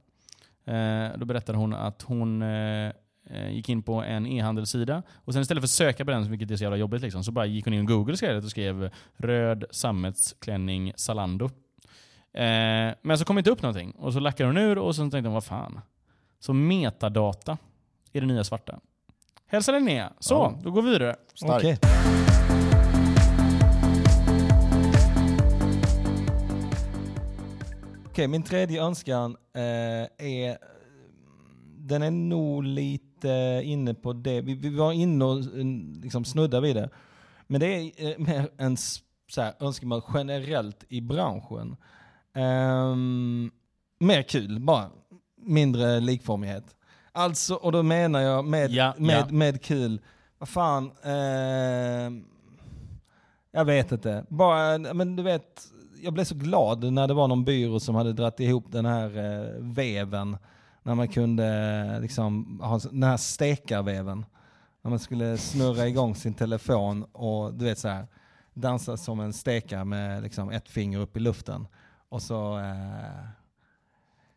Eh, 0.65 1.09
då 1.17 1.25
berättar 1.25 1.55
hon 1.55 1.75
att 1.75 2.03
hon 2.03 2.43
eh, 2.43 2.93
eh 3.31 3.51
gick 3.51 3.69
in 3.69 3.83
på 3.83 4.03
en 4.03 4.27
e-handelssida 4.27 5.03
och 5.15 5.33
sen 5.33 5.43
istället 5.43 5.61
för 5.61 5.67
att 5.67 5.71
söka 5.71 6.05
på 6.05 6.11
den, 6.11 6.31
vilket 6.31 6.51
är 6.51 6.57
så 6.57 6.63
jävla 6.65 6.77
jobbigt, 6.77 7.03
liksom, 7.03 7.25
så 7.25 7.33
bara 7.33 7.47
gick 7.47 7.65
hon 7.65 7.75
in 7.75 7.87
på 7.87 7.93
Google 7.93 8.15
istället 8.15 8.45
och 8.45 8.51
skrev 8.51 8.91
röd 9.17 9.65
sammetsklänning 9.71 10.93
Zalando. 10.97 11.45
Eh, 12.35 12.95
men 13.03 13.19
så 13.19 13.25
kom 13.25 13.39
inte 13.39 13.51
upp 13.51 13.63
någonting 13.63 13.91
och 13.91 14.13
så 14.13 14.21
lackade 14.21 14.49
hon 14.49 14.57
ur 14.57 14.79
och 14.79 14.95
så 14.95 15.03
tänkte 15.03 15.29
hon 15.29 15.35
vad 15.35 15.45
fan. 15.45 15.81
Så 16.41 16.53
metadata 16.53 17.59
är 18.13 18.21
det 18.21 18.27
nya 18.27 18.45
svarta. 18.45 18.81
Hälsa 19.53 19.73
Linnea. 19.73 20.13
Så, 20.19 20.35
Ja. 20.35 20.59
då 20.63 20.71
går 20.71 20.83
vi 20.83 20.91
vidare. 20.91 21.17
Okej. 21.43 21.79
Okej, 28.07 28.29
min 28.29 28.43
tredje 28.43 28.83
önskan 28.83 29.37
eh, 29.55 30.27
är... 30.27 30.59
Den 31.79 32.03
är 32.03 32.11
nog 32.11 32.65
lite 32.65 33.61
inne 33.65 33.95
på 33.95 34.13
det. 34.13 34.41
Vi, 34.41 34.55
vi 34.55 34.69
var 34.77 34.93
inne 34.93 35.25
och 35.25 35.39
eh, 35.39 35.65
liksom 36.03 36.25
snudda 36.25 36.61
vid 36.61 36.77
det. 36.77 36.91
Men 37.47 37.61
det 37.61 37.67
är 37.67 38.11
eh, 38.11 38.19
mer 38.19 38.49
en 38.59 38.77
så 38.77 39.41
här, 39.41 39.55
önskemål 39.61 40.03
generellt 40.15 40.85
i 40.89 41.01
branschen. 41.01 41.77
Ehm, 42.35 43.51
mer 43.99 44.23
kul, 44.23 44.61
bara. 44.61 44.91
Mindre 45.37 46.01
likformighet. 46.01 46.77
Alltså, 47.13 47.55
och 47.55 47.73
då 47.73 47.83
menar 47.83 48.21
jag 48.21 48.45
med, 48.45 48.71
Ja, 48.71 48.95
med, 48.99 49.25
ja. 49.29 49.35
med 49.35 49.63
kul, 49.63 50.01
vad 50.39 50.49
fan, 50.49 50.93
ehm, 51.03 52.25
jag 53.53 53.65
vet 53.65 53.93
inte. 53.93 54.25
Bara, 54.29 54.79
men 54.79 55.17
du 55.17 55.23
vet, 55.23 55.67
jag 56.03 56.13
blev 56.13 56.25
så 56.25 56.35
glad 56.35 56.93
när 56.93 57.09
det 57.09 57.15
var 57.15 57.29
någon 57.29 57.45
byrå 57.45 57.81
som 57.81 57.95
hade 57.95 58.13
dratt 58.13 58.41
ihop 58.41 58.65
den 58.69 58.87
här 58.87 59.19
eh, 59.19 59.61
veven. 59.61 60.37
När 60.83 60.95
man 60.95 61.09
kunde 61.09 61.47
eh, 61.95 62.01
liksom 62.01 62.61
ha 62.63 62.79
den 62.79 63.03
här 63.03 63.17
stekarveven. 63.17 64.25
När 64.83 64.91
man 64.91 64.99
skulle 64.99 65.39
snurra 65.39 65.89
igång 65.89 66.15
sin 66.15 66.35
telefon 66.35 67.05
och 67.13 67.55
du 67.55 67.65
vet 67.65 67.79
så 67.79 67.89
här 67.89 68.07
dansa 68.55 68.97
som 68.97 69.21
en 69.21 69.33
stekare 69.33 69.85
med 69.85 70.23
liksom 70.23 70.51
ett 70.51 70.69
finger 70.69 70.99
upp 70.99 71.17
i 71.17 71.21
luften. 71.21 71.67
Och 72.09 72.23
så... 72.23 72.59
Eh... 72.59 73.42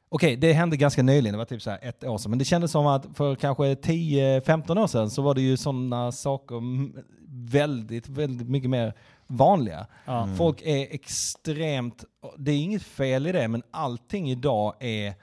Okej, 0.09 0.35
det 0.35 0.53
hände 0.53 0.77
ganska 0.77 1.03
nyligen, 1.03 1.33
det 1.33 1.37
var 1.37 1.45
typ 1.45 1.61
så 1.61 1.71
ett 1.81 2.03
år 2.03 2.17
sedan. 2.17 2.29
Men 2.29 2.39
det 2.39 2.45
kändes 2.45 2.71
som 2.71 2.87
att 2.87 3.05
för 3.13 3.35
kanske 3.35 3.63
10-15 3.63 4.79
år 4.79 4.87
sedan 4.87 5.09
så 5.09 5.21
var 5.21 5.35
det 5.35 5.41
ju 5.41 5.57
sådana 5.57 6.11
saker 6.11 6.61
väldigt, 7.51 8.09
väldigt 8.09 8.49
mycket 8.49 8.69
mer 8.69 8.93
vanliga. 9.27 9.87
Mm. 10.05 10.35
Folk 10.35 10.61
är 10.61 10.93
extremt, 10.93 12.05
det 12.37 12.51
är 12.51 12.57
inget 12.57 12.83
fel 12.83 13.27
i 13.27 13.31
det, 13.31 13.47
men 13.47 13.63
allting 13.71 14.31
idag 14.31 14.75
är, 14.79 15.13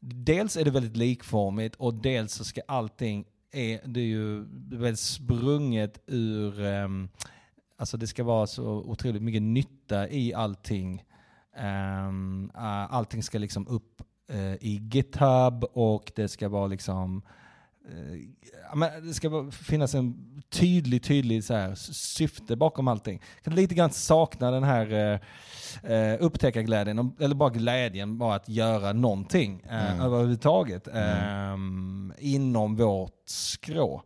dels 0.00 0.56
är 0.56 0.64
det 0.64 0.70
väldigt 0.70 0.96
likformigt 0.96 1.76
och 1.76 1.94
dels 1.94 2.32
så 2.32 2.44
ska 2.44 2.60
allting, 2.68 3.24
är, 3.52 3.80
det 3.84 4.00
är 4.00 4.04
ju 4.04 4.44
väldigt 4.70 5.00
sprunget 5.00 6.00
ur, 6.06 6.64
ehm, 6.64 7.08
Alltså 7.80 7.96
det 7.96 8.06
ska 8.06 8.24
vara 8.24 8.46
så 8.46 8.64
otroligt 8.64 9.22
mycket 9.22 9.42
nytta 9.42 10.08
i 10.08 10.34
allting. 10.34 11.04
Um, 11.56 12.50
uh, 12.54 12.94
allting 12.94 13.22
ska 13.22 13.38
liksom 13.38 13.68
upp 13.68 14.02
uh, 14.32 14.54
i 14.54 14.88
GitHub 14.92 15.64
och 15.64 16.12
det 16.16 16.28
ska 16.28 16.48
vara 16.48 16.66
liksom 16.66 17.22
ja, 18.70 18.74
men 18.74 19.06
det 19.06 19.14
ska 19.14 19.50
finnas 19.50 19.94
en 19.94 20.14
tydlig, 20.50 21.02
tydlig 21.02 21.44
så 21.44 21.54
här, 21.54 21.74
syfte 21.92 22.56
bakom 22.56 22.88
allting. 22.88 23.22
Jag 23.36 23.44
kan 23.44 23.54
lite 23.54 23.74
grann 23.74 23.90
sakna 23.90 24.50
den 24.50 24.62
här 24.62 25.20
uh, 25.84 26.16
upptäckarglädjen, 26.24 27.12
eller 27.20 27.34
bara 27.34 27.50
glädjen 27.50 28.18
bara 28.18 28.34
att 28.34 28.48
göra 28.48 28.92
någonting 28.92 29.64
uh, 29.64 29.90
Mm. 29.90 30.00
överhuvudtaget 30.00 30.88
um, 31.54 32.12
inom 32.18 32.76
vårt 32.76 33.22
skrå. 33.24 34.02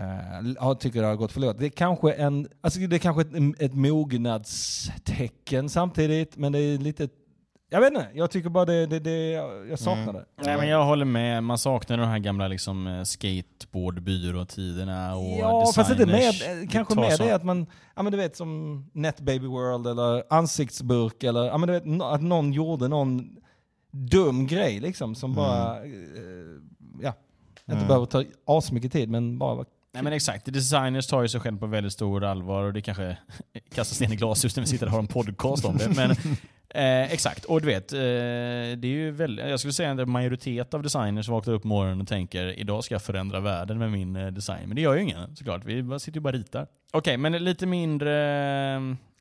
Uh, 0.00 0.52
jag 0.60 0.80
tycker 0.80 1.02
det 1.02 1.08
har 1.08 1.16
gått 1.16 1.32
förlorat. 1.32 1.58
Det 1.58 1.66
är 1.66 1.70
kanske, 1.70 2.12
en, 2.12 2.48
alltså 2.60 2.80
det 2.80 2.96
är 2.96 3.00
kanske 3.00 3.22
ett, 3.22 3.60
ett 3.60 3.74
mognadstecken 3.74 5.68
samtidigt, 5.68 6.36
men 6.36 6.52
det 6.52 6.58
är 6.58 6.78
lite... 6.78 7.08
Jag 7.70 7.80
vet 7.80 7.92
inte, 7.92 8.06
jag 8.14 8.30
tycker 8.30 8.48
bara 8.50 8.64
det, 8.64 8.86
det, 8.86 8.98
det 9.00 9.30
jag 9.70 9.78
saknar 9.78 10.12
det. 10.12 10.24
Nej, 10.44 10.56
men 10.56 10.68
jag 10.68 10.84
håller 10.84 11.04
med. 11.04 11.44
Man 11.44 11.58
saknar 11.58 11.96
de 11.98 12.06
här 12.08 12.18
gamla 12.18 12.48
liksom, 12.48 12.86
eh, 12.86 13.02
skateboardbyråtiderna 13.02 15.16
och 15.16 15.38
Ja, 15.40 15.72
fast 15.74 15.90
inte 15.90 16.04
designers. 16.04 16.42
med, 16.46 16.62
eh, 16.62 16.68
kanske 16.68 16.94
tar 16.94 17.00
med 17.02 17.12
så- 17.12 17.22
det 17.22 17.34
att 17.34 17.44
man, 17.44 17.66
ja 17.96 18.02
men 18.02 18.12
du 18.12 18.18
vet 18.18 18.36
som 18.36 18.84
NetBaby 18.94 19.46
World 19.46 19.86
eller 19.86 20.22
ansiktsburk 20.30 21.22
eller, 21.24 21.44
ja 21.44 21.58
men 21.58 21.66
du 21.66 21.72
vet 21.72 22.02
att 22.02 22.22
någon 22.22 22.52
gjorde 22.52 22.88
någon 22.88 23.36
dum 23.92 24.46
grej 24.46 24.80
liksom 24.80 25.14
som 25.14 25.34
bara, 25.34 25.76
eh, 25.84 25.90
ja, 27.02 27.12
inte 27.68 27.76
Mm. 27.76 27.86
behöver 27.86 28.06
ta 28.06 28.24
asmycket 28.46 28.92
tid 28.92 29.10
men 29.10 29.38
bara 29.38 29.64
Nej 29.96 30.02
men 30.02 30.12
exakt, 30.12 30.46
designers 30.46 31.06
tar 31.06 31.22
ju 31.22 31.28
sig 31.28 31.40
själv 31.40 31.58
på 31.58 31.66
väldigt 31.66 31.92
stor 31.92 32.24
allvar 32.24 32.62
och 32.62 32.72
det 32.72 32.80
kanske 32.80 33.16
kastar 33.74 33.94
sten 33.94 34.12
i 34.12 34.16
glashus 34.16 34.56
när 34.56 34.62
vi 34.62 34.66
sitter 34.66 34.86
och 34.86 34.92
har 34.92 34.98
en 34.98 35.06
podcast 35.06 35.64
om 35.64 35.76
det. 35.76 35.88
Men 35.96 36.10
eh, 36.68 37.12
exakt, 37.12 37.44
och 37.44 37.60
du 37.60 37.66
vet, 37.66 37.92
eh, 37.92 37.98
det 37.98 38.84
är 38.84 38.84
ju 38.84 39.10
väldigt, 39.10 39.48
jag 39.48 39.60
skulle 39.60 39.72
säga 39.72 39.92
att 39.92 39.98
en 39.98 40.10
majoritet 40.10 40.74
av 40.74 40.82
designers 40.82 41.28
vaknar 41.28 41.54
upp 41.54 41.62
på 41.62 41.68
morgonen 41.68 42.00
och 42.00 42.08
tänker 42.08 42.58
idag 42.58 42.84
ska 42.84 42.94
jag 42.94 43.02
förändra 43.02 43.40
världen 43.40 43.78
med 43.78 43.92
min 43.92 44.16
eh, 44.16 44.26
design. 44.26 44.62
Men 44.66 44.76
det 44.76 44.82
gör 44.82 44.94
ju 44.94 45.02
ingen 45.02 45.36
såklart, 45.36 45.64
vi 45.64 45.82
bara 45.82 45.98
sitter 45.98 46.16
ju 46.16 46.20
bara 46.20 46.28
och 46.28 46.34
ritar. 46.34 46.66
Okej, 46.92 47.16
men 47.16 47.32
lite 47.32 47.66
mindre... 47.66 48.12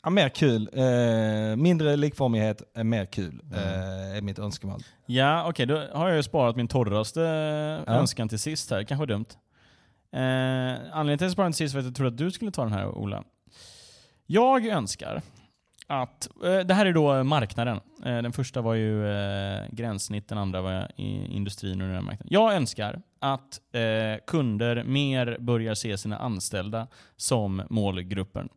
Ja, 0.03 0.09
mer 0.09 0.29
kul. 0.29 0.69
Eh, 0.73 1.55
mindre 1.55 1.95
likformighet, 1.95 2.61
är 2.73 2.83
mer 2.83 3.05
kul. 3.05 3.41
Mm. 3.43 3.59
Eh, 3.59 4.17
är 4.17 4.21
mitt 4.21 4.39
önskemål. 4.39 4.83
Ja, 5.05 5.49
okej, 5.49 5.65
då 5.65 5.83
har 5.93 6.07
jag 6.07 6.17
ju 6.17 6.23
sparat 6.23 6.55
min 6.55 6.67
torraste 6.67 7.21
önskan 7.87 8.29
till 8.29 8.39
sist 8.39 8.71
här. 8.71 8.83
Kanske 8.83 9.05
dumt. 9.05 9.25
Eh, 10.15 10.21
anledningen 10.91 11.17
till 11.17 11.25
att 11.25 11.29
jag 11.29 11.31
sparade 11.31 11.45
den 11.47 11.53
till 11.53 11.57
sist 11.57 11.73
var 11.75 11.79
att 11.79 11.85
jag 11.85 11.95
trodde 11.95 12.11
att 12.11 12.17
du 12.17 12.31
skulle 12.31 12.51
ta 12.51 12.63
den 12.63 12.73
här, 12.73 12.87
Ola. 12.87 13.23
Jag 14.25 14.65
önskar 14.65 15.21
att... 15.87 16.29
Eh, 16.43 16.59
det 16.59 16.73
här 16.73 16.85
är 16.85 16.93
då 16.93 17.23
marknaden. 17.23 17.79
Eh, 18.05 18.21
den 18.21 18.33
första 18.33 18.61
var 18.61 18.73
ju 18.73 19.07
eh, 19.07 19.63
gränssnitt, 19.71 20.27
den 20.27 20.37
andra 20.37 20.61
var 20.61 20.91
industrin 20.97 21.81
och 21.81 21.87
den 21.87 21.95
här 21.95 22.01
marknaden. 22.01 22.27
Jag 22.31 22.53
önskar 22.53 23.01
att 23.19 23.61
eh, 23.71 24.25
kunder 24.27 24.83
mer 24.83 25.37
börjar 25.39 25.73
se 25.73 25.97
sina 25.97 26.17
anställda 26.17 26.87
som 27.15 27.61
målgruppen. 27.69 28.49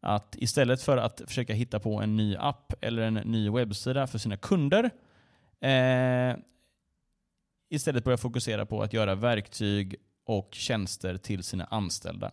Att 0.00 0.36
istället 0.38 0.82
för 0.82 0.96
att 0.96 1.22
försöka 1.26 1.52
hitta 1.54 1.80
på 1.80 2.00
en 2.00 2.16
ny 2.16 2.36
app 2.36 2.72
eller 2.80 3.02
en 3.02 3.14
ny 3.14 3.50
webbsida 3.50 4.06
för 4.06 4.18
sina 4.18 4.36
kunder 4.36 4.90
Eh, 5.64 6.36
istället 7.70 8.04
börja 8.04 8.16
fokusera 8.16 8.66
på 8.66 8.82
att 8.82 8.92
göra 8.92 9.14
verktyg 9.14 9.96
och 10.24 10.48
tjänster 10.52 11.16
till 11.16 11.42
sina 11.42 11.64
anställda. 11.64 12.30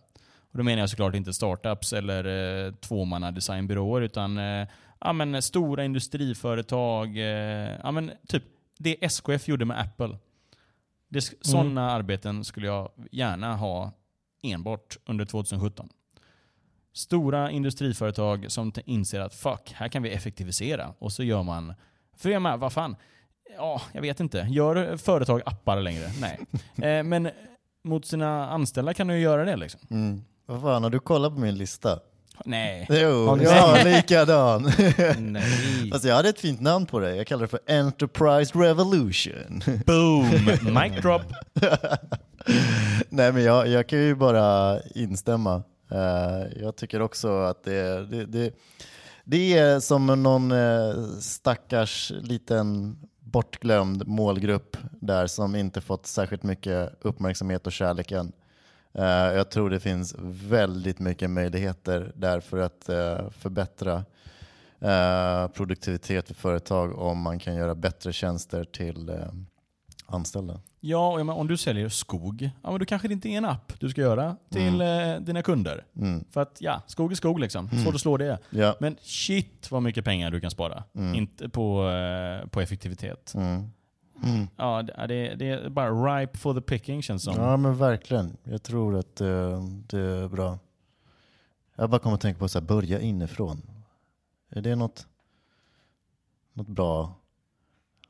Och 0.52 0.58
då 0.58 0.62
menar 0.64 0.80
jag 0.80 0.90
såklart 0.90 1.14
inte 1.14 1.32
startups 1.32 1.92
eller 1.92 2.24
eh, 2.66 2.72
tvåmanna 2.74 3.30
designbyråer 3.32 4.02
utan 4.02 4.38
eh, 4.38 4.68
ja, 5.00 5.12
men 5.12 5.42
stora 5.42 5.84
industriföretag. 5.84 7.16
Eh, 7.18 7.78
ja, 7.82 7.90
men 7.90 8.10
typ 8.28 8.42
det 8.78 9.04
SKF 9.04 9.48
gjorde 9.48 9.64
med 9.64 9.80
Apple. 9.80 10.18
Det, 11.08 11.18
sk- 11.18 11.34
Sådana 11.40 11.90
arbeten 11.90 12.44
skulle 12.44 12.66
jag 12.66 12.90
gärna 13.10 13.56
ha 13.56 13.92
enbart 14.42 14.96
under 15.06 15.24
2017. 15.24 15.88
Stora 16.94 17.50
industriföretag 17.50 18.46
som 18.52 18.72
inser 18.84 19.20
att 19.20 19.34
fuck, 19.34 19.72
här 19.74 19.88
kan 19.88 20.02
vi 20.02 20.10
effektivisera. 20.10 20.94
Och 20.98 21.12
så 21.12 21.22
gör 21.22 21.42
man 21.42 21.74
för 22.16 22.30
jag 22.30 22.42
menar, 22.42 22.56
vad 22.56 22.72
fan? 22.72 22.96
Ja, 23.56 23.82
jag 23.92 24.02
vet 24.02 24.20
inte. 24.20 24.46
Gör 24.50 24.96
företag 24.96 25.42
appar 25.46 25.80
längre? 25.80 26.10
Nej. 26.20 26.38
Eh, 26.88 27.02
men 27.02 27.30
mot 27.84 28.06
sina 28.06 28.50
anställda 28.50 28.94
kan 28.94 29.06
du 29.06 29.14
ju 29.14 29.20
göra 29.20 29.44
det 29.44 29.56
liksom. 29.56 29.80
Mm. 29.90 30.22
Vad 30.46 30.60
fan, 30.60 30.82
har 30.82 30.90
du 30.90 31.00
kollat 31.00 31.34
på 31.34 31.40
min 31.40 31.58
lista? 31.58 31.98
Nej. 32.44 32.86
Jo, 32.90 33.26
Har 33.26 33.36
ni 33.36 33.44
ja, 33.44 33.82
likadan. 33.84 34.62
Nej. 35.18 35.90
Fast 35.92 36.04
jag 36.04 36.14
hade 36.14 36.28
ett 36.28 36.40
fint 36.40 36.60
namn 36.60 36.86
på 36.86 36.98
det. 36.98 37.16
Jag 37.16 37.26
kallar 37.26 37.42
det 37.42 37.48
för 37.48 37.60
Enterprise 37.66 38.58
Revolution. 38.58 39.62
Boom! 39.86 40.30
Mic 40.74 41.02
drop. 41.02 41.22
Nej 43.08 43.32
men 43.32 43.44
jag, 43.44 43.68
jag 43.68 43.86
kan 43.86 43.98
ju 43.98 44.14
bara 44.14 44.80
instämma. 44.82 45.62
Eh, 45.90 46.62
jag 46.62 46.76
tycker 46.76 47.02
också 47.02 47.38
att 47.38 47.64
det, 47.64 48.06
det, 48.06 48.26
det, 48.26 48.54
det 49.24 49.58
är 49.58 49.80
som 49.80 50.06
någon 50.06 50.52
uh, 50.52 51.18
stackars 51.20 52.12
liten 52.22 52.96
bortglömd 53.32 54.06
målgrupp 54.06 54.76
där 54.90 55.26
som 55.26 55.54
inte 55.54 55.80
fått 55.80 56.06
särskilt 56.06 56.42
mycket 56.42 56.92
uppmärksamhet 57.00 57.66
och 57.66 57.72
kärlek 57.72 58.12
än. 58.12 58.32
Eh, 58.92 59.04
jag 59.06 59.50
tror 59.50 59.70
det 59.70 59.80
finns 59.80 60.14
väldigt 60.48 60.98
mycket 60.98 61.30
möjligheter 61.30 62.12
där 62.14 62.40
för 62.40 62.58
att 62.58 62.88
uh, 62.88 63.30
förbättra 63.30 64.04
uh, 64.82 65.48
produktivitet 65.48 66.26
för 66.28 66.34
företag 66.34 66.98
om 66.98 67.18
man 67.18 67.38
kan 67.38 67.54
göra 67.54 67.74
bättre 67.74 68.12
tjänster 68.12 68.64
till 68.64 69.10
anställda. 70.06 70.60
Ja, 70.84 71.12
och 71.12 71.18
menar, 71.18 71.34
om 71.34 71.48
du 71.48 71.56
säljer 71.56 71.88
skog, 71.88 72.50
ja, 72.62 72.70
men 72.70 72.78
då 72.78 72.84
kanske 72.86 73.08
det 73.08 73.14
inte 73.14 73.28
är 73.28 73.38
en 73.38 73.44
app 73.44 73.72
du 73.78 73.90
ska 73.90 74.00
göra 74.00 74.36
till 74.48 74.80
eh, 74.80 75.16
dina 75.20 75.42
kunder. 75.42 75.84
Mm. 75.96 76.24
För 76.30 76.40
att 76.40 76.56
ja, 76.60 76.82
skog 76.86 77.12
är 77.12 77.16
skog 77.16 77.40
liksom. 77.40 77.70
Svårt 77.70 77.94
att 77.94 78.00
slå 78.00 78.16
det. 78.16 78.38
Ja. 78.50 78.76
Men 78.80 78.96
shit 79.00 79.70
vad 79.70 79.82
mycket 79.82 80.04
pengar 80.04 80.30
du 80.30 80.40
kan 80.40 80.50
spara. 80.50 80.84
Inte 81.14 81.48
på, 81.48 81.88
eh, 81.88 82.48
på 82.48 82.60
effektivitet. 82.60 83.34
Mm. 83.34 83.70
Ja, 84.56 84.82
det, 84.82 85.06
det, 85.08 85.34
det 85.34 85.48
är 85.48 85.68
bara 85.68 86.20
ripe 86.20 86.38
for 86.38 86.54
the 86.54 86.60
picking 86.60 87.02
känns 87.02 87.22
som. 87.22 87.34
Ja 87.36 87.56
men 87.56 87.76
verkligen. 87.76 88.36
Jag 88.44 88.62
tror 88.62 88.98
att 88.98 89.20
eh, 89.20 89.62
det 89.86 89.98
är 89.98 90.28
bra. 90.28 90.58
Jag 91.76 91.90
bara 91.90 91.98
kommer 91.98 92.14
att 92.14 92.20
tänka 92.20 92.38
på 92.38 92.44
att 92.44 92.62
börja 92.62 93.00
inifrån. 93.00 93.62
Är 94.50 94.60
det 94.60 94.76
något, 94.76 95.06
något 96.52 96.68
bra 96.68 97.14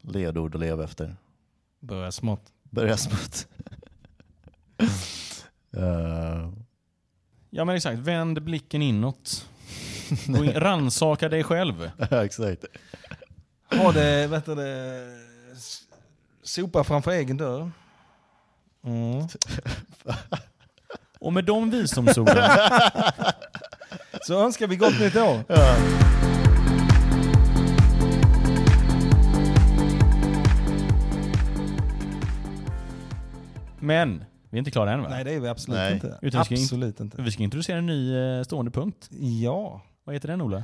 ledord 0.01 0.55
att 0.55 0.61
leva 0.61 0.85
efter? 0.85 1.17
Börja 1.81 2.13
smått. 2.13 2.52
Börja 2.73 2.97
smått. 2.97 3.47
Eh, 5.77 6.49
Ja 7.51 7.65
men 7.65 7.77
exakt, 7.77 7.99
vänd 7.99 8.43
blicken 8.43 8.83
inåt. 8.83 9.47
In, 10.27 10.53
ransaka 10.53 11.29
dig 11.29 11.45
själv. 11.45 11.91
ja, 12.11 12.25
exakt. 12.25 12.65
Ha 13.71 13.93
det, 13.93 14.27
vet 14.27 14.47
du 14.47 14.55
det, 14.55 15.07
sopa 16.43 16.85
framför 16.85 17.11
egen 17.11 17.37
dörr. 17.37 17.71
Mm. 18.85 19.29
Och 21.21 21.33
med 21.33 21.45
de 21.45 21.71
visdomsorden, 21.71 22.51
Så 24.23 24.45
önskar 24.45 24.67
vi 24.67 24.77
gott 24.77 25.01
nytt 25.01 25.17
år. 25.17 25.45
Men 33.83 34.25
vi 34.51 34.57
är 34.57 34.59
inte 34.59 34.71
klara 34.71 34.93
än 34.93 35.03
va? 35.03 35.09
Nej 35.11 35.25
det 35.25 35.33
är 35.33 35.41
vi 35.41 35.49
absolut 35.49 35.79
Nej. 35.79 35.93
inte. 35.95 36.19
Utan 36.23 36.41
vi 36.41 36.45
ska 36.45 36.55
in- 36.55 36.63
absolut 36.63 37.01
inte. 37.01 37.23
Vi 37.23 37.31
ska 37.31 37.43
introducera 37.43 37.79
en 37.79 37.87
ny 37.87 38.17
eh, 38.17 38.43
stående 38.43 38.71
punkt. 38.71 39.09
Ja, 39.43 39.83
Vad 40.05 40.15
heter 40.15 40.29
den 40.29 40.41
Ola? 40.43 40.63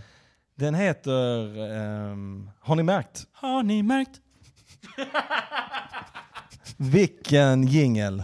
den 0.54 0.74
heter, 0.74 1.58
ehm, 1.76 2.50
har 2.60 2.76
ni 2.76 2.82
märkt? 2.82 3.26
Har 3.32 3.62
ni 3.62 3.82
märkt? 3.82 4.10
Vilken 6.76 7.66
jingel. 7.66 8.22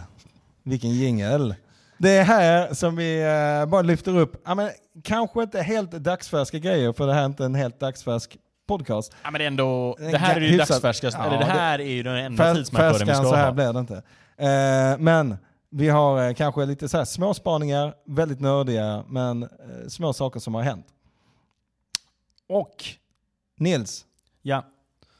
Vilken 0.63 0.89
jingel. 0.91 1.55
Det 1.97 2.09
är 2.17 2.23
här 2.23 2.73
som 2.73 2.95
vi 2.95 3.21
eh, 3.61 3.65
bara 3.69 3.81
lyfter 3.81 4.17
upp, 4.17 4.41
ja, 4.45 4.55
men, 4.55 4.69
kanske 5.03 5.43
inte 5.43 5.61
helt 5.61 5.91
dagsfärska 5.91 6.59
grejer 6.59 6.93
för 6.93 7.07
det 7.07 7.13
här 7.13 7.21
är 7.21 7.25
inte 7.25 7.45
en 7.45 7.55
helt 7.55 7.79
dagsfärsk 7.79 8.37
podcast. 8.67 9.15
Ja 9.23 9.31
men 9.31 9.39
det 9.39 9.45
är 9.45 9.47
ändå, 9.47 9.95
det 9.99 10.17
här 10.17 10.35
är 10.35 10.41
ju 10.41 10.47
hyfsat- 10.47 10.57
dagsfärskast, 10.69 11.17
Ja, 11.19 11.25
eller 11.25 11.37
det 11.37 11.45
det- 11.45 11.51
här 11.51 11.79
är 11.79 11.85
ju 11.93 12.03
den 12.03 12.15
enda 12.15 12.53
tidsmarkören 12.55 13.07
vi 13.07 13.13
ska 13.13 13.23
så 13.23 13.35
här 13.35 13.45
ha. 13.45 13.51
blir 13.51 13.73
det 13.73 13.79
inte. 13.79 14.01
Eh, 14.37 14.97
men 14.99 15.37
vi 15.69 15.89
har 15.89 16.27
eh, 16.27 16.33
kanske 16.33 16.65
lite 16.65 16.89
så 16.89 16.97
här 16.97 17.05
små 17.05 17.33
spaningar, 17.33 17.95
väldigt 18.05 18.39
nördiga, 18.39 19.03
men 19.07 19.43
eh, 19.43 19.49
små 19.87 20.13
saker 20.13 20.39
som 20.39 20.55
har 20.55 20.61
hänt. 20.61 20.85
Och 22.49 22.83
Nils, 23.57 24.05
Ja, 24.41 24.65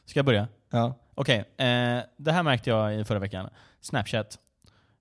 ska 0.06 0.20
jag 0.20 0.26
börja? 0.26 0.48
ja, 0.72 0.94
Okej, 1.16 1.38
eh, 1.40 2.00
det 2.18 2.32
här 2.32 2.44
märkte 2.44 2.70
jag 2.70 2.96
i 3.00 3.04
förra 3.04 3.20
veckan. 3.20 3.50
Snapchat. 3.82 4.40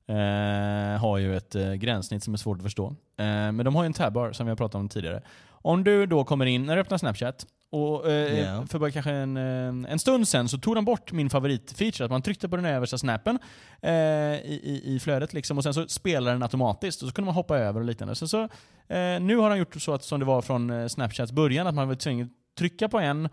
eh, 0.07 1.01
har 1.01 1.19
ju 1.19 1.37
ett 1.37 1.55
eh, 1.55 1.73
gränssnitt 1.73 2.25
som 2.25 2.35
är 2.35 2.39
svårt 2.39 2.57
att 2.59 2.63
förstå. 2.63 2.87
Eh, 3.17 3.25
men 3.27 3.57
de 3.65 3.75
har 3.77 3.83
ju 3.83 3.87
en 3.87 3.93
tabbar 3.93 4.33
som 4.33 4.47
vi 4.47 4.51
har 4.51 4.57
pratat 4.57 4.75
om 4.75 4.89
tidigare. 4.89 5.23
Om 5.49 5.85
du 5.85 6.07
då 6.07 6.25
kommer 6.25 6.47
in, 6.47 6.67
när 6.67 6.75
du 6.77 6.81
öppnar 6.81 6.99
Snapchat, 6.99 7.47
och 7.75 8.11
eh, 8.11 8.39
Ja. 8.39 8.67
för 8.67 8.79
bara 8.79 8.91
kanske 8.91 9.11
en, 9.13 9.37
eh, 9.37 9.93
en 9.93 9.99
stund 9.99 10.29
sen 10.29 10.49
så 10.49 10.59
tog 10.59 10.75
de 10.75 10.85
bort 10.85 11.13
min 11.13 11.31
favoritfeature, 11.31 12.05
att 12.05 12.11
man 12.11 12.23
tryckte 12.23 12.49
på 12.49 12.57
den 12.57 12.65
översta 12.65 12.99
snappen 12.99 13.39
eh, 13.83 13.93
i, 13.93 14.61
i, 14.65 14.95
i 14.95 15.01
flödet 15.01 15.33
liksom, 15.33 15.59
och 15.59 15.65
sen 15.65 15.75
så 15.75 15.89
spelar 15.89 16.33
den 16.33 16.43
automatiskt 16.43 17.03
och 17.03 17.09
så 17.09 17.15
kunde 17.15 17.27
man 17.27 17.35
hoppa 17.35 17.59
över 17.59 17.81
och 17.81 17.87
liknande. 17.87 18.15
Så, 18.15 18.29
så, 18.29 18.43
eh, 18.89 19.21
nu 19.21 19.37
har 19.37 19.51
de 19.51 19.59
gjort 19.59 19.83
så 19.83 19.93
att 19.95 20.05
som 20.05 20.21
det 20.21 20.27
var 20.27 20.43
från 20.43 20.71
eh, 20.71 20.87
Snapchats 20.87 21.33
början, 21.33 21.67
att 21.67 21.75
man 21.75 21.89
var 21.89 21.95
tvungen 21.95 22.27
att 22.27 22.57
trycka 22.59 22.89
på 22.89 22.99
en 22.99 23.29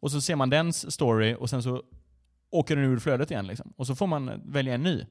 och 0.00 0.10
så 0.10 0.20
ser 0.20 0.36
man 0.36 0.50
dens 0.50 0.92
story 0.92 1.34
och 1.38 1.50
sen 1.50 1.62
så 1.62 1.82
åker 2.50 2.76
den 2.76 2.84
ur 2.84 2.98
flödet 2.98 3.30
igen. 3.30 3.46
Liksom. 3.46 3.72
Och 3.76 3.86
så 3.86 3.94
får 3.94 4.06
man 4.06 4.30
välja 4.44 4.74
en 4.74 4.82
ny. 4.82 5.06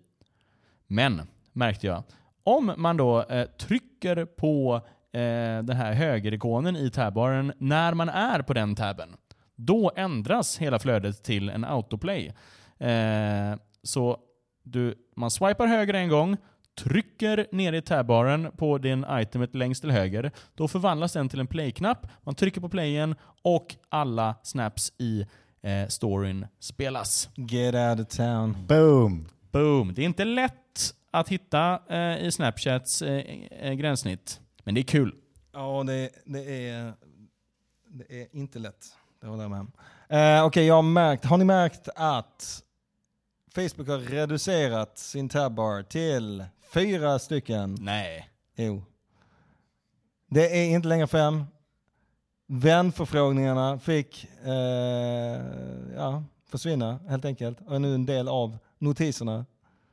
Men, 0.87 1.21
märkte 1.53 1.87
jag, 1.87 2.03
om 2.43 2.73
man 2.77 2.97
då 2.97 3.23
eh, 3.23 3.45
trycker 3.45 4.25
på 4.25 4.81
eh, 5.15 5.63
den 5.63 5.75
här 5.75 5.93
högerikonen 5.93 6.75
i 6.75 6.89
tabbaren 6.89 7.53
när 7.57 7.93
man 7.93 8.09
är 8.09 8.41
på 8.41 8.53
den 8.53 8.75
tabben, 8.75 9.09
då 9.55 9.91
ändras 9.95 10.57
hela 10.57 10.79
flödet 10.79 11.23
till 11.23 11.49
en 11.49 11.65
autoplay. 11.65 12.33
Eh, 12.79 13.55
så 13.83 14.17
du, 14.63 14.95
man 15.15 15.31
swipar 15.31 15.67
höger 15.67 15.93
en 15.93 16.09
gång, 16.09 16.37
trycker 16.83 17.47
ner 17.51 17.73
i 17.73 17.81
tabbaren 17.81 18.51
på 18.57 18.77
din 18.77 19.05
itemet 19.09 19.55
längst 19.55 19.81
till 19.81 19.91
höger. 19.91 20.31
Då 20.55 20.67
förvandlas 20.67 21.13
den 21.13 21.29
till 21.29 21.39
en 21.39 21.47
play-knapp. 21.47 22.07
Man 22.21 22.35
trycker 22.35 22.61
på 22.61 22.69
playen 22.69 23.15
och 23.41 23.75
alla 23.89 24.35
snaps 24.43 24.93
i 24.99 25.25
eh, 25.61 25.87
storyn 25.87 26.47
spelas. 26.59 27.29
Get 27.35 27.75
out 27.75 28.07
of 28.07 28.17
town. 28.17 28.57
Boom! 28.67 29.27
Boom! 29.51 29.93
Det 29.93 30.01
är 30.01 30.05
inte 30.05 30.25
lätt 30.25 30.95
att 31.11 31.29
hitta 31.29 31.79
eh, 31.89 32.25
i 32.25 32.31
Snapchats 32.31 33.01
eh, 33.01 33.23
eh, 33.61 33.73
gränssnitt, 33.73 34.41
men 34.65 34.75
det 34.75 34.81
är 34.81 34.83
kul. 34.83 35.15
Ja, 35.53 35.83
det, 35.87 36.09
det, 36.25 36.69
är, 36.69 36.93
det 37.87 38.21
är 38.21 38.27
inte 38.35 38.59
lätt. 38.59 38.85
Det 39.21 39.27
håller 39.27 39.43
jag 39.43 39.51
med 39.51 39.59
om. 39.59 39.71
Eh, 40.09 40.45
Okej, 40.45 40.65
jag 40.65 40.75
har 40.75 40.81
märkt, 40.81 41.25
har 41.25 41.37
ni 41.37 41.45
märkt 41.45 41.89
att 41.95 42.63
Facebook 43.55 43.87
har 43.87 43.97
reducerat 43.97 44.97
sin 44.97 45.29
tabbar 45.29 45.83
till 45.83 46.45
fyra 46.73 47.19
stycken? 47.19 47.77
Nej. 47.79 48.29
Jo. 48.55 48.83
Det 50.29 50.57
är 50.59 50.65
inte 50.75 50.87
längre 50.87 51.07
fem. 51.07 51.43
Vänförfrågningarna 52.47 53.79
fick 53.79 54.27
eh, 54.43 54.51
ja, 55.95 56.23
försvinna 56.47 56.99
helt 57.09 57.25
enkelt 57.25 57.57
och 57.67 57.75
är 57.75 57.79
nu 57.79 57.95
en 57.95 58.05
del 58.05 58.27
av 58.27 58.57
notiserna. 58.79 59.45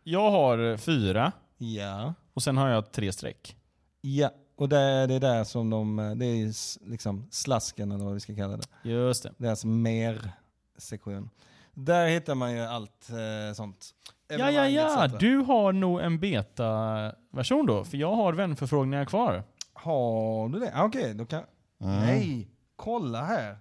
Jag 0.05 0.31
har 0.31 0.77
fyra 0.77 1.33
Ja. 1.59 2.15
och 2.35 2.43
sen 2.43 2.57
har 2.57 2.69
jag 2.69 2.93
tre 2.93 3.13
streck. 3.13 3.57
Ja, 4.01 4.31
och 4.57 4.69
det 4.69 4.79
är 4.79 5.07
det 5.07 5.15
är 5.15 5.21
där 5.21 5.45
som 5.45 5.71
de, 5.71 6.15
det 6.17 6.27
är 6.27 6.53
liksom 6.91 7.29
slasken 7.31 7.93
eller 7.93 8.05
vad 8.05 8.15
vi 8.15 8.21
ska 8.21 8.37
kalla 8.37 8.57
det. 8.57 8.91
Just 8.91 9.23
det. 9.23 9.33
Det 9.37 9.47
är 9.47 9.51
alltså 9.51 9.67
mer 9.67 10.31
sektion. 10.79 11.31
Där 11.75 12.07
hittar 12.07 12.35
man 12.35 12.53
ju 12.53 12.61
allt 12.61 13.11
eh, 13.11 13.55
sånt. 13.55 13.91
Ja, 14.29 14.51
ja, 14.51 14.69
ja. 14.69 15.05
etc. 15.05 15.15
Du 15.19 15.37
har 15.37 15.73
nog 15.73 16.01
en 16.01 16.21
beta-version 16.21 17.67
då, 17.67 17.85
för 17.85 17.97
jag 17.97 18.15
har 18.15 18.33
vänförfrågningar 18.33 19.05
kvar. 19.05 19.45
Har 19.73 20.49
du 20.49 20.59
det? 20.59 20.73
Ah, 20.75 20.85
Okej, 20.85 21.15
då 21.15 21.27
kan... 21.27 21.43
Mm. 21.81 22.01
Nej, 22.01 22.49
kolla 22.77 23.25
här. 23.25 23.59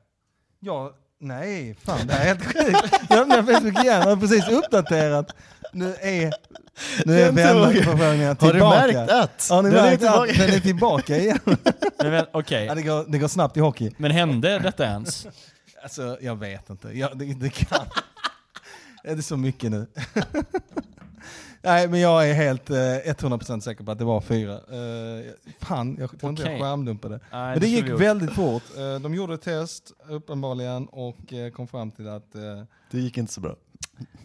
Ja, 0.59 0.93
nej, 1.19 1.75
fan 1.75 2.07
det 2.07 2.13
här 2.13 2.21
är 2.21 2.27
helt 2.27 2.45
sjukt. 2.45 3.09
Jag 3.09 3.19
öppnar 3.19 3.43
Facebook 3.43 3.83
igen, 3.83 4.01
jag 4.01 4.09
har 4.09 4.17
precis 4.17 4.49
uppdaterat. 4.49 5.35
Nu 5.71 5.95
är, 6.01 6.33
nu 7.05 7.21
är 7.21 7.27
såg. 7.27 7.35
vänförfrågningar 7.35 8.27
Har 8.27 8.51
tillbaka. 8.51 8.87
du 8.87 8.93
märkt 8.93 9.11
att? 9.11 9.47
Har 9.49 9.63
ni 9.63 9.69
Den 9.69 9.79
är 9.79 9.83
märkt 9.83 10.03
att 10.03 10.27
tillbaka. 10.27 10.45
den 10.45 10.55
är 10.55 10.59
tillbaka 10.59 11.17
igen? 11.17 11.39
Men, 12.03 12.25
Okej, 12.31 12.65
Ja, 12.65 12.75
det, 12.75 12.81
går, 12.81 13.05
det 13.11 13.17
går 13.17 13.27
snabbt 13.27 13.57
i 13.57 13.59
hockey. 13.59 13.91
men 13.97 14.11
hände 14.11 14.59
detta 14.59 14.85
ens? 14.85 15.27
Alltså, 15.83 16.17
jag 16.21 16.35
vet 16.35 16.69
inte. 16.69 16.87
Jag, 16.89 17.17
det, 17.17 17.25
det 17.25 17.49
kan... 17.49 17.79
är 19.03 19.15
det 19.15 19.21
så 19.21 19.37
mycket 19.37 19.71
nu? 19.71 19.87
Nej, 21.63 21.87
men 21.87 21.99
jag 21.99 22.29
är 22.29 22.33
helt 22.33 22.69
eh, 22.69 22.75
100% 22.75 23.59
säker 23.59 23.83
på 23.83 23.91
att 23.91 23.97
det 23.99 24.05
var 24.05 24.21
fyra. 24.21 24.53
Uh, 24.53 25.25
fan, 25.61 25.97
jag 25.99 26.19
tror 26.19 26.29
inte 26.29 26.43
jag 26.43 26.59
skärmdumpade. 26.61 27.19
Nej, 27.31 27.49
Men 27.51 27.59
det 27.59 27.67
gick 27.67 27.89
väldigt 27.89 28.31
fort. 28.33 28.63
Eh, 28.77 28.99
de 28.99 29.13
gjorde 29.15 29.33
ett 29.33 29.41
test, 29.41 29.91
uppenbarligen, 30.09 30.85
och 30.85 31.33
eh, 31.33 31.51
kom 31.51 31.67
fram 31.67 31.91
till 31.91 32.07
att 32.07 32.35
eh, 32.35 32.41
Det 32.91 32.99
gick 32.99 33.17
inte 33.17 33.33
så 33.33 33.41
bra. 33.41 33.55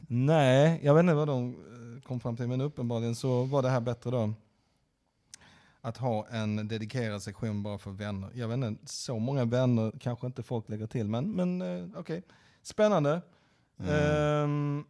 Nej, 0.09 0.81
jag 0.83 0.95
vet 0.95 1.01
inte 1.01 1.15
vad 1.15 1.29
de 1.29 1.49
eh, 1.49 2.03
kom 2.03 2.21
fram 2.21 2.37
till, 2.37 2.49
men 2.49 2.61
uppenbarligen 2.61 3.15
så 3.15 3.45
var 3.45 3.63
det 3.63 3.69
här 3.69 3.81
bättre 3.81 4.11
då. 4.11 4.33
Att 5.81 5.97
ha 5.97 6.27
en 6.27 6.69
dedikerad 6.69 7.23
sektion 7.23 7.63
bara 7.63 7.79
för 7.79 7.91
vänner. 7.91 8.31
Jag 8.35 8.49
vet 8.49 8.57
inte, 8.57 8.93
så 8.93 9.19
många 9.19 9.45
vänner 9.45 9.93
kanske 10.01 10.27
inte 10.27 10.43
folk 10.43 10.69
lägger 10.69 10.87
till, 10.87 11.09
men, 11.09 11.33
men 11.33 11.63
eh, 11.63 11.85
okej. 11.97 12.23
Spännande. 12.63 13.23
Ehm, 13.89 14.85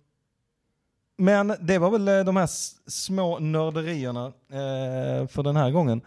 men 1.17 1.55
det 1.61 1.79
var 1.79 1.91
väl 1.91 2.09
eh, 2.09 2.25
de 2.25 2.37
här 2.37 2.47
små 2.91 3.39
nörderierna 3.39 4.27
eh, 4.49 5.27
för 5.27 5.43
den 5.43 5.57
här 5.57 5.71
gången. 5.71 6.01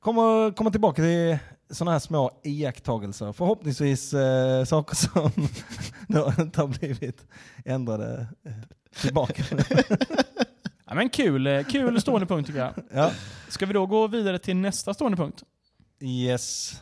Kommer 0.00 0.52
komma 0.52 0.70
tillbaka 0.70 1.02
till 1.02 1.38
sådana 1.70 1.92
här 1.92 1.98
små 1.98 2.40
iakttagelser. 2.44 3.32
Förhoppningsvis 3.32 4.14
eh, 4.14 4.64
saker 4.64 4.94
som 4.96 5.30
då 6.08 6.32
inte 6.38 6.60
har 6.60 6.68
blivit 6.68 7.26
ändrade 7.64 8.26
eh, 8.44 8.52
tillbaka. 9.00 9.42
Ja, 10.90 10.94
men 10.94 11.08
kul, 11.10 11.46
eh, 11.46 11.64
kul 11.64 12.00
stående 12.00 12.26
punkt 12.26 12.46
tycker 12.46 12.60
jag. 12.60 12.74
ja. 12.92 13.10
Ska 13.48 13.66
vi 13.66 13.72
då 13.72 13.86
gå 13.86 14.06
vidare 14.06 14.38
till 14.38 14.56
nästa 14.56 14.94
stående 14.94 15.16
punkt? 15.16 15.42
Yes. 16.00 16.80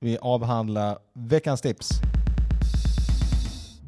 Vi 0.00 0.18
avhandlar 0.18 0.98
veckans 1.14 1.60
tips. 1.60 1.90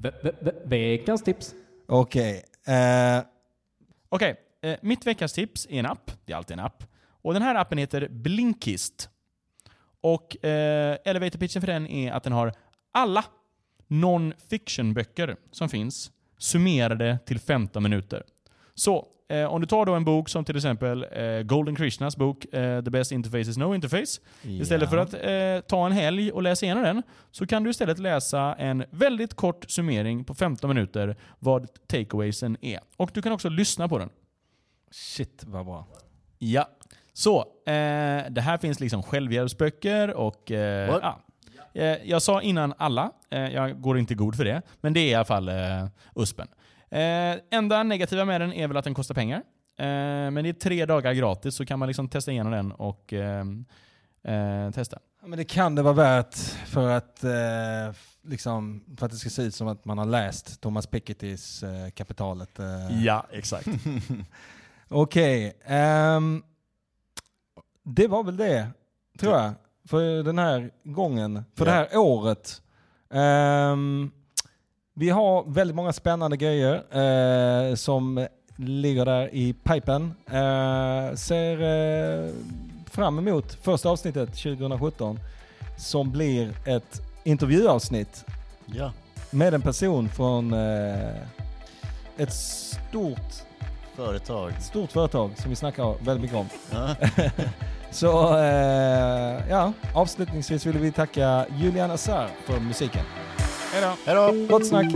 Ve- 0.02 0.12
ve- 0.22 0.32
ve- 0.40 0.52
Veckans 0.64 1.22
tips. 1.22 1.54
Okej. 1.88 2.42
Eh, 2.66 3.24
Okej, 4.08 4.34
eh, 4.62 4.76
mitt 4.82 5.06
veckans 5.06 5.32
tips 5.32 5.66
är 5.70 5.78
en 5.78 5.86
app. 5.86 6.10
Det 6.24 6.32
är 6.32 6.36
alltid 6.36 6.58
en 6.58 6.64
app. 6.64 6.84
Och 7.22 7.32
den 7.34 7.42
här 7.42 7.54
appen 7.54 7.78
heter 7.78 8.08
Blinkist. 8.08 9.08
Och 10.06 10.44
eh, 10.44 10.98
elevator 11.04 11.38
pitchen 11.38 11.62
för 11.62 11.66
den 11.66 11.86
är 11.86 12.12
att 12.12 12.22
den 12.22 12.32
har 12.32 12.52
alla 12.92 13.24
non-fiction-böcker 13.88 15.36
som 15.50 15.68
finns 15.68 16.10
summerade 16.38 17.18
till 17.26 17.38
15 17.38 17.82
minuter. 17.82 18.22
Så, 18.74 19.06
eh, 19.28 19.44
om 19.44 19.60
du 19.60 19.66
tar 19.66 19.86
då 19.86 19.94
en 19.94 20.04
bok 20.04 20.28
som 20.28 20.44
till 20.44 20.56
exempel 20.56 21.06
eh, 21.12 21.42
Golden 21.42 21.76
Krishnas 21.76 22.16
bok 22.16 22.44
eh, 22.54 22.84
The 22.84 22.90
Best 22.90 23.12
Interface 23.12 23.50
is 23.50 23.56
No 23.56 23.74
Interface. 23.74 24.20
Istället 24.42 24.90
för 24.90 24.96
att 24.96 25.14
eh, 25.14 25.68
ta 25.68 25.86
en 25.86 25.92
helg 25.92 26.32
och 26.32 26.42
läsa 26.42 26.66
igenom 26.66 26.84
den 26.84 27.02
så 27.30 27.46
kan 27.46 27.62
du 27.64 27.70
istället 27.70 27.98
läsa 27.98 28.54
en 28.54 28.84
väldigt 28.90 29.34
kort 29.34 29.70
summering 29.70 30.24
på 30.24 30.34
15 30.34 30.68
minuter 30.68 31.16
vad 31.38 31.68
takeawaysen 31.86 32.56
är. 32.60 32.80
Och 32.96 33.10
du 33.14 33.22
kan 33.22 33.32
också 33.32 33.48
lyssna 33.48 33.88
på 33.88 33.98
den. 33.98 34.10
Shit 34.90 35.44
vad 35.46 35.66
bra. 35.66 35.86
Ja. 36.38 36.68
Så, 37.16 37.38
eh, 37.66 38.30
det 38.30 38.40
här 38.40 38.58
finns 38.58 38.80
liksom 38.80 39.02
självhjälpsböcker 39.02 40.14
och... 40.14 40.50
Eh, 40.50 40.98
ja. 41.02 41.18
eh, 41.74 41.84
jag 42.04 42.22
sa 42.22 42.42
innan 42.42 42.74
alla, 42.78 43.10
eh, 43.30 43.48
jag 43.48 43.80
går 43.80 43.98
inte 43.98 44.14
god 44.14 44.36
för 44.36 44.44
det, 44.44 44.62
men 44.80 44.92
det 44.92 45.00
är 45.00 45.10
i 45.10 45.14
alla 45.14 45.24
fall 45.24 45.48
eh, 45.48 45.86
USPen. 46.14 46.48
Eh, 46.90 47.34
enda 47.50 47.82
negativa 47.82 48.24
med 48.24 48.40
den 48.40 48.52
är 48.52 48.68
väl 48.68 48.76
att 48.76 48.84
den 48.84 48.94
kostar 48.94 49.14
pengar. 49.14 49.42
Men 50.30 50.34
det 50.34 50.48
är 50.48 50.52
tre 50.52 50.86
dagar 50.86 51.12
gratis 51.12 51.54
så 51.54 51.66
kan 51.66 51.78
man 51.78 51.88
liksom 51.88 52.08
testa 52.08 52.30
igenom 52.32 52.52
den 52.52 52.72
och 52.72 53.14
testa. 54.74 54.98
Ja, 55.20 55.28
men 55.28 55.38
det 55.38 55.44
kan 55.44 55.74
det 55.74 55.82
vara 55.82 55.94
värt 55.94 56.34
för 56.66 56.88
att, 56.88 57.24
liksom, 58.22 58.84
för 58.98 59.06
att 59.06 59.12
det 59.12 59.18
ska 59.18 59.30
se 59.30 59.42
ut 59.42 59.54
som 59.54 59.68
att 59.68 59.84
man 59.84 59.98
har 59.98 60.06
läst 60.06 60.60
Thomas 60.60 60.86
Pikettys 60.86 61.64
Kapitalet. 61.94 62.58
Ja, 63.04 63.26
exakt. 63.30 63.68
Okej, 64.88 65.56
ehm, 65.64 66.42
det 67.88 68.06
var 68.08 68.22
väl 68.22 68.36
det, 68.36 68.66
tror 69.18 69.34
jag, 69.34 69.52
för 69.88 70.22
den 70.22 70.38
här 70.38 70.70
gången, 70.84 71.44
för 71.54 71.66
Ja. 71.66 71.72
det 71.72 71.76
här 71.76 71.96
året. 71.98 72.62
Ehm, 73.10 74.10
vi 74.94 75.10
har 75.10 75.44
väldigt 75.46 75.76
många 75.76 75.92
spännande 75.92 76.36
grejer 76.36 76.74
eh, 77.70 77.74
som 77.74 78.26
ligger 78.56 79.04
där 79.04 79.34
i 79.34 79.52
pipen. 79.52 80.14
Eh, 80.26 81.14
ser 81.14 81.62
eh, 81.62 82.30
fram 82.90 83.18
emot 83.18 83.52
första 83.54 83.88
avsnittet 83.88 84.28
2017 84.28 85.18
som 85.78 86.10
blir 86.12 86.54
ett 86.64 87.00
intervjuavsnitt 87.24 88.24
Ja. 88.66 88.92
med 89.30 89.54
en 89.54 89.62
person 89.62 90.08
från 90.08 90.52
ett 92.16 92.32
stort 92.32 93.45
Företag. 93.96 94.52
stort 94.62 94.92
företag 94.92 95.30
som 95.36 95.50
vi 95.50 95.56
snackar 95.56 96.04
väldigt 96.04 96.22
mycket 96.22 96.36
om. 96.36 96.48
Ja. 96.70 96.94
Så 97.90 98.38
eh, 98.38 99.48
ja, 99.50 99.72
avslutningsvis 99.94 100.66
vill 100.66 100.78
vi 100.78 100.92
tacka 100.92 101.46
Julian 101.58 101.90
Assar 101.90 102.28
för 102.44 102.60
musiken. 102.60 103.04
Hej 103.72 104.14
då! 104.14 104.32
Gott 104.48 104.66
snack! 104.66 104.86